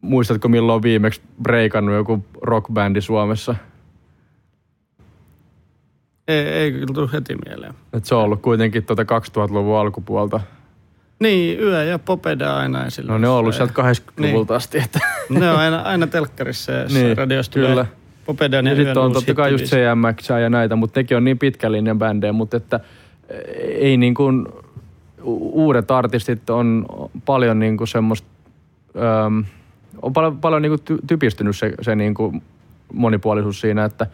muistatko 0.00 0.48
milloin 0.48 0.76
on 0.76 0.82
viimeksi 0.82 1.20
breikannut 1.42 1.94
joku 1.94 2.24
rockbändi 2.42 3.00
Suomessa? 3.00 3.54
Ei, 6.28 6.38
ei 6.48 6.72
kyllä 6.72 6.94
tule 6.94 7.08
heti 7.12 7.36
mieleen. 7.48 7.74
Et 7.92 8.04
se 8.04 8.14
on 8.14 8.22
ollut 8.22 8.42
kuitenkin 8.42 8.84
tuota 8.84 9.02
2000-luvun 9.02 9.78
alkupuolta. 9.78 10.40
Niin, 11.18 11.60
Yö 11.60 11.84
ja 11.84 11.98
Popeda 11.98 12.56
aina 12.56 12.86
esillä. 12.86 13.12
No 13.12 13.18
ne 13.18 13.28
on 13.28 13.36
ollut 13.36 13.54
sieltä 13.54 13.72
80-luvulta 13.82 14.54
asti. 14.54 14.78
Että. 14.78 15.00
Ne 15.30 15.50
on 15.50 15.58
aina, 15.58 15.80
aina 15.80 16.06
telkkarissa 16.06 16.72
ja 16.72 16.84
Niin, 16.88 16.94
niin, 16.94 17.16
radiosta 17.16 17.54
kyllä. 17.54 17.68
tulee 17.68 17.86
ja, 18.52 18.70
Ja 18.70 18.76
sitten 18.76 18.98
on 18.98 19.12
totta 19.12 19.34
kai 19.34 19.50
just. 19.50 19.64
CMX 19.64 20.28
ja 20.28 20.50
näitä, 20.50 20.76
mutta 20.76 21.00
nekin 21.00 21.16
on 21.16 21.24
niin 21.24 21.38
pitkän 21.38 21.72
linjan 21.72 21.98
bändejä, 21.98 22.32
mutta 22.32 22.56
että 22.56 22.80
ei 23.58 23.96
niin 23.96 24.14
kuin, 24.14 24.46
uudet 25.22 25.90
artistit 25.90 26.50
on 26.50 26.86
paljon 27.26 27.58
niin 27.58 27.76
kuin 27.76 27.88
semmoista, 27.88 28.28
on 30.02 30.12
paljon, 30.12 30.38
paljon 30.38 30.62
niin 30.62 30.70
kuin 30.70 30.82
ty, 30.84 30.98
typistynyt 31.06 31.56
se, 31.56 31.72
se 31.82 31.96
niin 31.96 32.14
kuin 32.14 32.42
monipuolisuus 32.92 33.60
siinä, 33.60 33.84
että 33.84 34.06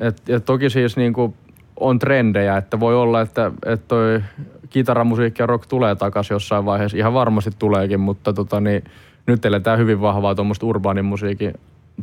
et, 0.00 0.28
ja 0.28 0.40
toki 0.40 0.70
siis 0.70 0.96
niin 0.96 1.12
kuin 1.12 1.34
on 1.80 1.98
trendejä, 1.98 2.56
että 2.56 2.80
voi 2.80 2.96
olla, 2.96 3.20
että, 3.20 3.52
että 3.66 3.88
toi 3.88 4.22
kitaramusiikki 4.70 5.42
ja 5.42 5.46
rock 5.46 5.66
tulee 5.66 5.94
takaisin 5.94 6.34
jossain 6.34 6.64
vaiheessa. 6.64 6.98
Ihan 6.98 7.14
varmasti 7.14 7.50
tuleekin, 7.58 8.00
mutta 8.00 8.32
tota, 8.32 8.60
niin, 8.60 8.84
nyt 9.26 9.44
eletään 9.44 9.78
hyvin 9.78 10.00
vahvaa 10.00 10.34
tuommoista 10.34 10.66
urbaanin 10.66 11.04
musiikin 11.04 11.54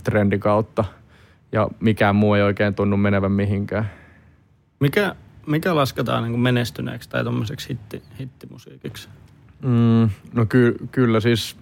trendin 0.04 0.40
kautta. 0.40 0.86
Ja 1.52 1.68
mikään 1.80 2.16
muu 2.16 2.34
ei 2.34 2.42
oikein 2.42 2.76
tunnu 2.76 2.98
menevän 2.98 3.32
mihinkään. 3.32 3.92
Mikä, 4.80 5.16
mikä 5.48 5.76
lasketaan 5.76 6.24
niin 6.24 6.40
menestyneeksi 6.40 7.10
tai 7.10 7.24
tommoseksi 7.24 7.70
hitti, 7.70 8.04
hittimusiikiksi? 8.20 9.10
Mm, 9.62 10.10
no 10.34 10.46
ky- 10.50 10.76
kyllä 10.92 11.20
siis 11.20 11.58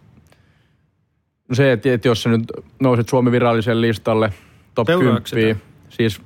no 1.49 1.55
se, 1.55 1.71
että, 1.71 1.93
että 1.93 2.07
jos 2.07 2.23
sä 2.23 2.29
nyt 2.29 2.43
nouset 2.79 3.09
Suomen 3.09 3.31
virallisen 3.31 3.81
listalle 3.81 4.33
top 4.75 4.87
Seuraatko 4.87 5.29
10, 5.29 5.61
siis 5.89 6.21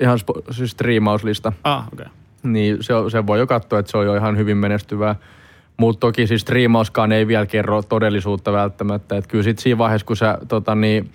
ihan 0.00 0.18
spo- 0.18 0.52
siis 0.52 0.70
striimauslista, 0.70 1.52
Ah, 1.64 1.88
okei. 1.92 2.06
Okay. 2.06 2.19
Niin 2.42 2.76
se, 2.80 2.94
se 3.10 3.26
voi 3.26 3.38
jo 3.38 3.46
katsoa, 3.46 3.78
että 3.78 3.90
se 3.90 3.98
on 3.98 4.06
jo 4.06 4.14
ihan 4.14 4.36
hyvin 4.36 4.56
menestyvää. 4.56 5.16
Mutta 5.76 6.00
toki 6.00 6.26
siis 6.26 6.40
striimauskaan 6.40 7.12
ei 7.12 7.26
vielä 7.26 7.46
kerro 7.46 7.82
todellisuutta 7.82 8.52
välttämättä. 8.52 9.16
Et 9.16 9.26
kyllä 9.26 9.44
sit 9.44 9.58
siinä 9.58 9.78
vaiheessa, 9.78 10.06
kun 10.06 10.16
sä 10.16 10.38
tota, 10.48 10.74
niin, 10.74 11.10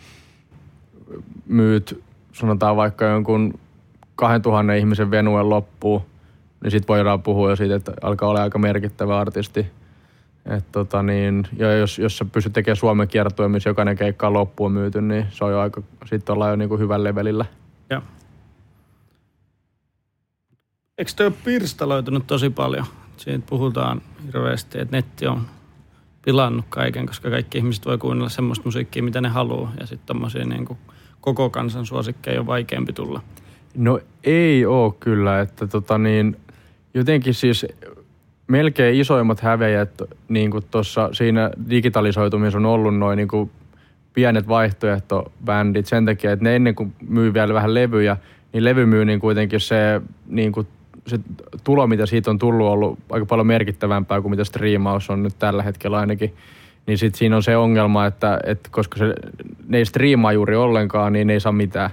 myyt, 1.48 2.04
sanotaan 2.34 2.76
vaikka 2.76 3.06
jonkun 3.06 3.54
2000 4.16 4.74
ihmisen 4.74 5.12
venuen 5.12 5.50
loppuun, 5.50 6.02
niin 6.64 6.72
sitten 6.72 6.88
voidaan 6.88 7.24
puhua 7.24 7.50
jo 7.50 7.56
siitä, 7.56 7.76
että 7.76 7.94
alkaa 8.02 8.30
olla 8.30 8.44
aika 8.44 8.60
merkittävä 8.60 9.20
artisti. 9.20 9.66
Et 10.46 10.66
tota 10.72 11.04
niin, 11.04 11.48
ja 11.58 11.78
jos, 11.78 12.00
jos 12.00 12.18
sä 12.18 12.26
pystyt 12.26 12.54
tekemään 12.54 12.76
Suomen 12.76 13.08
kiertoja, 13.08 13.50
missä 13.50 13.70
jokainen 13.70 13.98
keikka 13.98 14.28
on 14.28 14.34
loppuun 14.34 14.72
myyty, 14.72 15.02
niin 15.02 15.26
se 15.30 15.46
on 15.46 15.52
jo 15.52 15.60
aika, 15.60 15.82
sitten 16.06 16.34
ollaan 16.34 16.52
jo 16.52 16.56
niinku 16.56 16.78
hyvällä 16.78 17.04
levelillä. 17.04 17.46
Joo. 17.90 18.02
Eikö 20.98 21.12
ole 21.20 21.34
pirstaloitunut 21.46 22.28
tosi 22.28 22.50
paljon? 22.50 22.86
Siitä 23.18 23.46
puhutaan 23.50 24.02
hirveästi, 24.28 24.80
että 24.80 24.98
netti 24.98 25.28
on 25.28 25.42
pilannut 26.26 26.66
kaiken, 26.70 27.06
koska 27.06 27.30
kaikki 27.30 27.58
ihmiset 27.58 27.86
voi 27.86 27.98
kuunnella 27.98 28.30
semmoista 28.30 28.66
musiikkia, 28.66 29.04
mitä 29.04 29.22
ne 29.22 29.30
haluaa. 29.30 29.74
Ja 29.80 29.86
sitten 29.86 30.06
tommosia 30.06 30.46
niin 30.46 30.66
kuin 30.66 30.80
koko 31.22 31.50
kansan 31.50 31.86
suosikkeja 31.86 32.40
on 32.40 32.48
vaikeampi 32.48 32.94
tulla. 32.94 33.22
No 33.78 34.00
ei 34.24 34.66
oo 34.66 34.92
kyllä, 35.00 35.40
että 35.42 35.68
tota 35.68 35.98
niin, 35.98 36.38
jotenkin 36.94 37.34
siis 37.34 37.66
melkein 38.48 38.96
isoimmat 38.96 39.40
hävejät 39.40 40.02
niin 40.28 40.52
kuin 40.52 40.64
tuossa 40.72 41.10
siinä 41.14 41.52
digitalisoitumisessa 41.70 42.58
on 42.58 42.66
ollut 42.66 42.98
noin 42.98 43.18
niin 43.18 43.52
pienet 44.14 44.48
vaihtoehtobändit 44.48 45.86
sen 45.86 46.06
takia, 46.06 46.32
että 46.32 46.44
ne 46.44 46.56
ennen 46.56 46.76
kuin 46.76 46.94
myy 47.08 47.34
vielä 47.34 47.54
vähän 47.54 47.74
levyjä, 47.74 48.18
niin 48.54 48.64
levymyynnin 48.64 49.20
kuitenkin 49.20 49.60
se, 49.60 50.02
niin 50.28 50.52
kuin, 50.52 50.68
se 51.08 51.20
tulo, 51.64 51.88
mitä 51.88 52.06
siitä 52.06 52.32
on 52.32 52.40
tullut, 52.40 52.68
on 52.68 52.74
ollut 52.74 53.00
aika 53.10 53.26
paljon 53.26 53.48
merkittävämpää 53.48 54.22
kuin 54.22 54.30
mitä 54.30 54.44
striimaus 54.44 55.10
on 55.10 55.24
nyt 55.24 55.40
tällä 55.40 55.64
hetkellä 55.64 55.98
ainakin. 55.98 56.34
Niin 56.88 56.98
sitten 56.98 57.20
siinä 57.20 57.36
on 57.36 57.44
se 57.44 57.58
ongelma, 57.58 58.06
että, 58.06 58.40
että 58.46 58.70
koska 58.72 58.98
se, 58.98 59.14
ne 59.68 59.78
ei 59.78 59.86
striimaa 59.86 60.34
juuri 60.34 60.56
ollenkaan, 60.56 61.14
niin 61.14 61.28
ne 61.28 61.34
ei 61.34 61.40
saa 61.40 61.52
mitään 61.52 61.90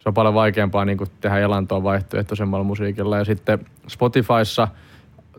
se 0.00 0.08
on 0.08 0.14
paljon 0.14 0.34
vaikeampaa 0.34 0.84
niin 0.84 0.98
kuin 0.98 1.10
tehdä 1.20 1.38
elantoa 1.38 1.82
vaihtoehtoisemmalla 1.82 2.64
musiikilla. 2.64 3.18
Ja 3.18 3.24
sitten 3.24 3.58
Spotifyssa 3.88 4.68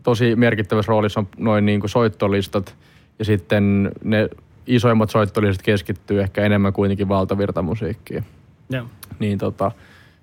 tosi 0.02 0.36
merkittävässä 0.36 0.90
roolissa 0.90 1.20
on 1.20 1.28
noin 1.38 1.66
niin 1.66 1.80
kuin 1.80 1.90
soittolistat 1.90 2.76
ja 3.18 3.24
sitten 3.24 3.92
ne 4.04 4.28
isoimmat 4.66 5.10
soittolistat 5.10 5.62
keskittyy 5.62 6.20
ehkä 6.20 6.42
enemmän 6.42 6.72
kuitenkin 6.72 7.08
valtavirtamusiikkiin. 7.08 8.24
Joo. 8.70 8.86
niin 9.18 9.38
tota, 9.38 9.70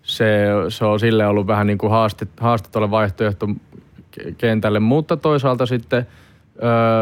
se, 0.03 0.45
se 0.69 0.85
on 0.85 0.99
sille 0.99 1.27
ollut 1.27 1.47
vähän 1.47 1.67
niin 1.67 1.77
kuin 1.77 1.91
haaste, 1.91 2.27
haaste 2.39 2.69
tuolle 2.71 2.91
vaihtoehto 2.91 3.47
kentälle, 4.37 4.79
mutta 4.79 5.17
toisaalta 5.17 5.65
sitten, 5.65 6.07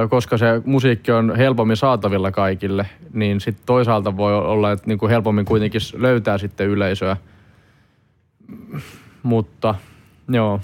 koska 0.10 0.38
se 0.38 0.62
musiikki 0.66 1.12
on 1.12 1.36
helpommin 1.36 1.78
saatavilla 1.78 2.32
kaikille, 2.32 2.86
niin 3.14 3.42
sitten 3.42 3.66
toisaalta 3.66 4.18
voi 4.18 4.38
olla, 4.38 4.72
että 4.72 4.88
niin 4.88 4.98
kuin 4.98 5.10
helpommin 5.10 5.46
kuitenkin 5.46 5.82
löytää 5.98 6.38
sitten 6.38 6.68
yleisöä. 6.68 7.18
Mutta 9.24 9.76
joo, 10.30 10.60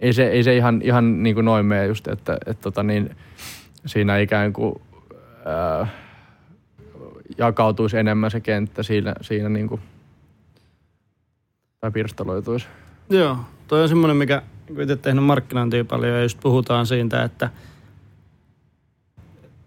ei 0.00 0.12
se, 0.12 0.26
ei 0.26 0.42
se 0.42 0.56
ihan, 0.56 0.80
ihan 0.84 1.22
niin 1.22 1.34
kuin 1.34 1.44
noin 1.44 1.66
mene 1.66 1.86
just, 1.86 2.08
että, 2.08 2.38
että 2.46 2.62
tota 2.62 2.82
niin, 2.82 3.16
siinä 3.86 4.18
ikään 4.18 4.52
kuin 4.52 4.74
öö, 5.46 5.86
jakautuisi 7.38 7.98
enemmän 7.98 8.30
se 8.30 8.40
kenttä 8.40 8.82
siinä, 8.82 9.14
siinä 9.20 9.48
niin 9.48 9.68
kuin, 9.68 9.80
tai 11.80 11.90
pirstaloituisi. 11.90 12.66
Joo, 13.10 13.38
toi 13.68 13.82
on 13.82 13.88
semmoinen, 13.88 14.16
mikä 14.16 14.42
kun 14.66 14.80
itse 14.82 14.96
tehnyt 14.96 15.24
markkinointia 15.24 15.84
paljon 15.84 16.12
ja 16.12 16.22
just 16.22 16.40
puhutaan 16.40 16.86
siitä, 16.86 17.22
että 17.22 17.50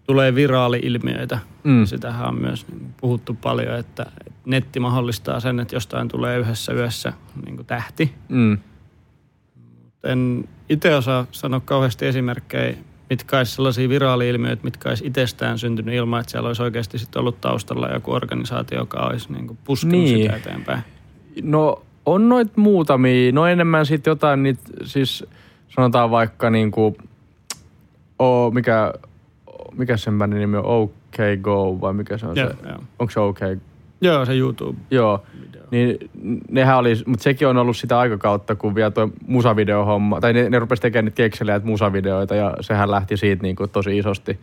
tulee 0.06 0.34
viraali-ilmiöitä. 0.34 1.38
Mm. 1.64 1.84
Sitähän 1.86 2.28
on 2.28 2.40
myös 2.40 2.68
niin 2.68 2.94
puhuttu 3.00 3.34
paljon, 3.34 3.76
että 3.78 4.06
netti 4.44 4.80
mahdollistaa 4.80 5.40
sen, 5.40 5.60
että 5.60 5.76
jostain 5.76 6.08
tulee 6.08 6.38
yhdessä 6.38 6.72
yössä 6.72 7.12
niin 7.44 7.56
kuin 7.56 7.66
tähti. 7.66 8.14
Mm. 8.28 8.58
En 10.04 10.48
itse 10.68 10.94
osaa 10.94 11.26
sanoa 11.32 11.60
kauheasti 11.60 12.06
esimerkkejä, 12.06 12.76
mitkä 13.10 13.38
olisi 13.38 13.52
sellaisia 13.54 13.88
viraali-ilmiöitä, 13.88 14.64
mitkä 14.64 14.88
olisi 14.88 15.06
itsestään 15.06 15.58
syntynyt 15.58 15.94
ilman, 15.94 16.20
että 16.20 16.30
siellä 16.30 16.46
olisi 16.46 16.62
oikeasti 16.62 16.98
sitten 16.98 17.20
ollut 17.20 17.40
taustalla 17.40 17.88
joku 17.88 18.12
organisaatio, 18.12 18.78
joka 18.78 18.98
olisi 18.98 19.32
niin 19.32 19.46
kuin 19.46 19.58
puskenut 19.64 20.00
Niin. 20.00 20.22
sitä 20.22 20.36
eteenpäin. 20.36 20.82
No 21.42 21.82
on 22.06 22.28
noit 22.28 22.56
muutamia, 22.56 23.32
no 23.32 23.46
enemmän 23.46 23.86
sitten 23.86 24.10
jotain 24.10 24.42
niitä, 24.42 24.62
siis 24.84 25.24
sanotaan 25.68 26.10
vaikka 26.10 26.50
niinku, 26.50 26.96
o, 28.18 28.50
mikä, 28.50 28.92
mikä 29.76 29.96
sen 29.96 30.18
bändin 30.18 30.40
nimi 30.40 30.56
on, 30.56 30.64
OK 30.64 31.16
Go 31.40 31.80
vai 31.80 31.92
mikä 31.92 32.18
se 32.18 32.26
on 32.26 32.36
Joo, 32.36 32.48
se, 32.48 32.68
joo. 32.68 32.78
onko 32.98 33.10
se 33.10 33.20
OK? 33.20 33.38
Joo, 34.00 34.24
se 34.24 34.36
YouTube. 34.36 34.78
Joo, 34.90 35.22
niin 35.70 36.10
nehän 36.50 36.78
oli, 36.78 36.94
mutta 37.06 37.22
sekin 37.22 37.48
on 37.48 37.56
ollut 37.56 37.76
sitä 37.76 37.98
aikakautta, 37.98 38.54
kun 38.54 38.74
vielä 38.74 38.90
tuo 38.90 39.08
musavideohomma, 39.26 40.20
tai 40.20 40.32
ne, 40.32 40.50
ne 40.50 40.58
rupesi 40.58 40.82
tekemään 40.82 41.04
niitä 41.04 41.16
kekseliä 41.16 41.60
musavideoita 41.64 42.34
ja 42.34 42.54
sehän 42.60 42.90
lähti 42.90 43.16
siitä 43.16 43.42
niinku 43.42 43.66
tosi 43.66 43.98
isosti. 43.98 44.38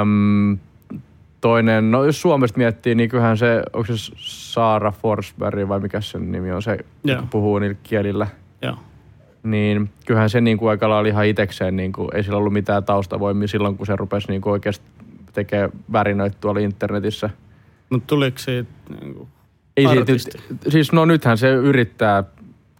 Öm, 0.00 0.58
toinen, 1.44 1.90
no 1.90 2.04
jos 2.04 2.20
Suomesta 2.20 2.58
miettii, 2.58 2.94
niin 2.94 3.08
kyllähän 3.08 3.38
se, 3.38 3.62
onko 3.72 3.86
se 3.86 4.12
Saara 4.16 4.92
Forsberg 4.92 5.68
vai 5.68 5.80
mikä 5.80 6.00
sen 6.00 6.32
nimi 6.32 6.52
on, 6.52 6.62
se 6.62 6.78
joka 7.04 7.26
puhuu 7.30 7.58
niillä 7.58 7.76
kielillä, 7.82 8.26
Joo. 8.62 8.76
niin 9.42 9.90
kyllähän 10.06 10.30
se 10.30 10.40
niin 10.40 10.58
kuin 10.58 10.70
aika 10.70 10.88
lailla 10.88 11.08
ihan 11.08 11.26
itekseen, 11.26 11.76
niin 11.76 11.92
kuin, 11.92 12.08
ei 12.14 12.22
sillä 12.22 12.38
ollut 12.38 12.52
mitään 12.52 12.84
taustavoimia 12.84 13.48
silloin, 13.48 13.76
kun 13.76 13.86
se 13.86 13.96
rupesi 13.96 14.28
niin 14.28 14.40
kuin 14.40 14.52
oikeasti 14.52 14.84
tekemään 15.32 15.70
värinöitä 15.92 16.36
tuolla 16.40 16.60
internetissä. 16.60 17.30
Mutta 17.90 18.06
tuliko 18.06 18.38
siitä 18.38 18.70
niin 19.00 19.14
kuin 19.14 19.28
Ei 19.76 19.86
siitä, 19.88 20.38
siis 20.68 20.92
no 20.92 21.04
nythän 21.04 21.38
se 21.38 21.50
yrittää 21.50 22.24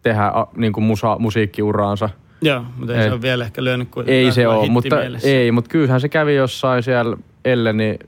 tehdä 0.02 0.32
niin 0.56 0.72
kuin 0.72 0.84
musa, 0.84 1.16
musiikkiuraansa. 1.18 2.10
Joo, 2.42 2.64
mutta 2.76 2.92
ei, 2.92 2.98
Ei. 2.98 3.04
se 3.04 3.12
ole 3.12 3.22
vielä 3.22 3.44
ehkä 3.44 3.64
lyönyt 3.64 3.88
kuitenkaan 3.90 4.24
Ei 4.24 4.32
se 4.32 4.48
ole, 4.48 4.68
mutta, 4.68 4.96
ei, 5.22 5.52
mutta 5.52 5.70
kyllähän 5.70 6.00
se 6.00 6.08
kävi 6.08 6.34
jossain 6.34 6.82
siellä 6.82 7.16
Elleni 7.44 7.98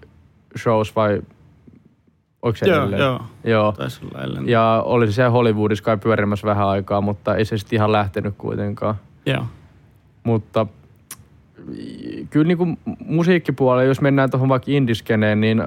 shows 0.58 0.96
vai 0.96 1.22
oliko 2.42 2.56
se 2.56 2.66
Joo, 2.66 2.84
Ellen? 2.84 3.00
joo. 3.00 3.20
joo. 3.44 3.72
Taisi 3.72 4.00
olla 4.04 4.24
Ellen. 4.24 4.48
Ja 4.48 4.82
oli 4.84 5.06
se 5.06 5.12
siellä 5.12 5.30
Hollywoodissa 5.30 5.84
kai 5.84 5.96
pyörimässä 5.96 6.46
vähän 6.46 6.66
aikaa, 6.66 7.00
mutta 7.00 7.36
ei 7.36 7.44
se 7.44 7.58
sitten 7.58 7.76
ihan 7.76 7.92
lähtenyt 7.92 8.34
kuitenkaan. 8.38 8.94
Joo. 9.26 9.44
Mutta 10.24 10.66
kyllä 12.30 12.46
niin 12.46 12.58
kuin 12.58 12.78
musiikkipuolella, 13.06 13.82
jos 13.88 14.00
mennään 14.00 14.30
tuohon 14.30 14.48
vaikka 14.48 14.70
indiskeneen, 14.70 15.40
niin 15.40 15.62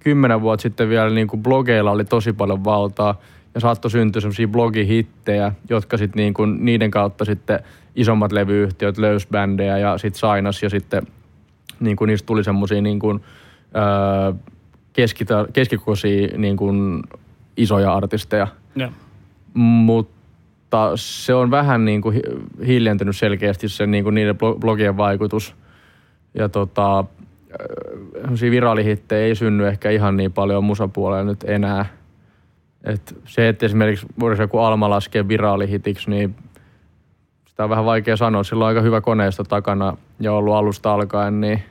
kymmenen 0.00 0.40
vuotta 0.40 0.62
sitten 0.62 0.88
vielä 0.88 1.10
niin 1.10 1.28
kuin 1.28 1.42
blogeilla 1.42 1.90
oli 1.90 2.04
tosi 2.04 2.32
paljon 2.32 2.64
valtaa 2.64 3.20
ja 3.54 3.60
saattoi 3.60 3.90
syntyä 3.90 4.20
semmoisia 4.20 4.48
blogihittejä, 4.48 5.52
jotka 5.68 5.96
sitten 5.96 6.20
niin 6.20 6.34
kuin 6.34 6.64
niiden 6.64 6.90
kautta 6.90 7.24
sitten 7.24 7.60
isommat 7.96 8.32
levyyhtiöt 8.32 8.98
löysi 8.98 9.28
bändejä 9.30 9.78
ja 9.78 9.98
sitten 9.98 10.18
sainas 10.18 10.62
ja 10.62 10.70
sitten 10.70 11.06
niin 11.80 11.96
kuin 11.96 12.08
niistä 12.08 12.26
tuli 12.26 12.44
semmoisia 12.44 12.82
niin 12.82 12.98
kuin, 12.98 13.20
öö, 13.76 14.32
keskitä, 14.92 15.46
keskikokoisia 15.52 16.38
niin 16.38 16.56
kuin 16.56 17.02
isoja 17.56 17.94
artisteja. 17.94 18.46
Joo. 18.76 18.90
Mutta 19.54 20.92
se 20.94 21.34
on 21.34 21.50
vähän 21.50 21.84
niin 21.84 22.02
kuin 22.02 22.14
hi- 22.14 22.66
hiljentynyt 22.66 23.16
selkeästi 23.16 23.68
se 23.68 23.86
niin 23.86 24.04
kuin 24.04 24.14
niiden 24.14 24.34
blo- 24.36 24.58
blogien 24.58 24.96
vaikutus. 24.96 25.54
Ja 26.34 26.48
tota, 26.48 27.04
viraalihittejä 28.40 29.26
ei 29.26 29.34
synny 29.34 29.66
ehkä 29.66 29.90
ihan 29.90 30.16
niin 30.16 30.32
paljon 30.32 30.64
musapuolella 30.64 31.24
nyt 31.24 31.44
enää. 31.44 31.86
Et 32.84 33.16
se, 33.24 33.48
että 33.48 33.66
esimerkiksi 33.66 34.06
voisi 34.20 34.42
joku 34.42 34.58
Alma 34.58 34.90
laskea 34.90 35.28
viraalihitiksi, 35.28 36.10
niin 36.10 36.34
sitä 37.48 37.64
on 37.64 37.70
vähän 37.70 37.84
vaikea 37.84 38.16
sanoa. 38.16 38.42
Sillä 38.42 38.64
on 38.64 38.68
aika 38.68 38.80
hyvä 38.80 39.00
koneisto 39.00 39.44
takana 39.44 39.96
ja 40.20 40.32
ollut 40.32 40.54
alusta 40.54 40.94
alkaen, 40.94 41.40
niin 41.40 41.62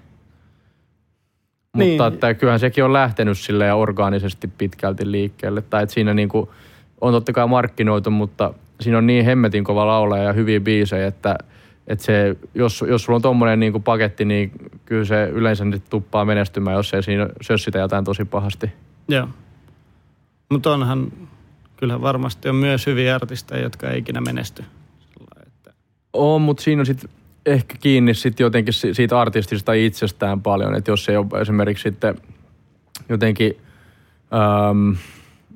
Niin. 1.78 1.92
mutta 1.92 2.08
että 2.08 2.34
kyllähän 2.34 2.60
sekin 2.60 2.84
on 2.84 2.94
lähtenyt 2.94 3.38
sille 3.38 3.74
orgaanisesti 3.74 4.48
pitkälti 4.48 5.12
liikkeelle. 5.12 5.62
Tai 5.62 5.84
että 5.84 5.94
siinä 5.94 6.14
niinku 6.14 6.54
on 7.02 7.14
totta 7.14 7.34
kai 7.34 7.48
markkinoitu, 7.48 8.12
mutta 8.12 8.54
siinä 8.82 8.98
on 8.98 9.08
niin 9.08 9.26
hemmetin 9.26 9.64
kova 9.64 9.88
laulaja 9.88 10.24
ja 10.24 10.34
hyviä 10.34 10.60
biisejä, 10.60 11.08
että, 11.08 11.36
että 11.88 12.06
se, 12.06 12.36
jos, 12.56 12.84
jos 12.88 13.04
sulla 13.04 13.16
on 13.16 13.22
tommonen 13.22 13.60
niinku 13.60 13.80
paketti, 13.80 14.26
niin 14.26 14.52
kyllä 14.86 15.06
se 15.06 15.30
yleensä 15.34 15.66
nyt 15.66 15.84
tuppaa 15.90 16.26
menestymään, 16.26 16.78
jos 16.78 16.94
ei 16.94 17.04
siinä 17.04 17.28
sössitä 17.42 17.80
jotain 17.80 18.06
tosi 18.06 18.26
pahasti. 18.26 18.72
Joo. 19.08 19.28
Mutta 20.50 20.74
onhan, 20.74 21.12
kyllähän 21.78 22.02
varmasti 22.02 22.50
on 22.50 22.56
myös 22.56 22.86
hyviä 22.86 23.16
artisteja, 23.16 23.64
jotka 23.64 23.90
ei 23.90 24.00
ikinä 24.00 24.22
menesty. 24.22 24.64
Sillä 25.00 25.42
että, 25.48 25.74
On, 26.14 26.42
mutta 26.42 26.64
siinä 26.64 26.80
on 26.80 26.86
sitten 26.86 27.10
ehkä 27.50 27.76
kiinni 27.80 28.14
sit 28.14 28.40
jotenkin 28.40 28.74
si- 28.74 28.94
siitä 28.94 29.22
artistista 29.22 29.74
itsestään 29.74 30.42
paljon, 30.42 30.76
että 30.76 30.92
jos 30.92 31.10
ei 31.10 31.18
ole 31.18 31.42
esimerkiksi 31.42 31.84
sitten 31.84 32.16
jotenkin 33.10 33.58
äm, 34.70 34.96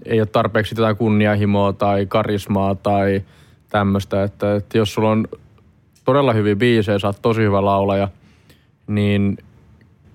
ei 0.06 0.20
ole 0.20 0.26
tarpeeksi 0.26 0.76
jotain 0.78 0.98
kunnianhimoa 0.98 1.74
tai 1.74 2.06
karismaa 2.06 2.76
tai 2.76 3.22
tämmöistä, 3.70 4.24
että, 4.24 4.56
että 4.56 4.78
jos 4.78 4.94
sulla 4.94 5.10
on 5.10 5.28
todella 6.06 6.34
hyviä 6.34 6.56
biisejä, 6.56 7.00
sä 7.00 7.08
oot 7.08 7.22
tosi 7.22 7.42
hyvä 7.42 7.66
laulaja, 7.66 8.08
niin 8.88 9.38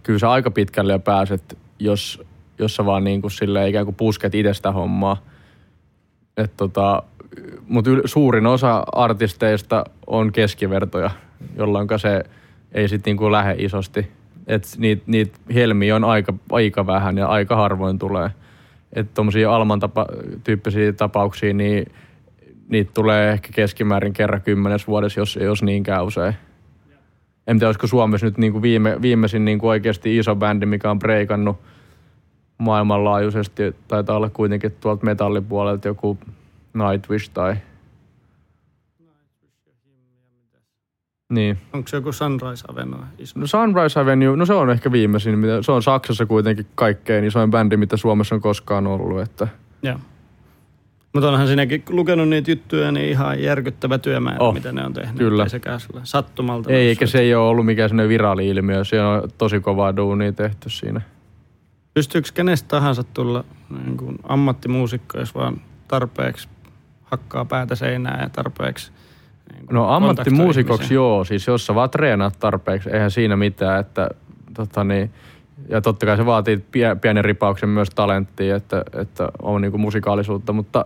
kyllä 0.02 0.18
sä 0.18 0.30
aika 0.30 0.50
pitkälle 0.50 0.92
jo 0.92 0.98
pääset, 0.98 1.58
jos, 1.78 2.22
jos 2.58 2.76
sä 2.76 2.86
vaan 2.86 3.04
niin 3.04 3.20
kuin 3.20 3.30
silleen 3.30 3.68
ikään 3.68 3.84
kuin 3.84 3.94
pusket 3.94 4.34
itsestä 4.34 4.72
hommaa. 4.72 5.22
Et 6.38 6.52
tota, 6.56 7.02
mutta 7.68 7.90
suurin 8.04 8.46
osa 8.46 8.82
artisteista 8.92 9.84
on 10.06 10.32
keskivertoja, 10.32 11.10
jolloin 11.56 11.88
se 11.96 12.24
ei 12.72 12.88
sitten 12.88 13.10
niinku 13.10 13.32
lähde 13.32 13.54
isosti. 13.58 14.10
Niitä 14.78 15.02
niit 15.06 15.32
helmiä 15.54 15.96
on 15.96 16.04
aika, 16.04 16.34
aika 16.50 16.86
vähän 16.86 17.18
ja 17.18 17.26
aika 17.26 17.56
harvoin 17.56 17.98
tulee. 17.98 18.30
Että 18.92 19.14
tuommoisia 19.14 19.54
Alman 19.54 19.80
tapa, 19.80 20.06
tyyppisiä 20.44 20.92
tapauksia, 20.92 21.54
niin 21.54 21.86
niitä 22.68 22.90
tulee 22.94 23.32
ehkä 23.32 23.48
keskimäärin 23.54 24.12
kerran 24.12 24.42
kymmenes 24.42 24.86
vuodessa, 24.86 25.20
jos, 25.20 25.38
jos 25.42 25.62
niinkään 25.62 26.04
usein. 26.04 26.34
En 27.46 27.58
tiedä, 27.58 27.68
olisiko 27.68 27.86
Suomessa 27.86 28.26
nyt 28.26 28.38
niinku 28.38 28.62
viime, 28.62 29.02
viimeisin 29.02 29.44
niinku 29.44 29.68
oikeasti 29.68 30.16
iso 30.16 30.36
bändi, 30.36 30.66
mikä 30.66 30.90
on 30.90 30.98
breikannut 30.98 31.56
maailmanlaajuisesti. 32.58 33.62
Taitaa 33.88 34.16
olla 34.16 34.30
kuitenkin 34.30 34.72
tuolta 34.80 35.04
metallipuolelta 35.06 35.88
joku 35.88 36.18
Nightwish 36.74 37.30
tai... 37.34 37.56
Niin. 41.32 41.58
onko 41.72 41.88
se 41.88 41.96
joku 41.96 42.12
Sunrise 42.12 42.64
Avenue 42.68 43.00
iso? 43.18 43.40
No 43.40 43.46
Sunrise 43.46 44.00
Avenue, 44.00 44.36
no 44.36 44.46
se 44.46 44.52
on 44.52 44.70
ehkä 44.70 44.92
viimeisin. 44.92 45.38
mitä- 45.38 45.62
Se 45.62 45.72
on 45.72 45.82
Saksassa 45.82 46.26
kuitenkin 46.26 46.66
kaikkein 46.74 47.24
isoin 47.24 47.50
bändi, 47.50 47.76
mitä 47.76 47.96
Suomessa 47.96 48.34
on 48.34 48.40
koskaan 48.40 48.86
ollut. 48.86 49.20
Että 49.20 49.48
Joo. 49.82 49.96
Mutta 51.14 51.28
onhan 51.28 51.46
sinäkin 51.46 51.82
lukenut 51.90 52.28
niitä 52.28 52.50
juttuja, 52.50 52.92
niin 52.92 53.08
ihan 53.08 53.42
järkyttävä 53.42 53.98
työmäärä, 53.98 54.38
Oh, 54.40 54.54
mitä 54.54 54.72
ne 54.72 54.84
on 54.86 54.92
tehnyt. 54.92 55.16
kyllä. 55.18 55.42
Ei 55.42 55.50
sekään 55.50 55.80
sillä 55.80 56.00
sattumalta. 56.04 56.70
ei, 56.72 56.88
eikä 56.88 57.06
se 57.06 57.18
ei 57.18 57.34
ole 57.34 57.48
ollut 57.48 57.66
mikään 57.66 57.88
sellainen 57.88 58.08
viraali-ilmiö. 58.08 58.84
Se 58.84 59.02
on 59.02 59.28
tosi 59.38 59.60
kovaa 59.60 59.96
duunia 59.96 60.32
tehty 60.32 60.70
siinä. 60.70 61.00
Pystyykö 61.98 62.28
kenestä 62.34 62.68
tahansa 62.68 63.04
tulla 63.04 63.44
niin 63.84 63.96
kuin 63.96 64.16
ammattimuusikko, 64.22 65.18
jos 65.18 65.34
vaan 65.34 65.60
tarpeeksi 65.88 66.48
hakkaa 67.04 67.44
päätä 67.44 67.74
seinään 67.74 68.20
ja 68.20 68.28
tarpeeksi 68.28 68.92
niin 69.52 69.66
No 69.70 69.88
ammattimuusikoksi 69.88 70.94
joo, 70.94 71.24
siis 71.24 71.46
jos 71.46 71.66
sä 71.66 71.74
vaan 71.74 71.90
treenaat 71.90 72.38
tarpeeksi, 72.40 72.90
eihän 72.90 73.10
siinä 73.10 73.36
mitään, 73.36 73.80
että 73.80 74.08
tota 74.54 74.84
niin, 74.84 75.10
Ja 75.68 75.80
totta 75.80 76.06
kai 76.06 76.16
se 76.16 76.26
vaatii 76.26 76.56
pie- 76.56 76.96
pienen 77.00 77.24
ripauksen 77.24 77.68
myös 77.68 77.90
talenttia, 77.90 78.56
että, 78.56 78.82
että 78.92 79.28
on 79.42 79.60
niin 79.60 79.70
kuin 79.70 79.80
musikaalisuutta, 79.80 80.52
mutta 80.52 80.84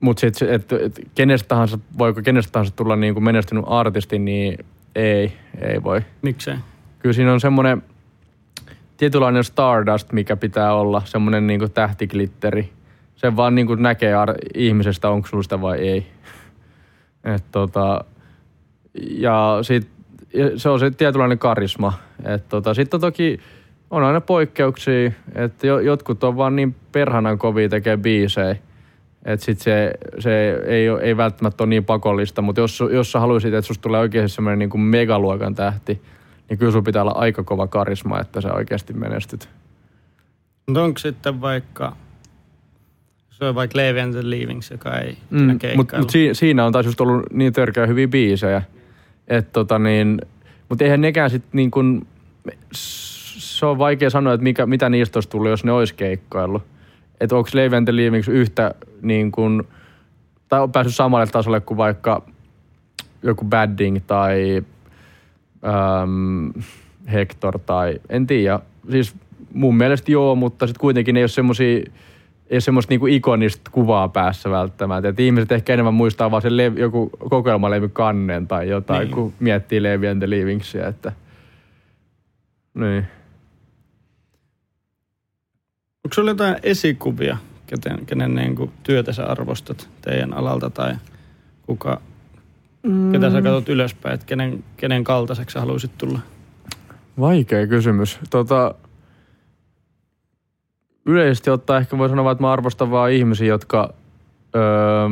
mutta 0.00 0.20
sitten, 0.20 0.54
että 0.54 0.76
et 0.82 1.00
kenestä 1.14 1.48
tahansa, 1.48 1.78
voiko 1.98 2.22
kenestä 2.22 2.52
tahansa 2.52 2.76
tulla 2.76 2.96
niin 2.96 3.14
kuin 3.14 3.24
menestynyt 3.24 3.64
artisti, 3.66 4.18
niin 4.18 4.64
ei, 4.94 5.32
ei 5.60 5.82
voi. 5.82 6.00
Miksei? 6.22 6.56
Kyllä 6.98 7.12
siinä 7.12 7.32
on 7.32 7.40
semmoinen 7.40 7.82
tietynlainen 9.00 9.44
stardust, 9.44 10.12
mikä 10.12 10.36
pitää 10.36 10.74
olla, 10.74 11.02
semmoinen 11.04 11.46
niin 11.46 11.60
kuin 11.60 11.72
tähtiglitteri. 11.72 12.72
Se 13.16 13.36
vaan 13.36 13.54
niin 13.54 13.66
kuin 13.66 13.82
näkee 13.82 14.14
ar- 14.14 14.34
ihmisestä, 14.54 15.10
onko 15.10 15.28
sulla 15.28 15.42
sitä 15.42 15.60
vai 15.60 15.78
ei. 15.78 16.06
Et 17.34 17.44
tota, 17.52 18.04
ja 18.94 19.58
sit, 19.62 19.88
se 20.56 20.68
on 20.68 20.80
se 20.80 20.90
tietynlainen 20.90 21.38
karisma. 21.38 21.92
Tota, 22.48 22.74
Sitten 22.74 23.00
toki 23.00 23.40
on 23.90 24.02
aina 24.02 24.20
poikkeuksia, 24.20 25.12
että 25.34 25.66
jo, 25.66 25.78
jotkut 25.78 26.24
on 26.24 26.36
vaan 26.36 26.56
niin 26.56 26.76
perhanan 26.92 27.38
kovia 27.38 27.68
tekee 27.68 27.96
biisejä, 27.96 28.56
että 29.24 29.46
sit 29.46 29.58
se, 29.58 29.92
se 30.18 30.50
ei, 30.66 30.86
ei 30.88 31.16
välttämättä 31.16 31.64
ole 31.64 31.68
niin 31.68 31.84
pakollista, 31.84 32.42
mutta 32.42 32.60
jos, 32.60 32.82
jos 32.92 33.12
sä 33.12 33.20
haluaisit, 33.20 33.54
että 33.54 33.66
susta 33.66 33.82
tulee 33.82 34.00
oikeasti 34.00 34.34
semmoinen 34.34 34.58
niin 34.58 34.80
megaluokan 34.80 35.54
tähti, 35.54 36.02
niin 36.50 36.58
kyllä 36.58 36.72
sulla 36.72 36.84
pitää 36.84 37.02
olla 37.02 37.12
aika 37.14 37.42
kova 37.42 37.66
karisma, 37.66 38.20
että 38.20 38.40
sä 38.40 38.52
oikeasti 38.52 38.92
menestyt. 38.92 39.48
Mutta 40.66 40.82
onko 40.82 40.98
sitten 40.98 41.40
vaikka, 41.40 41.96
se 43.30 43.44
on 43.44 43.54
vaikka 43.54 43.78
Levi 43.78 44.00
and 44.00 44.12
the 44.12 44.30
Leavings, 44.30 44.70
joka 44.70 44.98
ei 44.98 45.18
Mm, 45.30 45.58
mutta 45.76 45.98
mut 45.98 46.10
si, 46.10 46.30
siinä 46.32 46.66
on 46.66 46.72
taas 46.72 46.86
just 46.86 47.00
ollut 47.00 47.22
niin 47.32 47.52
törkeä 47.52 47.86
hyviä 47.86 48.08
biisejä. 48.08 48.62
Et 49.28 49.52
tota 49.52 49.78
niin, 49.78 50.20
mutta 50.68 50.84
eihän 50.84 51.00
nekään 51.00 51.30
sit 51.30 51.44
niin 51.52 51.70
kuin, 51.70 52.06
se 52.72 53.66
on 53.66 53.78
vaikea 53.78 54.10
sanoa, 54.10 54.34
että 54.34 54.44
mikä, 54.44 54.66
mitä 54.66 54.88
niistä 54.88 55.16
olisi 55.16 55.28
tullut, 55.28 55.50
jos 55.50 55.64
ne 55.64 55.72
olisi 55.72 55.94
keikkaillut. 55.94 56.62
Että 57.20 57.36
onko 57.36 57.50
Levi 57.52 57.76
and 57.76 57.84
the 57.84 57.96
Leavings 57.96 58.28
yhtä 58.28 58.74
niin 59.02 59.32
kuin, 59.32 59.62
tai 60.48 60.60
on 60.60 60.72
päässyt 60.72 60.94
samalle 60.94 61.26
tasolle 61.26 61.60
kuin 61.60 61.78
vaikka 61.78 62.22
joku 63.22 63.44
Badding 63.44 63.98
tai 64.06 64.62
äm, 65.64 66.52
Hector 67.12 67.58
tai 67.58 68.00
en 68.08 68.26
tiedä. 68.26 68.60
Siis 68.90 69.14
mun 69.54 69.76
mielestä 69.76 70.12
joo, 70.12 70.34
mutta 70.34 70.66
sitten 70.66 70.80
kuitenkin 70.80 71.16
ei 71.16 71.22
ole 71.22 71.28
semmosia, 71.28 71.76
ei 71.76 71.84
ole 72.52 72.60
semmoista 72.60 72.92
niinku 72.92 73.06
ikonista 73.06 73.70
kuvaa 73.70 74.08
päässä 74.08 74.50
välttämättä. 74.50 75.08
Et 75.08 75.20
ihmiset 75.20 75.52
ehkä 75.52 75.72
enemmän 75.72 75.94
muistaa 75.94 76.30
vaan 76.30 76.42
sen 76.42 76.52
lev- 76.52 76.78
joku 76.78 77.10
kokoelmalevy 77.30 77.88
kannen 77.88 78.46
tai 78.46 78.68
jotain, 78.68 79.04
niin. 79.04 79.14
kun 79.14 79.32
miettii 79.40 79.82
Levi 79.82 80.08
and 80.08 80.18
the 80.18 80.30
Leavingsia. 80.30 80.88
Että... 80.88 81.12
Niin. 82.74 83.06
Onko 86.04 86.14
sulla 86.14 86.30
jotain 86.30 86.56
esikuvia, 86.62 87.36
kenen, 87.66 88.06
kenen 88.06 88.34
niin 88.34 88.56
kuin 88.56 88.70
työtä 88.82 89.12
sä 89.12 89.26
arvostat 89.26 89.88
teidän 90.00 90.34
alalta 90.34 90.70
tai 90.70 90.94
kuka, 91.66 92.00
mm. 92.82 93.12
ketä 93.12 93.30
sä 93.30 93.42
katsot 93.42 93.68
ylöspäin, 93.68 94.14
että 94.14 94.26
kenen, 94.26 94.64
kenen 94.76 95.04
kaltaiseksi 95.04 95.54
sä 95.54 95.60
haluaisit 95.60 95.98
tulla? 95.98 96.18
Vaikea 97.20 97.66
kysymys. 97.66 98.18
Tota, 98.30 98.74
yleisesti 101.06 101.50
ottaen 101.50 101.80
ehkä 101.80 101.98
voi 101.98 102.08
sanoa, 102.08 102.32
että 102.32 102.42
mä 102.42 102.52
arvostan 102.52 102.90
vaan 102.90 103.12
ihmisiä, 103.12 103.46
jotka, 103.46 103.94
öö, 104.56 105.08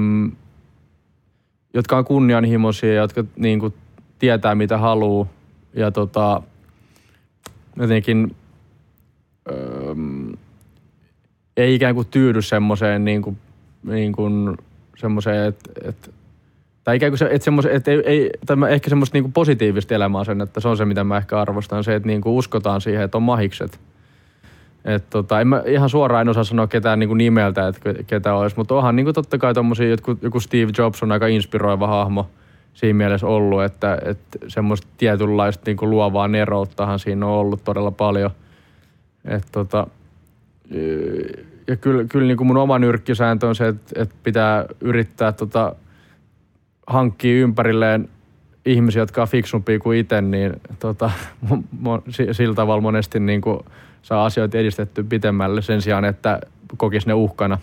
jotka 1.74 1.98
on 1.98 2.04
kunnianhimoisia 2.04 2.94
ja 2.94 3.00
jotka 3.00 3.24
niin 3.36 3.60
kuin, 3.60 3.74
tietää 4.18 4.54
mitä 4.54 4.78
haluaa. 4.78 5.26
Ja 5.74 5.90
tota, 5.90 6.42
jotenkin 7.76 8.36
öö, 9.50 9.94
ei 11.56 11.74
ikään 11.74 11.94
kuin 11.94 12.06
tyydy 12.06 12.42
semmoiseen 12.42 13.04
niin 13.04 13.22
kuin, 13.22 13.38
niin 13.82 14.12
kuin, 14.12 14.56
semmoiseen, 14.96 15.46
että, 15.46 15.70
että 15.84 16.10
tai 16.88 16.96
ikään 16.96 17.12
kuin 17.12 17.18
se, 17.18 17.28
että, 17.30 17.44
semmos, 17.44 17.66
että 17.66 17.90
ei, 17.90 18.02
ei, 18.04 18.30
tai 18.46 18.56
mä 18.56 18.68
ehkä 18.68 18.90
semmoista 18.90 19.16
niinku 19.16 19.30
positiivista 19.34 19.94
elämää 19.94 20.24
sen, 20.24 20.40
että 20.40 20.60
se 20.60 20.68
on 20.68 20.76
se, 20.76 20.84
mitä 20.84 21.04
mä 21.04 21.16
ehkä 21.16 21.40
arvostan, 21.40 21.84
se, 21.84 21.94
että 21.94 22.06
niinku 22.06 22.38
uskotaan 22.38 22.80
siihen, 22.80 23.02
että 23.02 23.18
on 23.18 23.22
mahikset. 23.22 23.80
Et 24.84 25.10
tota, 25.10 25.40
en 25.40 25.48
mä 25.48 25.62
ihan 25.66 25.88
suoraan 25.88 26.20
en 26.20 26.28
osaa 26.28 26.44
sanoa 26.44 26.66
ketään 26.66 26.98
niinku 26.98 27.14
nimeltä, 27.14 27.68
että 27.68 27.94
ketä 28.06 28.34
olisi, 28.34 28.56
mutta 28.56 28.74
onhan 28.74 28.96
niinku 28.96 29.12
totta 29.12 29.38
kai 29.38 29.54
tommosia, 29.54 29.88
joku, 29.88 30.18
joku 30.22 30.40
Steve 30.40 30.72
Jobs 30.78 31.02
on 31.02 31.12
aika 31.12 31.26
inspiroiva 31.26 31.86
hahmo 31.86 32.30
siinä 32.74 32.96
mielessä 32.96 33.26
ollut, 33.26 33.62
että, 33.62 33.98
että 34.04 34.38
semmoista 34.48 34.86
tietynlaista 34.96 35.62
niinku 35.66 35.90
luovaa 35.90 36.28
nerouttahan 36.28 36.98
siinä 36.98 37.26
on 37.26 37.32
ollut 37.32 37.64
todella 37.64 37.90
paljon. 37.90 38.30
Et 39.24 39.46
tota, 39.52 39.86
ja 41.66 41.76
kyllä, 41.76 42.04
kyllä 42.04 42.26
niinku 42.26 42.44
mun 42.44 42.56
oma 42.56 42.78
nyrkkisääntö 42.78 43.46
on 43.48 43.54
se, 43.54 43.68
että, 43.68 44.02
että 44.02 44.14
pitää 44.22 44.64
yrittää 44.80 45.32
tota, 45.32 45.74
hankkii 46.88 47.40
ympärilleen 47.40 48.08
ihmisiä, 48.66 49.02
jotka 49.02 49.22
on 49.22 49.28
fiksumpia 49.28 49.78
kuin 49.78 49.98
itse, 49.98 50.20
niin 50.22 50.60
tota, 50.78 51.10
sillä 52.32 52.54
tavalla 52.54 52.80
monesti 52.80 53.20
niin 53.20 53.40
kuin 53.40 53.60
saa 54.02 54.24
asioita 54.24 54.58
edistetty 54.58 55.04
pitemmälle 55.04 55.62
sen 55.62 55.82
sijaan, 55.82 56.04
että 56.04 56.40
kokisi 56.76 57.06
ne 57.06 57.14
uhkana, 57.14 57.58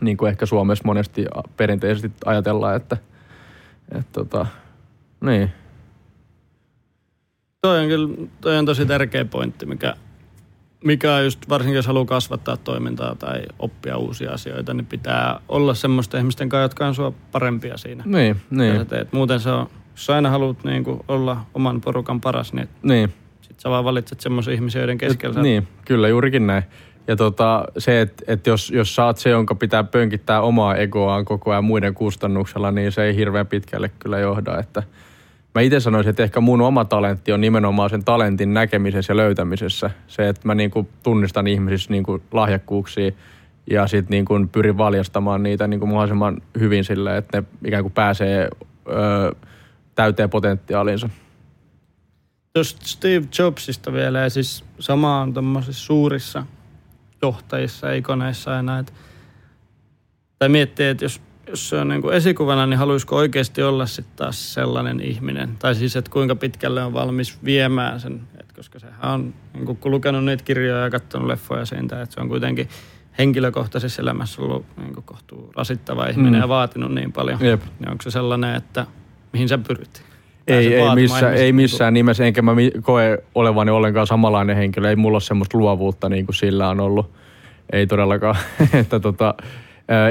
niin 0.00 0.16
kuin 0.16 0.30
ehkä 0.30 0.46
Suomessa 0.46 0.84
monesti 0.84 1.24
perinteisesti 1.56 2.12
ajatellaan, 2.24 2.76
että, 2.76 2.96
että 3.98 4.12
tota, 4.12 4.46
niin. 5.20 5.52
Toi 7.60 7.80
on 7.80 7.88
kyllä 7.88 8.28
toi 8.40 8.58
on 8.58 8.66
tosi 8.66 8.86
tärkeä 8.86 9.24
pointti, 9.24 9.66
mikä, 9.66 9.94
mikä 10.84 11.20
just, 11.20 11.48
varsinkin 11.48 11.76
jos 11.76 11.86
haluaa 11.86 12.04
kasvattaa 12.04 12.56
toimintaa 12.56 13.14
tai 13.14 13.42
oppia 13.58 13.96
uusia 13.96 14.32
asioita, 14.32 14.74
niin 14.74 14.86
pitää 14.86 15.40
olla 15.48 15.74
semmoista 15.74 16.18
ihmisten 16.18 16.48
kanssa, 16.48 16.62
jotka 16.62 16.86
on 16.86 16.94
sua 16.94 17.12
parempia 17.32 17.76
siinä. 17.76 18.04
Niin, 18.06 18.36
niin. 18.50 18.86
Teet. 18.86 19.12
Muuten 19.12 19.40
se 19.40 19.50
on, 19.50 19.66
jos 19.90 20.06
sä 20.06 20.14
aina 20.14 20.30
haluat 20.30 20.64
niin 20.64 20.84
kuin, 20.84 21.00
olla 21.08 21.36
oman 21.54 21.80
porukan 21.80 22.20
paras, 22.20 22.52
niin, 22.52 22.68
niin. 22.82 23.12
sit 23.40 23.60
sä 23.60 23.70
vaan 23.70 23.84
valitset 23.84 24.20
semmoisia 24.20 24.54
ihmisiä, 24.54 24.80
joiden 24.80 24.98
keskellä. 24.98 25.42
Niin, 25.42 25.68
kyllä 25.84 26.08
juurikin 26.08 26.46
näin. 26.46 26.62
Ja 27.06 27.16
tota, 27.16 27.64
se, 27.78 28.00
että 28.00 28.24
et 28.26 28.46
jos, 28.46 28.70
jos 28.70 28.94
sä 28.94 29.04
oot 29.04 29.18
se, 29.18 29.30
jonka 29.30 29.54
pitää 29.54 29.84
pönkittää 29.84 30.40
omaa 30.40 30.76
egoaan 30.76 31.24
koko 31.24 31.50
ajan 31.50 31.64
muiden 31.64 31.94
kustannuksella, 31.94 32.70
niin 32.70 32.92
se 32.92 33.04
ei 33.04 33.16
hirveän 33.16 33.46
pitkälle 33.46 33.90
kyllä 33.98 34.18
johda. 34.18 34.58
Että 34.58 34.82
mä 35.54 35.60
itse 35.60 35.80
sanoisin, 35.80 36.10
että 36.10 36.22
ehkä 36.22 36.40
mun 36.40 36.60
oma 36.60 36.84
talentti 36.84 37.32
on 37.32 37.40
nimenomaan 37.40 37.90
sen 37.90 38.04
talentin 38.04 38.54
näkemisessä 38.54 39.12
ja 39.12 39.16
löytämisessä. 39.16 39.90
Se, 40.08 40.28
että 40.28 40.42
mä 40.44 40.54
niinku 40.54 40.88
tunnistan 41.02 41.46
ihmisissä 41.46 41.90
niinku 41.90 42.22
lahjakkuuksia 42.32 43.12
ja 43.70 43.86
sitten 43.86 44.10
niinku 44.10 44.34
pyrin 44.52 44.78
valjastamaan 44.78 45.42
niitä 45.42 45.66
niinku 45.66 45.86
mahdollisimman 45.86 46.42
hyvin 46.58 46.84
sille, 46.84 47.16
että 47.16 47.40
ne 47.40 47.46
ikään 47.64 47.84
kuin 47.84 47.92
pääsee 47.92 48.48
öö, 48.88 49.32
täyteen 49.94 50.30
potentiaalinsa. 50.30 51.08
Tuosta 52.52 52.86
Steve 52.86 53.26
Jobsista 53.38 53.92
vielä, 53.92 54.18
ja 54.18 54.30
siis 54.30 54.64
sama 54.78 55.20
on 55.20 55.34
suurissa 55.70 56.46
johtajissa, 57.22 57.92
ikoneissa 57.92 58.50
ja 58.50 58.62
näitä. 58.62 58.92
Tai 60.38 60.48
miettii, 60.48 60.86
että 60.86 61.04
jos, 61.04 61.20
jos 61.52 61.68
se 61.68 61.76
on 61.76 61.88
niin 61.88 62.02
kuin 62.02 62.14
esikuvana, 62.14 62.66
niin 62.66 62.78
haluaisiko 62.78 63.16
oikeasti 63.16 63.62
olla 63.62 63.86
sitten 63.86 64.16
taas 64.16 64.54
sellainen 64.54 65.00
ihminen? 65.00 65.56
Tai 65.58 65.74
siis, 65.74 65.96
että 65.96 66.10
kuinka 66.10 66.36
pitkälle 66.36 66.84
on 66.84 66.92
valmis 66.92 67.44
viemään 67.44 68.00
sen, 68.00 68.20
Et 68.40 68.52
koska 68.52 68.78
sehän 68.78 69.10
on, 69.10 69.34
niin 69.54 69.66
kuin, 69.66 69.78
kun 69.78 69.90
lukenut 69.90 70.24
niitä 70.24 70.44
kirjoja 70.44 70.82
ja 70.82 70.90
katsonut 70.90 71.28
leffoja 71.28 71.64
siitä, 71.64 72.02
että 72.02 72.14
se 72.14 72.20
on 72.20 72.28
kuitenkin 72.28 72.68
henkilökohtaisessa 73.18 74.02
elämässä 74.02 74.42
ollut 74.42 74.66
niin 74.76 74.94
kuin 74.94 75.04
kohtuu 75.04 75.52
rasittava 75.56 76.06
ihminen 76.06 76.32
mm. 76.32 76.40
ja 76.40 76.48
vaatinut 76.48 76.94
niin 76.94 77.12
paljon. 77.12 77.38
Jep. 77.40 77.62
Niin 77.78 77.90
onko 77.90 78.02
se 78.02 78.10
sellainen, 78.10 78.54
että 78.54 78.86
mihin 79.32 79.48
sä 79.48 79.58
pyrit? 79.58 80.02
Ei, 80.46 80.74
ei, 80.74 80.94
missä, 80.94 81.32
ei 81.32 81.52
missään 81.52 81.94
nimessä, 81.94 82.24
enkä 82.24 82.42
mä 82.42 82.52
koe 82.82 83.24
olevani 83.34 83.70
ollenkaan 83.70 84.06
samanlainen 84.06 84.56
henkilö. 84.56 84.88
Ei 84.88 84.96
mulla 84.96 85.16
ole 85.16 85.20
semmoista 85.20 85.58
luovuutta 85.58 86.08
niin 86.08 86.26
kuin 86.26 86.36
sillä 86.36 86.68
on 86.68 86.80
ollut. 86.80 87.10
Ei 87.72 87.86
todellakaan. 87.86 88.36
että 88.80 89.00
tota, 89.00 89.34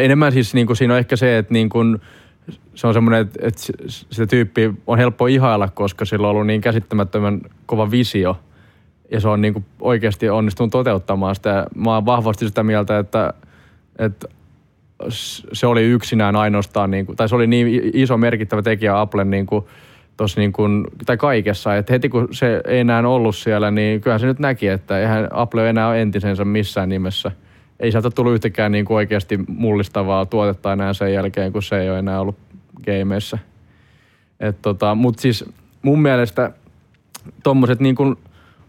enemmän 0.02 0.32
siis 0.32 0.54
niin 0.54 0.68
kuin 0.68 0.78
siinä 0.78 0.94
on 0.94 1.00
ehkä 1.00 1.16
se, 1.16 1.38
että 1.38 1.54
niin 1.54 1.70
kuin, 1.70 2.02
se 2.76 2.88
on 2.88 2.94
semmoinen, 2.94 3.22
että, 3.22 3.40
että 3.48 3.62
sitä 3.88 4.28
tyyppiä 4.28 4.74
on 4.88 4.98
helppo 4.98 5.28
ihailla, 5.28 5.70
koska 5.70 6.06
sillä 6.06 6.28
on 6.28 6.32
ollut 6.32 6.48
niin 6.48 6.62
käsittämättömän 6.62 7.42
kova 7.66 7.92
visio. 7.92 8.40
Ja 9.12 9.20
se 9.20 9.28
on 9.28 9.42
niin 9.42 9.54
kuin 9.54 9.66
oikeasti 9.80 10.30
onnistunut 10.30 10.72
toteuttamaan 10.72 11.36
sitä. 11.36 11.66
Mä 11.76 11.94
oon 11.94 12.06
vahvasti 12.06 12.48
sitä 12.48 12.64
mieltä, 12.64 13.00
että, 13.00 13.34
että 14.00 14.28
se 15.54 15.68
oli 15.68 15.84
yksinään 15.84 16.36
ainoastaan, 16.36 16.92
niin 16.92 17.06
kuin, 17.06 17.16
tai 17.16 17.30
se 17.30 17.36
oli 17.36 17.48
niin 17.48 17.92
iso 17.94 18.18
merkittävä 18.18 18.62
tekijä 18.62 19.00
Applen 19.00 19.30
niin 19.30 19.46
kuin, 19.46 19.66
tossa 20.18 20.42
niin 20.42 20.54
kuin, 20.54 20.88
tai 21.06 21.18
kaikessa. 21.18 21.76
Että 21.76 21.94
heti 21.94 22.10
kun 22.10 22.28
se 22.32 22.62
ei 22.68 22.80
enää 22.80 23.08
ollut 23.08 23.36
siellä, 23.36 23.72
niin 23.72 24.02
kyllähän 24.02 24.20
se 24.20 24.28
nyt 24.28 24.40
näki, 24.40 24.68
että 24.68 25.00
eihän 25.00 25.28
Apple 25.32 25.70
enää 25.70 25.88
ole 25.88 26.02
entisensä 26.02 26.46
missään 26.46 26.90
nimessä. 26.90 27.32
Ei 27.82 27.92
sieltä 27.92 28.10
tullut 28.10 28.34
yhtäkään 28.34 28.72
niin 28.72 28.86
kuin 28.86 28.96
oikeasti 28.96 29.40
mullistavaa 29.48 30.26
tuotetta 30.26 30.74
enää 30.74 30.94
sen 30.94 31.14
jälkeen, 31.14 31.52
kun 31.52 31.64
se 31.64 31.82
ei 31.82 31.90
ole 31.90 32.00
enää 32.00 32.22
ollut 32.22 32.38
gameissa. 32.86 33.38
tota, 34.62 34.96
Mutta 34.96 35.22
siis 35.22 35.46
mun 35.82 36.02
mielestä 36.02 36.52
tommoset 37.44 37.80
niin 37.80 37.96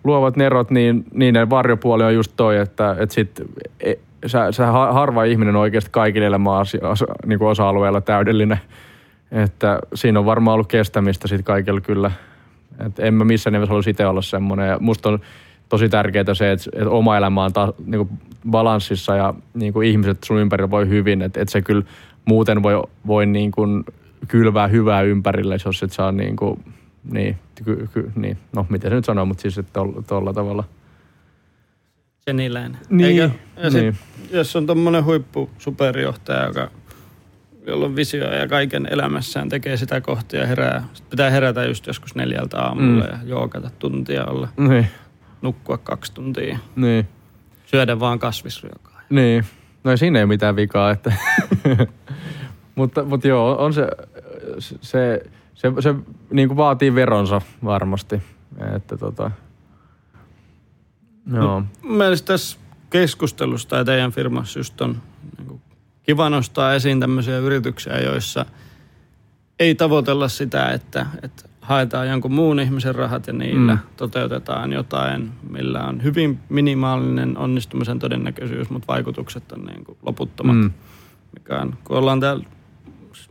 luovat 0.04 0.36
nerot, 0.36 0.70
niin 0.70 1.04
niiden 1.14 1.50
varjopuoli 1.50 2.04
on 2.04 2.14
just 2.14 2.32
toi, 2.36 2.58
että, 2.58 2.96
että 2.98 3.14
sit, 3.14 3.40
e, 3.80 3.94
sä, 4.26 4.52
sä 4.52 4.66
harva 4.66 5.24
ihminen 5.24 5.56
oikeasti 5.56 5.90
kaikille 5.90 6.26
elämän 6.26 6.66
niin 7.26 7.38
kuin 7.38 7.48
osa-alueella 7.48 8.00
täydellinen. 8.00 8.60
Että 9.32 9.78
siinä 9.94 10.18
on 10.18 10.26
varmaan 10.26 10.54
ollut 10.54 10.68
kestämistä 10.68 11.28
sitten 11.28 11.44
kaikilla 11.44 11.80
kyllä. 11.80 12.10
Et 12.86 12.98
en 12.98 13.14
mä 13.14 13.24
missään 13.24 13.52
nimessä 13.52 13.70
halua 13.70 13.82
itse 13.86 14.06
olla 14.06 14.22
semmoinen. 14.22 14.68
Ja 14.68 14.78
musta 14.80 15.08
on 15.08 15.20
tosi 15.72 15.88
tärkeää 15.88 16.34
se, 16.34 16.52
että, 16.52 16.70
että 16.72 16.90
oma 16.90 17.16
elämä 17.16 17.44
on 17.44 17.52
taas 17.52 17.70
niin 17.86 18.06
kuin 18.06 18.18
balanssissa 18.50 19.16
ja 19.16 19.34
niin 19.54 19.72
kuin 19.72 19.88
ihmiset 19.88 20.24
sun 20.24 20.38
ympärillä 20.40 20.70
voi 20.70 20.88
hyvin. 20.88 21.22
Että, 21.22 21.40
että 21.40 21.52
se 21.52 21.62
kyllä 21.62 21.82
muuten 22.24 22.62
voi, 22.62 22.82
voi 23.06 23.26
niin 23.26 23.50
kuin 23.50 23.84
kylvää 24.28 24.66
hyvää 24.66 25.02
ympärille, 25.02 25.56
jos 25.64 25.82
et 25.82 25.92
saa 25.92 26.12
niin 26.12 26.36
kuin, 26.36 26.64
niin, 27.12 27.38
ky, 27.64 27.88
ky, 27.94 28.12
niin, 28.16 28.38
no 28.56 28.66
miten 28.68 28.90
se 28.90 28.94
nyt 28.94 29.04
sanoo, 29.04 29.26
mutta 29.26 29.42
siis 29.42 29.58
että 29.58 29.80
tuolla 30.06 30.32
tavalla. 30.32 30.64
Seniläinen. 32.20 32.78
Niin, 32.90 33.22
Eikä, 33.22 33.34
ja 33.62 33.70
sit, 33.70 33.80
niin. 33.82 33.96
Jos 34.30 34.56
on 34.56 34.66
tuommoinen 34.66 35.04
huippu 35.04 35.50
superjohtaja, 35.58 36.46
joka 36.46 36.70
jolla 37.66 37.86
on 37.86 37.96
visio 37.96 38.32
ja 38.32 38.48
kaiken 38.48 38.88
elämässään 38.90 39.48
tekee 39.48 39.76
sitä 39.76 40.00
kohtia 40.00 40.40
ja 40.40 40.46
herää. 40.46 40.84
Sitten 40.92 41.10
pitää 41.10 41.30
herätä 41.30 41.64
just 41.64 41.86
joskus 41.86 42.14
neljältä 42.14 42.60
aamulla 42.60 43.04
Mm. 43.04 43.10
ja 43.10 43.18
joogata 43.24 43.70
tuntia 43.78 44.24
olla, 44.24 44.48
Niin, 44.56 44.86
nukkua 45.42 45.78
kaksi 45.78 46.12
tuntia, 46.12 46.58
niin, 46.76 47.08
syödä 47.66 48.00
vaan 48.00 48.18
kasvisruokaa. 48.18 49.00
niin. 49.10 49.44
No 49.84 49.90
ei 49.90 49.98
siinä 49.98 50.18
ei 50.18 50.26
mitään 50.26 50.56
vikaa, 50.56 50.90
että... 50.90 51.12
mutta, 52.74 53.04
mutta 53.04 53.28
joo, 53.28 53.56
on 53.64 53.74
se, 53.74 53.86
se, 54.58 54.76
se, 54.80 55.22
se, 55.54 55.72
se 55.80 55.94
niin 56.30 56.48
kuin 56.48 56.56
vaatii 56.56 56.94
veronsa 56.94 57.40
varmasti. 57.64 58.22
Että 58.76 58.96
tota, 58.96 59.30
joo. 61.32 61.62
Mun 61.82 61.96
mielestä 61.96 62.26
tässä 62.26 62.58
keskustelussa 62.90 63.68
tai 63.68 63.84
teidän 63.84 64.12
firmassa 64.12 64.58
just 64.58 64.80
on 64.80 65.02
niin 65.38 65.48
kuin 65.48 65.62
kiva 66.02 66.30
nostaa 66.30 66.74
esiin 66.74 67.00
tämmöisiä 67.00 67.38
yrityksiä, 67.38 68.00
joissa 68.00 68.46
ei 69.58 69.74
tavoitella 69.74 70.28
sitä, 70.28 70.68
että, 70.68 71.06
että 71.22 71.48
haetaan 71.62 72.08
jonkun 72.08 72.32
muun 72.32 72.60
ihmisen 72.60 72.94
rahat 72.94 73.26
ja 73.26 73.32
niillä 73.32 73.72
Mm. 73.74 73.78
toteutetaan 73.96 74.72
jotain, 74.72 75.30
millä 75.50 75.80
on 75.80 76.02
hyvin 76.02 76.38
minimaalinen 76.48 77.38
onnistumisen 77.38 77.98
todennäköisyys, 77.98 78.70
mutta 78.70 78.92
vaikutukset 78.92 79.52
on 79.52 79.64
niin 79.64 79.84
kuin 79.84 79.98
loputtomat. 80.06 80.56
Mm. 80.56 80.70
Mikä 81.38 81.60
on, 81.60 81.74
kun 81.84 81.96
ollaan 81.96 82.20
täällä 82.20 82.44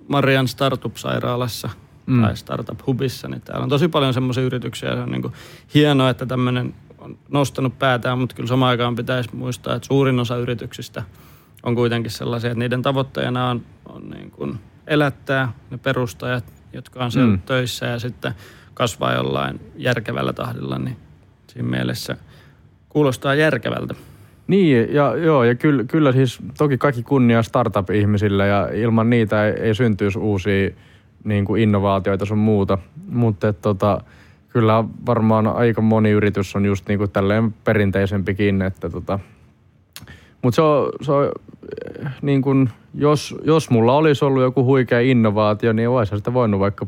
Marian 0.07 0.47
Startup-sairaalassa 0.47 1.69
Mm. 2.05 2.15
mm. 2.15 2.21
tai 2.21 2.37
Startup 2.37 2.79
Hubissa, 2.87 3.27
niin 3.27 3.41
täällä 3.41 3.63
on 3.63 3.69
tosi 3.69 3.87
paljon 3.87 4.13
semmoisia 4.13 4.43
yrityksiä, 4.43 4.89
ja 4.89 4.95
se 4.95 5.01
on 5.01 5.11
niin 5.11 5.21
kuin 5.21 5.33
hienoa, 5.73 6.09
että 6.09 6.25
tämmöinen 6.25 6.73
on 6.97 7.17
nostanut 7.29 7.79
päätään, 7.79 8.19
mutta 8.19 8.35
kyllä 8.35 8.47
samaan 8.47 8.69
aikaan 8.69 8.95
pitäisi 8.95 9.35
muistaa, 9.35 9.75
että 9.75 9.87
suurin 9.87 10.19
osa 10.19 10.37
yrityksistä 10.37 11.03
on 11.63 11.75
kuitenkin 11.75 12.11
sellaisia, 12.11 12.51
että 12.51 12.59
niiden 12.59 12.81
tavoitteena 12.81 13.49
on, 13.49 13.61
on 13.85 14.09
niin 14.09 14.31
kuin 14.31 14.59
elättää 14.87 15.53
ne 15.69 15.77
perustajat, 15.77 16.53
jotka 16.73 17.03
on 17.03 17.11
siellä 17.11 17.31
Mm. 17.31 17.41
töissä 17.41 17.85
ja 17.85 17.99
sitten 17.99 18.33
kasvaa 18.73 19.13
jollain 19.13 19.59
järkevällä 19.75 20.33
tahdilla, 20.33 20.79
niin 20.79 20.97
siinä 21.47 21.69
mielessä 21.69 22.17
kuulostaa 22.89 23.35
järkevältä. 23.35 23.95
Niin, 24.47 24.93
ja, 24.93 25.15
joo, 25.15 25.43
ja 25.43 25.55
kyllä, 25.55 25.83
kyllä 25.83 26.11
siis 26.11 26.39
toki 26.57 26.77
kaikki 26.77 27.03
kunnia 27.03 27.43
startup-ihmisille 27.43 28.47
ja 28.47 28.69
ilman 28.73 29.09
niitä 29.09 29.45
ei, 29.47 29.53
ei 29.53 29.75
syntyisi 29.75 30.19
uusia 30.19 30.69
niin 31.23 31.45
kuin 31.45 31.61
innovaatioita 31.61 32.25
sun 32.25 32.37
muuta. 32.37 32.77
Mutta 33.07 33.53
tota, 33.53 34.01
kyllä 34.49 34.83
varmaan 35.05 35.47
aika 35.47 35.81
moni 35.81 36.09
yritys 36.09 36.55
on 36.55 36.65
just 36.65 36.87
niin 36.87 36.97
kuin 36.97 37.11
tälleen 37.11 37.53
perinteisempikin, 37.63 38.61
että 38.61 38.89
tota, 38.89 39.19
mutta 40.41 40.55
se 40.55 40.61
on, 40.61 40.89
se 41.01 41.11
on 41.11 41.31
eh, 42.05 42.11
niin 42.21 42.41
kuin, 42.41 42.69
jos, 42.93 43.35
jos 43.43 43.69
mulla 43.69 43.93
olisi 43.93 44.25
ollut 44.25 44.41
joku 44.41 44.63
huikea 44.63 44.99
innovaatio, 44.99 45.73
niin 45.73 45.89
olisi 45.89 46.17
sitä 46.17 46.33
voinut 46.33 46.59
vaikka 46.59 46.87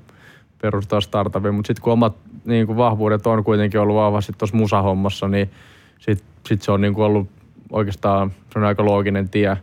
perustaa 0.62 1.02
startupin, 1.02 1.54
mutta 1.54 1.68
sitten 1.68 1.84
kun 1.84 1.94
omat 1.94 2.16
niin 2.46 2.68
kuin 2.68 2.78
vahvuudet 2.78 3.28
on 3.28 3.44
kuitenkin 3.44 3.80
ollut 3.80 3.96
vahvasti 3.96 4.34
tuossa 4.38 4.58
musahommassa, 4.58 5.28
niin 5.28 5.52
sitten 6.00 6.28
sit 6.48 6.62
se 6.62 6.72
on 6.72 6.82
niin 6.82 6.94
kuin 6.94 7.06
ollut 7.06 7.28
oikeastaan 7.72 8.32
se 8.54 8.60
on 8.60 8.66
aika 8.66 8.86
looginen 8.86 9.30
tie. 9.30 9.58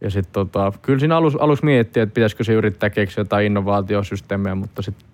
Ja 0.00 0.10
sitten 0.10 0.32
tota, 0.32 0.72
kyllä 0.82 0.98
siinä 0.98 1.16
alus, 1.16 1.36
alus 1.36 1.62
miettiä, 1.62 2.02
että 2.02 2.14
pitäisikö 2.14 2.44
se 2.44 2.52
yrittää 2.52 2.90
keksiä 2.90 3.20
jotain 3.20 3.46
innovaatiosysteemejä, 3.46 4.54
mutta 4.54 4.82
sitten 4.82 5.06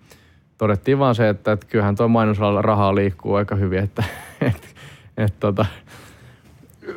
todettiin 0.59 0.99
vaan 0.99 1.15
se, 1.15 1.29
että, 1.29 1.53
että 1.53 1.67
kyllähän 1.67 1.97
tuo 1.97 2.09
mainosalalla 2.09 2.63
rahaa 2.63 2.95
liikkuu 2.95 3.35
aika 3.35 3.55
hyvin, 3.55 3.79
että 3.79 4.05
et, 4.41 4.75
et, 5.17 5.35
tota, 5.41 5.67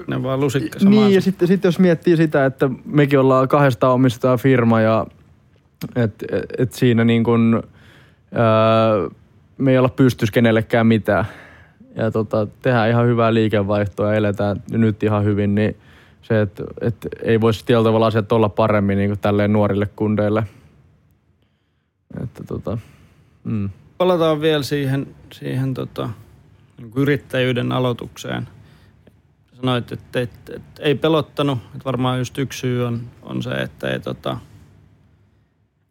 Ne 0.07 0.23
vaan 0.23 0.39
lusikka 0.39 0.79
samaan. 0.79 1.03
niin, 1.03 1.13
ja 1.13 1.21
sitten 1.21 1.47
sit 1.47 1.63
jos 1.63 1.79
miettii 1.79 2.17
sitä, 2.17 2.45
että 2.45 2.69
mekin 2.85 3.19
ollaan 3.19 3.47
kahdesta 3.47 3.89
omistaa 3.89 4.37
firma 4.37 4.81
ja 4.81 5.05
että 5.95 6.25
et, 6.31 6.45
et 6.57 6.73
siinä 6.73 7.05
niin 7.05 7.23
kun, 7.23 7.63
ää, 8.33 9.09
me 9.57 9.71
ei 9.71 9.77
olla 9.77 9.89
pystys 9.89 10.31
kenellekään 10.31 10.87
mitään. 10.87 11.25
Ja 11.95 12.11
tota, 12.11 12.47
tehdään 12.61 12.89
ihan 12.89 13.05
hyvää 13.05 13.33
liikevaihtoa 13.33 14.07
ja 14.07 14.13
eletään 14.13 14.63
nyt 14.71 15.03
ihan 15.03 15.23
hyvin, 15.23 15.55
niin 15.55 15.75
se, 16.21 16.41
että 16.41 16.63
et 16.81 16.95
ei 17.23 17.41
voisi 17.41 17.65
tietyllä 17.65 17.83
tavalla 17.83 18.07
asiat 18.07 18.31
olla 18.31 18.49
paremmin 18.49 18.97
niin 18.97 19.09
kuin 19.09 19.19
tälleen 19.19 19.53
nuorille 19.53 19.85
kundeille. 19.95 20.43
Että 22.23 22.43
tota, 22.43 22.77
mm. 23.43 23.69
Palataan 23.97 24.41
vielä 24.41 24.63
siihen, 24.63 25.07
siihen 25.33 25.73
tota, 25.73 26.09
niin 26.77 26.91
kuin 26.91 27.01
yrittäjyyden 27.01 27.71
aloitukseen. 27.71 28.47
Sanoit, 29.65 29.91
että, 29.91 30.19
että, 30.19 30.55
että 30.55 30.83
ei 30.83 30.95
pelottanut. 30.95 31.57
Että 31.57 31.85
varmaan 31.85 32.17
just 32.19 32.37
yksi 32.37 32.59
syy 32.59 32.85
on, 32.85 33.01
on 33.23 33.43
se, 33.43 33.49
että 33.49 33.89
ei, 33.89 33.99
tota, 33.99 34.37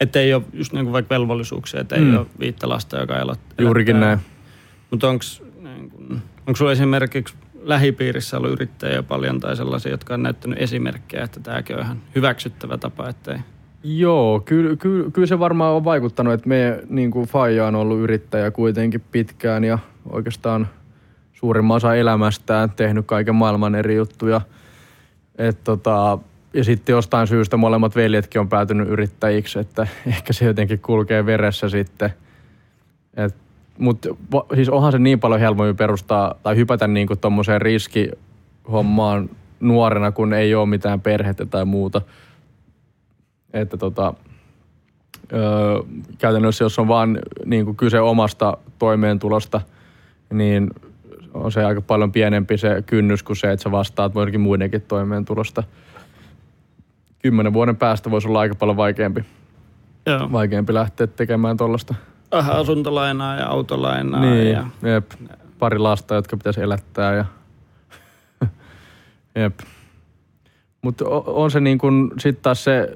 että 0.01 0.20
ei 0.20 0.35
ole 0.35 0.43
just 0.53 0.72
niin 0.72 0.85
kuin 0.85 0.93
vaikka 0.93 1.14
velvollisuuksia, 1.14 1.81
että 1.81 1.95
ei 1.95 2.01
Mm. 2.01 2.16
ole 2.16 2.27
viittä 2.41 2.68
lasta, 2.68 3.01
joka 3.01 3.18
elot, 3.18 3.41
juurikin 3.61 4.01
näin. 4.01 4.18
Mutta 4.91 5.09
onko 5.09 5.25
niin 6.47 6.57
sulla 6.57 6.72
esimerkiksi 6.72 7.35
lähipiirissä 7.62 8.37
ollut 8.39 8.53
yrittäjiä 8.53 9.03
paljon 9.03 9.41
tai 9.41 9.57
sellaisia, 9.57 9.91
jotka 9.91 10.14
on 10.14 10.22
näyttänyt 10.22 10.62
esimerkkejä, 10.62 11.25
että 11.25 11.41
tämäkin 11.41 11.77
on 11.77 11.83
ihan 11.83 11.99
hyväksyttävä 12.14 12.79
tapa, 12.79 13.09
ettei 13.09 13.39
Joo, 13.85 14.41
kyllä, 14.41 14.77
kyllä, 14.77 15.11
kyllä 15.11 15.27
se 15.27 15.39
varmaan 15.39 15.75
on 15.75 15.85
vaikuttanut, 15.85 16.33
että 16.35 16.49
me 16.49 16.83
niin 16.89 17.11
kuin 17.11 17.27
Faija 17.27 17.66
on 17.66 17.75
ollut 17.75 17.99
yrittäjä 17.99 18.51
kuitenkin 18.51 19.01
pitkään 19.01 19.64
ja 19.64 19.79
oikeastaan 20.11 20.68
suurimman 21.45 21.76
osa 21.76 21.95
elämästään 21.95 22.70
tehnyt 22.70 23.07
kaiken 23.07 23.34
maailman 23.34 23.74
eri 23.74 23.97
juttuja. 23.97 24.40
Et 25.38 25.64
tota, 25.64 26.18
ja 26.55 26.64
sitten 26.64 26.92
jostain 26.92 27.26
syystä 27.26 27.57
molemmat 27.57 27.97
veljetkin 27.97 28.40
on 28.40 28.49
päätynyt 28.49 28.88
yrittäjiksi, 28.88 29.59
että 29.59 29.86
ehkä 30.07 30.32
se 30.32 30.45
jotenkin 30.45 30.78
kulkee 30.78 31.26
veressä 31.26 31.68
sitten. 31.68 32.11
Mutta 33.78 34.09
siis 34.55 34.68
onhan 34.68 34.92
se 34.92 34.99
niin 34.99 35.20
paljon 35.20 35.40
helpompi 35.40 35.74
perustaa 35.74 36.34
tai 36.42 36.57
hypätä 36.57 36.86
niin 36.86 37.07
kuin 37.07 37.18
tommoseen 37.18 37.62
riskihommaan 37.62 39.30
nuorena, 39.61 40.12
kun 40.12 40.32
ei 40.32 40.55
ole 40.55 40.66
mitään 40.66 41.01
perhettä 41.01 41.47
tai 41.47 41.64
muuta 41.64 42.03
että 43.53 43.76
tota, 43.76 44.14
öö, 45.32 45.42
käytännössä 46.18 46.64
jos 46.64 46.78
on 46.78 46.88
vaan 46.88 47.18
kuin 47.64 47.76
kyse 47.76 48.01
omasta 48.01 48.57
toimeentulosta, 48.78 49.61
niin 50.32 50.70
on 51.35 51.53
se 51.53 51.64
aika 51.64 51.80
paljon 51.80 52.12
pienempi 52.12 52.59
se 52.59 52.82
kynnys 52.87 53.22
kuin 53.22 53.37
se, 53.37 53.53
että 53.53 53.62
sä 53.62 53.70
vastaat 53.70 54.14
joidenkin 54.14 54.41
muidenkin 54.41 54.82
toimeentulosta. 54.82 55.62
Kymmenen 57.18 57.53
vuoden 57.53 57.76
päästä 57.76 58.11
voisi 58.11 58.28
olla 58.28 58.41
aika 58.41 58.55
paljon 58.55 58.76
vaikeampi, 58.76 59.24
Joo. 60.07 60.32
vaikeampi 60.32 60.74
lähteä 60.74 61.07
tekemään 61.07 61.57
tuollaista. 61.57 61.95
Vähän 62.32 62.57
asuntolainaa 62.57 63.37
ja 63.37 63.47
autolainaa 63.47 64.20
Niin, 64.20 64.51
ja 64.53 64.66
jep. 64.82 65.11
Pari 65.59 65.78
lasta, 65.78 66.14
jotka 66.14 66.37
pitäisi 66.37 66.62
elättää 66.62 67.14
ja 67.14 67.24
jep. 69.43 69.59
Mutta 70.82 71.05
on 71.26 71.51
se 71.51 71.61
niin 71.61 71.78
kuin, 71.78 72.11
sit 72.18 72.43
taas 72.43 72.64
se, 72.64 72.89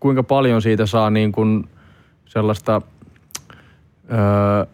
kuinka 0.00 0.22
paljon 0.22 0.62
siitä 0.62 0.86
saa 0.86 1.10
niin 1.10 1.32
kuin 1.32 1.68
sellaista, 2.24 2.82
öö, 4.12 4.66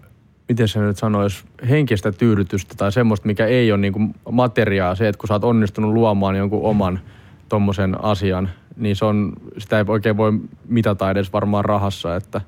miten 0.49 0.68
se 0.68 0.80
nyt 0.80 0.96
sanoisi, 0.96 1.44
henkistä 1.68 2.12
tyydytystä 2.12 2.74
tai 2.76 2.92
semmoista, 2.92 3.26
mikä 3.26 3.46
ei 3.46 3.72
ole 3.72 3.80
niin 3.80 4.14
materiaa. 4.30 4.94
Se, 4.94 5.09
että 5.09 5.18
kun 5.18 5.28
sä 5.28 5.34
oot 5.34 5.44
onnistunut 5.44 5.92
luomaan 5.92 6.36
jonkun 6.36 6.62
oman 6.62 7.01
tommosen 7.49 8.05
asian, 8.05 8.51
niin 8.76 8.96
se 8.96 9.05
on, 9.05 9.32
sitä 9.59 9.78
ei 9.78 9.84
oikein 9.88 10.16
voi 10.16 10.32
mitata 10.68 11.11
edes 11.11 11.32
varmaan 11.32 11.64
rahassa, 11.64 12.16
että 12.16 12.40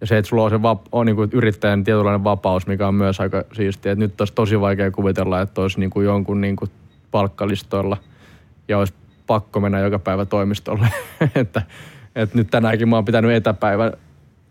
ja 0.00 0.06
se, 0.06 0.18
että 0.18 0.28
sulla 0.28 0.44
on 0.44 0.50
se 0.50 0.62
vap, 0.62 0.80
on 0.92 1.06
niin 1.06 1.16
kuin 1.16 1.30
yrittäjän 1.32 1.84
tietynlainen 1.84 2.24
vapaus, 2.24 2.66
mikä 2.66 2.88
on 2.88 2.94
myös 2.94 3.20
aika 3.20 3.44
siistiä. 3.52 3.92
Että 3.92 4.04
nyt 4.04 4.20
olisi 4.20 4.34
tosi 4.34 4.60
vaikea 4.60 4.90
kuvitella, 4.90 5.40
että 5.40 5.60
olisi 5.60 5.80
niin 5.80 5.90
kuin 5.90 6.06
jonkun 6.06 6.40
niin 6.40 6.56
kuin 6.56 6.70
palkkalistoilla 7.10 7.96
ja 8.68 8.78
olisi 8.78 8.94
pakko 9.26 9.60
mennä 9.60 9.78
joka 9.78 9.98
päivä 9.98 10.24
toimistolle. 10.24 10.88
että, 11.34 11.62
että 12.16 12.38
nyt 12.38 12.50
tänäänkin 12.50 12.88
mä 12.88 12.96
oon 12.96 13.04
pitänyt 13.04 13.30
etäpäivän 13.30 13.92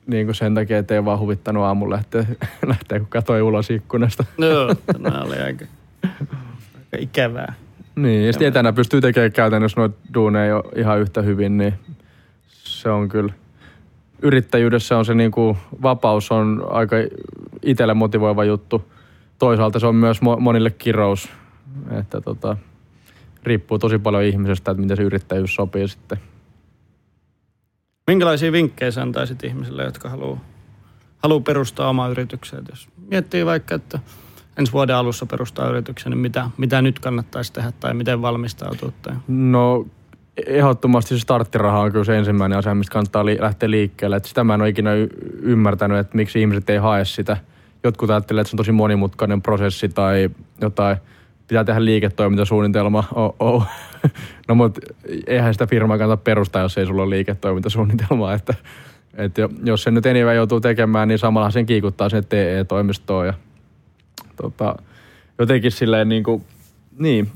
niin 0.07 0.27
kuin 0.27 0.35
sen 0.35 0.55
takia, 0.55 0.77
että 0.77 0.95
ei 0.95 1.05
vaan 1.05 1.19
huvittanut 1.19 1.63
aamulla 1.63 1.95
lähteä, 1.95 2.25
lähteä 2.67 2.99
kun 2.99 3.07
katsoi 3.07 3.41
ulos 3.41 3.69
ikkunasta. 3.69 4.25
Joo, 4.37 4.75
tämä 4.75 5.21
oli 5.21 5.37
aika, 5.37 5.65
aika 6.03 6.97
ikävää. 6.99 7.53
Niin, 7.95 8.25
ja 8.25 8.33
sitten 8.33 8.47
etänä 8.47 8.73
pystyy 8.73 9.01
tekemään 9.01 9.31
käytännössä 9.31 9.79
noita 9.79 9.97
duuneja 10.13 10.45
jo 10.45 10.63
ihan 10.75 10.99
yhtä 10.99 11.21
hyvin, 11.21 11.57
niin 11.57 11.73
se 12.47 12.89
on 12.89 13.09
kyllä. 13.09 13.33
Yrittäjyydessä 14.21 14.97
on 14.97 15.05
se 15.05 15.13
niin 15.13 15.31
kuin, 15.31 15.57
vapaus 15.81 16.31
on 16.31 16.67
aika 16.69 16.95
itselle 17.61 17.93
motivoiva 17.93 18.43
juttu. 18.43 18.91
Toisaalta 19.39 19.79
se 19.79 19.87
on 19.87 19.95
myös 19.95 20.21
mo- 20.21 20.39
monille 20.39 20.71
kirous, 20.71 21.29
että 21.99 22.21
tota, 22.21 22.57
riippuu 23.43 23.79
tosi 23.79 23.99
paljon 23.99 24.23
ihmisestä, 24.23 24.71
että 24.71 24.81
miten 24.81 24.97
se 24.97 25.03
yrittäjyys 25.03 25.55
sopii 25.55 25.87
sitten. 25.87 26.17
Minkälaisia 28.07 28.51
vinkkejä 28.51 28.91
sä 28.91 29.01
antaisit 29.01 29.43
ihmisille, 29.43 29.83
jotka 29.83 30.09
haluaa 30.09 30.39
haluu 31.23 31.41
perustaa 31.41 31.89
omaa 31.89 32.07
yrityksiä? 32.07 32.59
Jos 32.69 32.89
miettii 33.11 33.45
vaikka, 33.45 33.75
että 33.75 33.99
ensi 34.57 34.71
vuoden 34.71 34.95
alussa 34.95 35.25
perustaa 35.25 35.69
yrityksen, 35.69 36.09
niin 36.09 36.19
mitä, 36.19 36.49
mitä 36.57 36.81
nyt 36.81 36.99
kannattaisi 36.99 37.53
tehdä 37.53 37.71
tai 37.79 37.93
miten 37.93 38.21
valmistautua? 38.21 38.91
Tai... 39.01 39.15
No 39.27 39.85
ehdottomasti 40.47 41.15
se 41.15 41.21
starttiraha 41.21 41.79
on 41.79 41.91
kyllä 41.91 42.05
se 42.05 42.17
ensimmäinen 42.17 42.57
asia, 42.57 42.75
mistä 42.75 42.93
kannattaa 42.93 43.25
li- 43.25 43.37
lähteä 43.41 43.71
liikkeelle. 43.71 44.15
Et 44.15 44.25
sitä 44.25 44.43
mä 44.43 44.53
en 44.53 44.61
ole 44.61 44.69
ikinä 44.69 44.93
y- 44.93 45.09
ymmärtänyt, 45.41 45.97
että 45.97 46.15
miksi 46.17 46.41
ihmiset 46.41 46.69
ei 46.69 46.77
hae 46.77 47.05
sitä. 47.05 47.37
Jotkut 47.83 48.09
ajattelee, 48.09 48.41
että 48.41 48.49
se 48.51 48.55
on 48.55 48.57
tosi 48.57 48.71
monimutkainen 48.71 49.41
prosessi 49.41 49.89
tai 49.89 50.29
jotain, 50.61 50.97
pitää 51.47 51.63
tehdä 51.63 51.85
liiketoimintasuunnitelma. 51.85 53.03
Oh, 53.15 53.35
oh. 53.39 53.67
No 54.47 54.55
mutta 54.55 54.81
eihän 55.27 55.53
sitä 55.53 55.67
firmaa 55.67 55.97
kannata 55.97 56.23
perustaa, 56.23 56.61
jos 56.61 56.77
ei 56.77 56.85
sulla 56.85 57.03
ole 57.03 57.09
liiketoimintasuunnitelmaa. 57.09 58.33
Että, 58.33 58.53
että 59.13 59.49
jos 59.63 59.83
se 59.83 59.91
nyt 59.91 60.05
enemmän 60.05 60.35
joutuu 60.35 60.61
tekemään, 60.61 61.07
niin 61.07 61.19
samalla 61.19 61.51
sen 61.51 61.65
kiikuttaa 61.65 62.09
sinne 62.09 62.23
TE-toimistoon 62.29 63.25
ja 63.25 63.33
tota, 64.35 64.75
jotenkin 65.39 65.71
silleen 65.71 66.09
niin 66.09 66.23
kuin, 66.23 66.43
niin, 66.99 67.31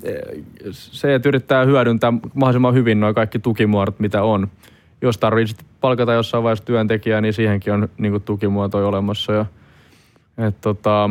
se, 0.72 1.16
että 1.16 1.30
yrittää 1.30 1.66
hyödyntää 1.66 2.14
mahdollisimman 2.34 2.74
hyvin 2.74 3.00
nuo 3.00 3.14
kaikki 3.14 3.40
tukimuodot, 3.40 4.00
mitä 4.00 4.24
on. 4.24 4.48
Jos 5.02 5.18
tarvitsee 5.18 5.66
palkata 5.82 6.14
jossain 6.14 6.44
vaiheessa 6.44 6.66
työntekijää, 6.66 7.22
niin 7.22 7.34
siihenkin 7.34 7.74
on 7.74 7.90
niin 7.98 8.12
kuin, 8.12 8.24
tukimuotoja 8.24 8.88
olemassa. 8.88 9.34
Ja, 9.34 9.46
et, 10.38 10.62
tota, 10.62 11.10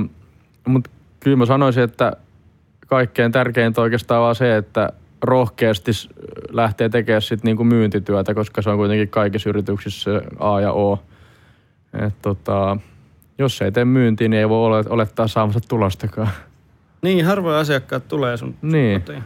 mutta 0.67 0.91
kyllä 1.21 1.37
mä 1.37 1.47
sanoisin, 1.47 1.83
että 1.83 2.13
kaikkein 2.87 3.33
tärkeintä 3.33 3.81
oikeastaan 3.81 4.23
vaan 4.23 4.35
se, 4.35 4.57
että 4.57 4.93
rohkeasti 5.23 5.91
lähtee 6.51 6.89
tekemään 6.89 7.23
sit 7.23 7.45
niinku 7.45 7.65
myyntityötä, 7.65 8.35
koska 8.35 8.63
se 8.63 8.71
on 8.71 8.77
kuitenkin 8.77 9.09
kaikissa 9.09 9.49
yrityksissä 9.51 10.11
A 10.39 10.61
ja 10.61 10.73
O. 10.73 10.99
Et 12.07 12.15
tota, 12.23 12.77
jos 13.39 13.63
ei 13.63 13.73
tee 13.73 13.85
myyntiä, 13.85 14.29
niin 14.29 14.41
ei 14.41 14.49
voi 14.49 14.85
olettaa 14.89 15.29
saamassa 15.29 15.61
tulostakaan. 15.69 16.29
Niin, 17.03 17.25
harvoin 17.27 17.57
asiakkaat 17.57 18.09
tulee 18.09 18.37
sun 18.37 18.55
Niin. 18.63 19.01
kotiin. 19.01 19.23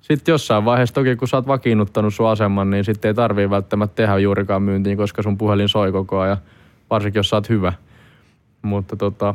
Sitten 0.00 0.32
jossain 0.32 0.64
vaiheessa 0.64 0.94
toki, 0.94 1.16
kun 1.16 1.28
sä 1.28 1.36
oot 1.36 1.46
vakiinnuttanut 1.46 2.14
sun 2.14 2.28
aseman, 2.28 2.70
niin 2.70 2.84
sitten 2.84 3.08
ei 3.08 3.14
tarvii 3.14 3.50
välttämättä 3.50 3.94
tehdä 3.94 4.18
juurikaan 4.18 4.62
myyntiin, 4.62 4.96
koska 4.96 5.22
sun 5.22 5.38
puhelin 5.38 5.68
soi 5.68 5.92
koko 5.92 6.20
ajan, 6.20 6.36
varsinkin 6.90 7.18
jos 7.18 7.28
sä 7.28 7.36
oot 7.36 7.48
hyvä. 7.48 7.72
Mutta 8.62 8.96
tota, 8.96 9.34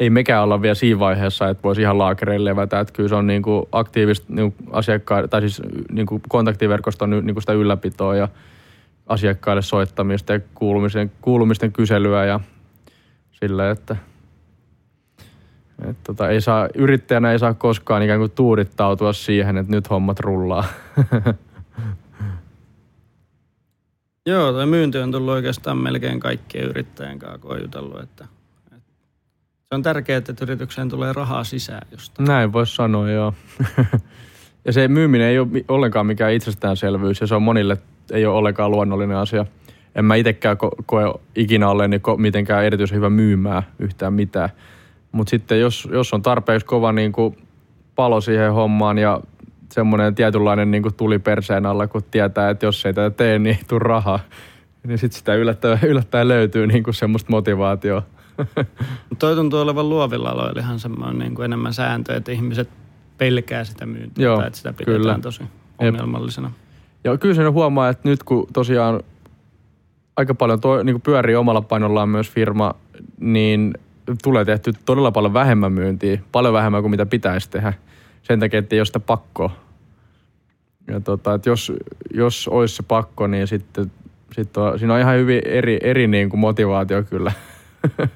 ei 0.00 0.10
mekään 0.10 0.42
olla 0.42 0.62
vielä 0.62 0.74
siinä 0.74 0.98
vaiheessa, 0.98 1.48
että 1.48 1.62
voisi 1.62 1.80
ihan 1.80 1.98
laakereille 1.98 2.50
levätä. 2.50 2.80
Että 2.80 2.92
kyllä 2.92 3.08
se 3.08 3.14
on 3.14 3.26
niinku 3.26 3.68
aktiivista 3.72 4.26
niinku 4.28 4.56
asiakkaille, 4.70 5.28
tai 5.28 5.40
siis 5.40 5.62
niinku 5.92 6.20
kontaktiverkoston 6.28 7.10
niinku 7.10 7.40
sitä 7.40 7.52
ylläpitoa 7.52 8.16
ja 8.16 8.28
asiakkaille 9.06 9.62
soittamista 9.62 10.32
ja 10.32 10.40
kuulumisten, 10.54 11.12
kuulumisten 11.20 11.72
kyselyä 11.72 12.24
ja 12.24 12.40
sillä, 13.30 13.70
että 13.70 13.96
et 15.88 15.96
tota, 16.04 16.28
ei 16.28 16.40
saa, 16.40 16.68
yrittäjänä 16.74 17.32
ei 17.32 17.38
saa 17.38 17.54
koskaan 17.54 18.02
ikään 18.02 18.18
kuin 18.18 18.30
tuudittautua 18.30 19.12
siihen, 19.12 19.56
että 19.56 19.72
nyt 19.72 19.90
hommat 19.90 20.20
rullaa. 20.20 20.64
Joo, 24.26 24.52
toi 24.52 24.66
myynti 24.66 24.98
on 24.98 25.12
tullut 25.12 25.34
oikeastaan 25.34 25.78
melkein 25.78 26.20
kaikkien 26.20 26.64
yrittäjien 26.64 27.18
kanssa, 27.18 27.38
kun 27.38 27.52
on 27.52 27.62
jutellut, 27.62 28.00
että, 28.00 28.24
että 28.24 28.35
se 29.68 29.74
on 29.74 29.82
tärkeää, 29.82 30.18
että 30.18 30.34
yritykseen 30.42 30.88
tulee 30.88 31.12
rahaa 31.12 31.44
sisään 31.44 31.86
jostain. 31.90 32.26
Näin 32.26 32.52
voisi 32.52 32.74
sanoa, 32.74 33.10
joo. 33.10 33.34
ja 34.64 34.72
se 34.72 34.88
myyminen 34.88 35.26
ei 35.26 35.38
ole 35.38 35.48
ollenkaan 35.68 36.06
mikään 36.06 36.32
itsestäänselvyys 36.32 37.20
ja 37.20 37.26
se 37.26 37.34
on 37.34 37.42
monille 37.42 37.76
ei 38.10 38.26
ole 38.26 38.36
ollenkaan 38.36 38.70
luonnollinen 38.70 39.16
asia. 39.16 39.46
En 39.94 40.04
mä 40.04 40.14
itsekään 40.14 40.56
ko- 40.56 40.82
koe 40.86 41.02
ikinä 41.36 41.68
olleeni 41.68 41.96
ko- 41.96 42.16
mitenkään 42.16 42.64
erityisen 42.64 42.96
hyvä 42.96 43.10
myymään 43.10 43.62
yhtään 43.78 44.12
mitään. 44.12 44.48
Mutta 45.12 45.30
sitten 45.30 45.60
jos, 45.60 45.88
jos 45.92 46.12
on 46.12 46.22
tarpeeksi 46.22 46.66
kova 46.66 46.92
niin 46.92 47.12
kuin 47.12 47.36
palo 47.94 48.20
siihen 48.20 48.52
hommaan 48.52 48.98
ja 48.98 49.20
semmoinen 49.72 50.14
tietynlainen 50.14 50.70
niin 50.70 50.82
kuin 50.82 50.94
tuli 50.94 51.18
perseen 51.18 51.66
alla, 51.66 51.86
kun 51.86 52.02
tietää, 52.10 52.50
että 52.50 52.66
jos 52.66 52.86
ei 52.86 52.94
tätä 52.94 53.16
tee, 53.16 53.38
niin 53.38 53.56
ei 53.56 53.64
tule 53.68 53.78
rahaa. 53.78 54.20
Niin 54.86 54.98
sitten 54.98 55.18
sitä 55.18 55.34
yllättäen, 55.34 55.78
yllättäen 55.82 56.28
löytyy 56.28 56.66
niin 56.66 56.82
kuin 56.82 56.94
semmoista 56.94 57.30
motivaatioa. 57.30 58.02
Toi 59.18 59.34
tuntuu 59.34 59.60
olevan 59.60 59.88
luovilla 59.88 60.28
aloilla 60.28 60.60
ihan 60.60 60.78
semmoinen 60.78 61.18
niin 61.18 61.34
kuin 61.34 61.44
enemmän 61.44 61.74
sääntö, 61.74 62.16
että 62.16 62.32
ihmiset 62.32 62.68
pelkää 63.18 63.64
sitä 63.64 63.86
myyntiä 63.86 64.24
Joo, 64.24 64.36
tai 64.36 64.46
että 64.46 64.56
sitä 64.56 64.72
pidetään 64.72 65.00
kyllä. 65.00 65.18
tosi 65.18 65.42
ongelmallisena. 65.78 66.50
Ja 67.04 67.18
kyllä 67.18 67.34
se 67.34 67.44
huomaa, 67.44 67.88
että 67.88 68.08
nyt 68.08 68.22
kun 68.22 68.46
tosiaan 68.52 69.00
aika 70.16 70.34
paljon 70.34 70.60
toi, 70.60 70.84
niin 70.84 70.94
kuin 70.94 71.02
pyörii 71.02 71.36
omalla 71.36 71.62
painollaan 71.62 72.08
myös 72.08 72.30
firma, 72.30 72.74
niin 73.20 73.74
tulee 74.22 74.44
tehty 74.44 74.72
todella 74.84 75.10
paljon 75.10 75.34
vähemmän 75.34 75.72
myyntiä, 75.72 76.20
paljon 76.32 76.54
vähemmän 76.54 76.82
kuin 76.82 76.90
mitä 76.90 77.06
pitäisi 77.06 77.50
tehdä. 77.50 77.72
Sen 78.22 78.40
takia, 78.40 78.58
että 78.58 78.76
ei 78.76 78.80
ole 78.80 78.86
sitä 78.86 79.00
pakkoa. 79.00 79.50
Ja 80.88 81.00
tota, 81.00 81.34
että 81.34 81.50
jos, 81.50 81.72
jos 82.14 82.48
olisi 82.48 82.76
se 82.76 82.82
pakko, 82.82 83.26
niin 83.26 83.46
sitten, 83.46 83.92
sitten 84.32 84.62
on, 84.62 84.78
siinä 84.78 84.94
on 84.94 85.00
ihan 85.00 85.16
hyvin 85.16 85.40
eri, 85.44 85.78
eri 85.82 86.06
niin 86.06 86.30
kuin 86.30 86.40
motivaatio 86.40 87.02
kyllä. 87.02 87.32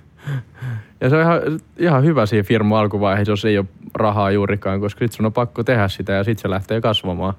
ja 1.01 1.11
se 1.11 1.17
on 1.17 1.23
ihan, 1.23 1.41
ihan 1.79 2.05
hyvä 2.05 2.27
siinä 2.27 2.43
firman 2.43 2.79
alkuvaiheessa, 2.79 3.33
jos 3.33 3.45
ei 3.45 3.59
ole 3.59 3.67
rahaa 3.95 4.31
juurikaan, 4.31 4.81
koska 4.81 4.99
sitten 4.99 5.17
sun 5.17 5.27
on 5.27 5.33
pakko 5.33 5.65
tehdä 5.65 5.89
sitä 5.89 6.13
ja 6.13 6.25
sitten 6.25 6.43
se 6.43 6.51
lähtee 6.51 6.81
kasvamaan. 6.81 7.35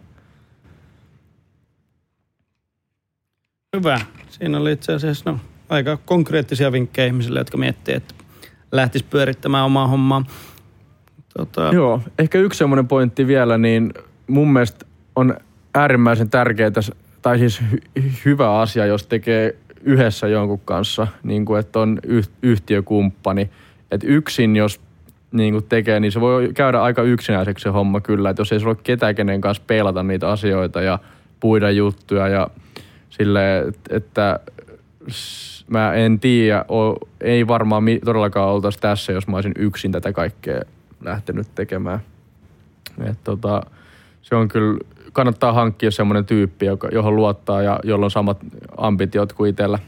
Hyvä. 3.76 4.00
Siinä 4.30 4.58
oli 4.58 4.72
itse 4.72 4.94
asiassa 4.94 5.32
no, 5.32 5.40
aika 5.70 5.98
konkreettisia 6.06 6.72
vinkkejä 6.72 7.06
ihmisille, 7.06 7.40
jotka 7.40 7.58
miettii, 7.58 7.96
että 7.96 8.16
lähtisi 8.72 9.06
pyörittämään 9.10 9.66
omaa 9.66 9.88
hommaa. 9.88 10.26
Tota, 11.38 11.70
Joo, 11.74 12.02
ehkä 12.20 12.38
yksi 12.38 12.58
semmoinen 12.58 12.88
pointti 12.88 13.28
vielä, 13.28 13.58
niin 13.58 13.94
mun 14.28 14.54
mielestä 14.54 14.86
on 15.16 15.38
äärimmäisen 15.76 16.30
tärkeää, 16.30 16.72
tai 17.22 17.40
siis 17.40 17.62
hy- 17.62 18.04
hyvä 18.26 18.60
asia, 18.60 18.86
jos 18.86 19.08
tekee 19.08 19.56
yhdessä 19.84 20.28
jonkun 20.28 20.62
kanssa, 20.66 21.08
niin 21.24 21.46
kuin, 21.46 21.60
että 21.60 21.80
on 21.80 22.00
yh- 22.04 22.30
yhtiökumppani. 22.42 23.50
Että 23.92 24.08
yksin, 24.08 24.56
jos 24.56 24.82
niin 25.32 25.54
kuin 25.54 25.66
tekee, 25.70 26.00
niin 26.00 26.12
se 26.12 26.22
voi 26.22 26.52
käydä 26.54 26.82
aika 26.82 27.02
yksinäiseksi 27.04 27.64
se 27.64 27.70
homma 27.70 28.02
kyllä. 28.02 28.30
Että 28.30 28.42
jos 28.42 28.52
ei 28.52 28.60
sulla 28.60 28.72
ole 28.72 28.80
ketään, 28.84 29.16
kenen 29.16 29.42
kanssa 29.42 29.64
peilata 29.68 30.04
niitä 30.04 30.30
asioita 30.30 30.82
ja 30.82 31.00
puida 31.40 31.72
juttuja 31.72 32.28
ja 32.28 32.48
sille, 33.10 33.74
että 33.90 34.40
mä 35.68 35.94
en 35.94 36.20
tiedä, 36.20 36.66
ei 37.22 37.48
varmaan 37.48 37.84
todellakaan 38.06 38.50
oltaisi 38.50 38.80
tässä, 38.80 39.14
jos 39.14 39.28
mä 39.28 39.38
olisin 39.38 39.54
yksin 39.58 39.92
tätä 39.92 40.14
kaikkea 40.14 40.62
lähtenyt 41.04 41.48
tekemään. 41.56 42.00
Et 43.10 43.18
tota, 43.24 43.62
se 44.22 44.36
on 44.36 44.48
kyllä, 44.48 44.80
kannattaa 45.14 45.54
hankkia 45.54 45.92
semmoinen 45.92 46.26
tyyppi, 46.26 46.66
joka, 46.66 46.88
johon 46.92 47.16
luottaa 47.16 47.62
ja 47.62 47.80
jolla 47.84 48.06
on 48.06 48.12
samat 48.12 48.38
ambitiot 48.78 49.34
kuin 49.34 49.50
itsellä 49.50 49.80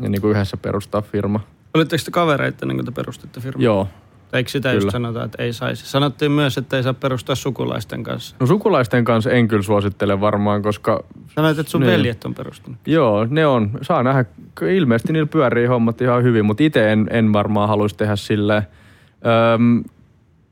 ja 0.00 0.08
niin 0.08 0.20
kuin 0.20 0.30
yhdessä 0.30 0.56
perustaa 0.56 1.02
firma. 1.02 1.40
Olitteko 1.74 2.02
te 2.04 2.10
kavereita 2.10 2.58
ennen 2.62 2.76
kuin 2.76 2.86
te 2.86 2.92
perustitte 2.92 3.40
firmaa? 3.40 3.64
Joo. 3.64 3.88
Eikö 4.32 4.50
sitä 4.50 4.72
just 4.72 4.80
Kyllä. 4.80 4.90
sanota, 4.92 5.24
että 5.24 5.42
ei 5.42 5.52
saisi? 5.52 5.86
Sanottiin 5.86 6.32
myös, 6.32 6.58
että 6.58 6.76
ei 6.76 6.82
saa 6.82 6.94
perustaa 6.94 7.34
sukulaisten 7.34 8.02
kanssa. 8.02 8.36
No 8.40 8.46
sukulaisten 8.46 9.04
kanssa 9.04 9.30
en 9.30 9.48
kyllä 9.48 9.62
suosittele 9.62 10.20
varmaan, 10.20 10.62
koska 10.62 11.04
Sanoit, 11.34 11.58
että 11.58 11.70
sun 11.72 11.80
Niin. 11.80 11.90
veljet 11.92 12.24
on 12.24 12.34
perustunut. 12.34 12.78
Joo, 12.86 13.26
ne 13.30 13.46
on. 13.46 13.70
Saa 13.82 14.02
nähdä. 14.02 14.24
Ilmeisesti 14.76 15.12
niillä 15.12 15.26
pyörii 15.26 15.66
hommat 15.66 16.00
ihan 16.00 16.22
hyvin, 16.22 16.44
mutta 16.44 16.62
itse 16.62 16.92
en, 16.92 17.06
en 17.10 17.32
varmaan 17.32 17.68
haluaisi 17.68 17.96
tehdä 17.96 18.16
silleen. 18.16 18.62
Öm, 19.54 19.84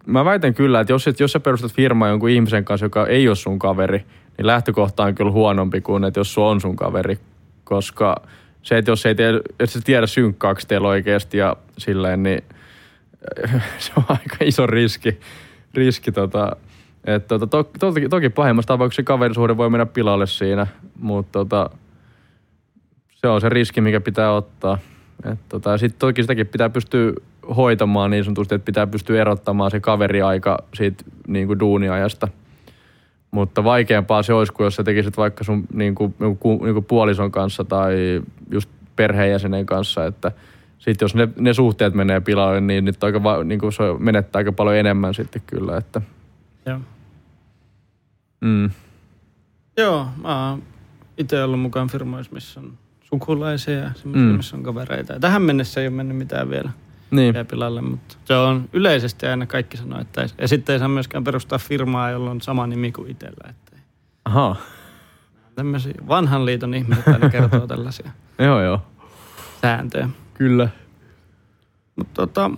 mä 0.07 0.25
väitän 0.25 0.55
kyllä, 0.55 0.81
että 0.81 0.93
jos, 0.93 1.09
et, 1.09 1.21
jos 1.21 1.33
sä 1.33 1.41
perustat 1.41 1.73
firmaa 1.73 2.09
jonkun 2.09 2.31
ihmisen 2.31 2.65
kanssa, 2.65 2.87
joka 2.87 3.07
ei 3.07 3.29
ole 3.29 3.37
sun 3.37 3.59
kaveri, 3.59 4.05
niin 4.41 4.47
lähtökohta 4.47 5.03
on 5.03 5.15
kyllä 5.15 5.31
huonompi 5.31 5.81
kuin, 5.81 6.05
että 6.05 6.21
jos 6.21 6.35
se 6.35 6.41
on 6.41 6.61
sun 6.61 6.77
kaveri. 6.77 7.19
Koska 7.65 8.17
se, 8.63 8.79
että 8.79 8.91
jos 8.91 9.07
ei 9.07 9.15
tee, 9.15 9.41
jos 9.61 9.77
et 9.77 9.85
tiedä 9.85 10.07
synkkaaksi 10.07 10.69
teillä 10.69 10.89
oikeasti 10.89 11.39
ja 11.39 11.57
silleen, 11.79 12.23
niin 12.23 12.43
se 13.79 13.93
on 13.97 14.05
aika 14.09 14.37
iso 14.45 14.67
riski. 14.67 15.21
riski 15.75 16.13
tota, 16.13 16.57
et 17.05 17.27
tota, 17.27 17.47
to, 17.47 17.71
toki, 17.81 18.09
toki 18.09 18.29
pahimmassa 18.29 18.67
tapauksessa 18.67 19.03
se 19.03 19.05
kaverisuhde 19.05 19.57
voi 19.57 19.71
mennä 19.71 19.87
pilalle 19.87 20.27
siinä, 20.27 20.67
mutta 21.01 21.33
tota, 21.33 21.71
se 23.09 23.29
on 23.29 23.41
se 23.41 23.49
riski, 23.49 23.81
mikä 23.81 24.01
pitää 24.01 24.33
ottaa. 24.33 24.79
Tota, 25.49 25.79
Sitten 25.79 25.99
toki 25.99 26.23
sitäkin 26.23 26.47
pitää 26.47 26.71
pystyä 26.71 27.13
hoitamaan 27.57 28.11
niin 28.11 28.25
sanotusti, 28.25 28.55
että 28.55 28.67
pitää 28.67 28.87
pystyä 28.87 29.21
erottamaan 29.21 29.71
se 29.71 29.81
kaveriaika 29.81 30.59
siitä 30.75 31.05
niin 31.27 31.47
kuin 31.47 31.61
duuniajasta. 31.61 32.29
Mutta 33.31 33.65
vaikeampaa 33.65 34.23
se 34.23 34.33
olisi, 34.33 34.53
kun 34.53 34.67
jos 34.67 34.77
sä 34.77 34.85
tekisit 34.85 35.17
vaikka 35.17 35.45
sun 35.45 35.65
niin 35.73 35.95
kuin, 35.95 36.15
niin 36.19 36.37
kuin, 36.37 36.63
niin 36.63 36.75
kuin 36.75 36.85
puolison 36.85 37.31
kanssa 37.33 37.65
tai 37.65 38.23
just 38.51 38.71
perheenjäsenen 38.97 39.67
kanssa, 39.67 40.07
että 40.07 40.33
sitten 40.79 41.05
jos 41.05 41.15
ne, 41.15 41.29
ne 41.39 41.55
suhteet 41.55 41.95
menee 41.95 42.21
pilalle, 42.21 42.61
niin 42.61 42.85
nyt 42.85 43.05
aika, 43.05 43.21
niin 43.45 43.61
kuin 43.61 43.73
se 43.73 43.83
menettää 43.99 44.41
aika 44.41 44.53
paljon 44.53 44.77
enemmän 44.77 45.15
sitten 45.15 45.43
kyllä. 45.47 45.77
Että. 45.77 46.03
Joo. 46.67 46.81
Mm. 48.41 48.71
Joo, 49.77 50.07
mä 50.23 50.51
oon 50.51 50.63
itse 51.19 51.45
ollut 51.45 51.61
mukaan 51.61 51.89
firmoissa, 51.89 52.33
missä 52.35 52.61
on 52.61 52.73
sukulaisia 53.05 53.79
ja 53.79 53.91
semmoisia, 53.95 54.29
Mm. 54.29 54.37
missä 54.37 54.57
on 54.57 54.63
kavereita. 54.63 55.13
Ja 55.13 55.21
tähän 55.21 55.43
mennessä 55.43 55.81
ei 55.81 55.87
ole 55.87 55.97
mennyt 55.97 56.17
mitään 56.17 56.51
vielä, 56.51 56.71
Niin. 57.11 57.35
vielä 57.35 57.45
pilalle, 57.45 57.81
mutta 57.83 58.17
se 58.25 58.35
on 58.35 58.69
yleisesti 58.73 59.27
aina 59.27 59.47
kaikki 59.47 59.77
sanoo, 59.77 60.01
että 60.01 60.23
ei, 60.23 60.29
ja 60.39 60.49
sitten 60.49 60.73
ei 60.73 60.79
saa 60.79 60.89
myöskään 60.89 61.25
perustaa 61.25 61.59
firmaa, 61.59 62.11
jolla 62.11 62.31
on 62.31 62.41
sama 62.41 62.67
nimi 62.67 62.93
kuin 62.93 63.11
itsellä. 63.11 63.51
Että 63.51 63.73
ei. 63.77 63.83
Aha. 64.25 64.57
Tämmöisiä 65.55 65.95
vanhan 66.09 66.47
liiton 66.47 66.75
ihmiset 66.75 67.09
aina 67.09 67.29
kertoo 67.31 67.67
tällaisia 67.67 68.11
Joo, 68.39 68.63
joo. 68.63 68.83
sääntöjä. 69.63 70.09
Kyllä. 70.35 70.69
Mutta 71.97 72.15
tota, 72.15 72.51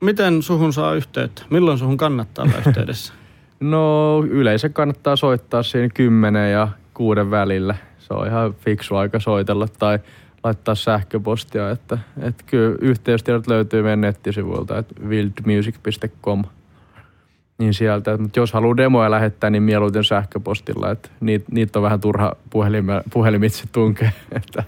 miten 0.00 0.42
suhun 0.42 0.72
saa 0.72 0.94
yhteyttä? 0.94 1.42
Milloin 1.50 1.78
suhun 1.78 1.96
kannattaa 1.96 2.44
olla 2.44 2.58
yhteydessä? 2.66 3.12
No 3.60 4.18
yleensä 4.30 4.68
kannattaa 4.68 5.16
soittaa 5.16 5.62
siinä 5.62 5.88
10 5.94 6.52
ja 6.52 6.68
kuuden 6.94 7.30
välillä. 7.30 7.74
Se 7.98 8.14
on 8.14 8.26
ihan 8.26 8.54
fiksu 8.54 8.96
aika 8.96 9.20
soitella 9.20 9.68
tai 9.68 9.98
laittaa 10.46 10.74
sähköpostia, 10.74 11.70
että, 11.70 11.98
että 12.22 12.44
kyllä 12.46 12.76
yhteystiedot 12.80 13.46
löytyy 13.46 13.82
meidän 13.82 14.00
nettisivuilta, 14.00 14.78
että 14.78 14.94
wildmusic.com. 15.08 16.44
Niin 17.58 17.74
sieltä, 17.74 18.16
mutta 18.16 18.38
jos 18.38 18.52
haluaa 18.52 18.76
demoja 18.76 19.10
lähettää, 19.10 19.50
niin 19.50 19.62
mieluiten 19.62 20.04
sähköpostilla, 20.04 20.90
että 20.90 21.08
niitä, 21.20 21.44
niitä 21.50 21.78
on 21.78 21.82
vähän 21.82 22.00
turha 22.00 22.32
puhelime, 22.50 23.02
puhelimitse 23.12 23.64
tunkea. 23.72 24.10
Että. 24.36 24.64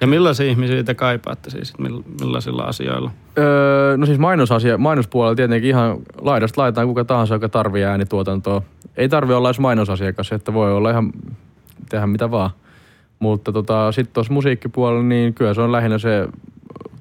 ja 0.00 0.06
millaisia 0.06 0.46
ihmisiä 0.46 0.82
te 0.82 0.94
kaipaatte 0.94 1.50
siis? 1.50 1.74
Mill- 1.78 2.02
millaisilla 2.20 2.62
asioilla? 2.62 3.10
Öö, 3.38 3.96
no 3.96 4.06
siis 4.06 4.18
mainosasia, 4.18 4.78
mainospuolella 4.78 5.34
tietenkin 5.34 5.70
ihan 5.70 5.96
laidasta 6.20 6.60
laitaan 6.60 6.86
kuka 6.86 7.04
tahansa, 7.04 7.34
joka 7.34 7.48
tarvii 7.48 7.84
äänituotantoa. 7.84 8.62
Ei 8.96 9.08
tarvi 9.08 9.34
olla 9.34 9.48
edes 9.48 9.60
mainosasiakas, 9.60 10.32
että 10.32 10.54
voi 10.54 10.72
olla 10.72 10.90
ihan 10.90 11.12
tehdä 11.88 12.06
mitä 12.06 12.30
vaan. 12.30 12.50
Mutta 13.24 13.52
tota, 13.52 13.92
sitten 13.92 14.14
tuossa 14.14 14.32
musiikkipuolella, 14.32 15.02
niin 15.02 15.34
kyllä 15.34 15.54
se 15.54 15.60
on 15.60 15.72
lähinnä 15.72 15.98
se 15.98 16.28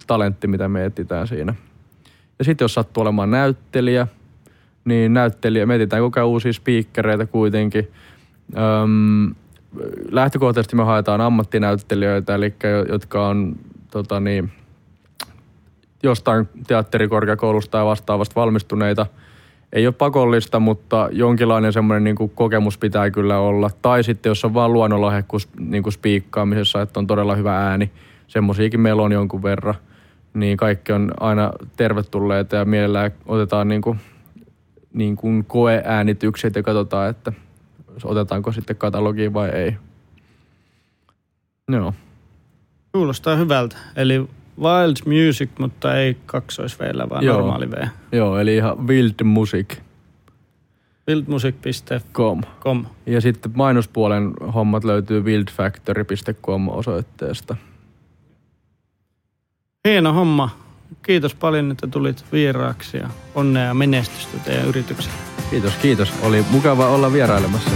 talentti, 0.08 0.48
mitä 0.48 0.68
me 0.68 0.86
etsitään 0.86 1.28
siinä. 1.28 1.56
Ja 2.40 2.46
sitten 2.46 2.64
jos 2.64 2.74
sattuu 2.74 3.02
olemaan 3.02 3.32
näyttelijä, 3.32 4.08
niin 4.86 5.14
näyttelijä, 5.14 5.66
me 5.66 5.76
etsitään 5.76 6.02
koko 6.02 6.20
ajan 6.20 6.28
uusia 6.28 6.54
spiikkereitä 6.54 7.26
kuitenkin. 7.26 7.92
Öm, 8.58 9.36
lähtökohtaisesti 10.12 10.76
me 10.76 10.84
haetaan 10.84 11.22
ammattinäyttelijöitä, 11.22 12.36
eli 12.36 12.54
jo- 12.64 12.86
jotka 12.94 13.28
on 13.28 13.56
tota 13.92 14.20
niin, 14.20 14.52
jostain 16.04 16.50
teatterikorkeakoulusta 16.68 17.72
tai 17.72 17.86
vastaavasta 17.86 18.36
valmistuneita. 18.36 19.06
Ei 19.74 19.88
ole 19.88 19.94
pakollista, 19.98 20.60
mutta 20.60 21.10
jonkinlainen 21.12 21.74
semmoinen 21.74 22.04
niin 22.04 22.30
kokemus 22.36 22.78
pitää 22.78 23.12
kyllä 23.12 23.40
olla. 23.40 23.70
Tai 23.82 24.04
sitten 24.04 24.30
jos 24.30 24.46
on 24.46 24.54
vaan 24.54 24.74
luonnonlahjakkuus 24.74 25.50
niin 25.60 25.84
kuin 25.84 25.94
spiikkaamisessa, 25.94 26.82
että 26.82 27.00
on 27.00 27.08
todella 27.08 27.36
hyvä 27.36 27.58
ääni, 27.58 27.92
semmoisiakin 28.28 28.80
meillä 28.80 29.02
on 29.02 29.12
jonkun 29.12 29.44
verran, 29.44 29.76
niin 30.34 30.58
kaikki 30.58 30.94
on 30.94 31.12
aina 31.20 31.52
tervetulleita 31.78 32.56
ja 32.56 32.66
mielellään 32.66 33.12
otetaan 33.26 33.68
niin 33.68 33.82
kuin, 33.82 34.00
niin 34.94 35.16
kuin 35.16 35.46
koeäänitykset 35.46 36.56
ja 36.56 36.64
katsotaan, 36.64 37.10
että 37.10 37.34
otetaanko 38.04 38.52
sitten 38.52 38.76
katalogiin 38.76 39.34
vai 39.34 39.50
ei. 39.50 39.78
Joo. 41.72 41.94
Kuulostaa 42.92 43.36
hyvältä. 43.36 43.78
Eli 43.96 44.28
Wild 44.62 45.26
Music, 45.28 45.50
mutta 45.60 45.98
ei 45.98 46.18
kaksois 46.26 46.80
vielä, 46.80 47.10
vaan 47.10 47.24
Joo. 47.24 47.38
normaali 47.38 47.72
V. 47.72 47.88
Joo, 48.12 48.40
eli 48.40 48.56
ihan 48.56 48.88
wildmusic.com. 48.88 49.84
Wildmusic.com. 51.08 52.86
Ja 53.06 53.22
sitten 53.22 53.52
mainospuolen 53.56 54.34
hommat 54.54 54.84
löytyy 54.84 55.22
wildfactory.com 55.22 56.70
osoitteesta. 56.70 57.56
Hieno 59.88 60.14
homma. 60.14 60.50
Kiitos 61.02 61.36
paljon, 61.36 61.72
että 61.72 61.88
tulit 61.88 62.26
vieraaksi 62.32 62.98
ja 62.98 63.10
onnea 63.36 63.64
ja 63.64 63.74
menestystä 63.74 64.38
teidän 64.40 64.68
yritykselle. 64.68 65.18
Kiitos, 65.50 65.74
kiitos. 65.74 66.14
Oli 66.22 66.46
mukava 66.52 66.88
olla 66.88 67.14
vierailemassa. 67.14 67.72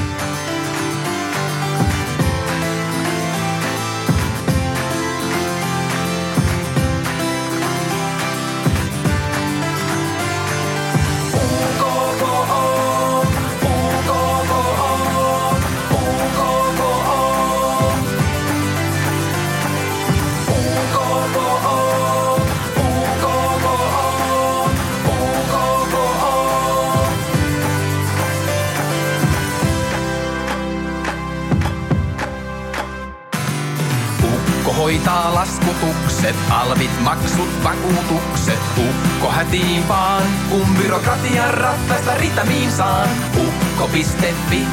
Ukko 39.48 39.58
hätiin 39.58 39.88
vaan, 39.88 40.24
kun 40.50 40.68
byrokratian 40.78 41.54
rattaista 41.54 42.16
ritamiin 42.18 42.72
saan. 42.72 43.10
Ukko.fi, 43.38 44.68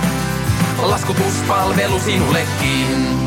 laskutuspalvelu 0.83 1.99
sinullekin. 1.99 3.24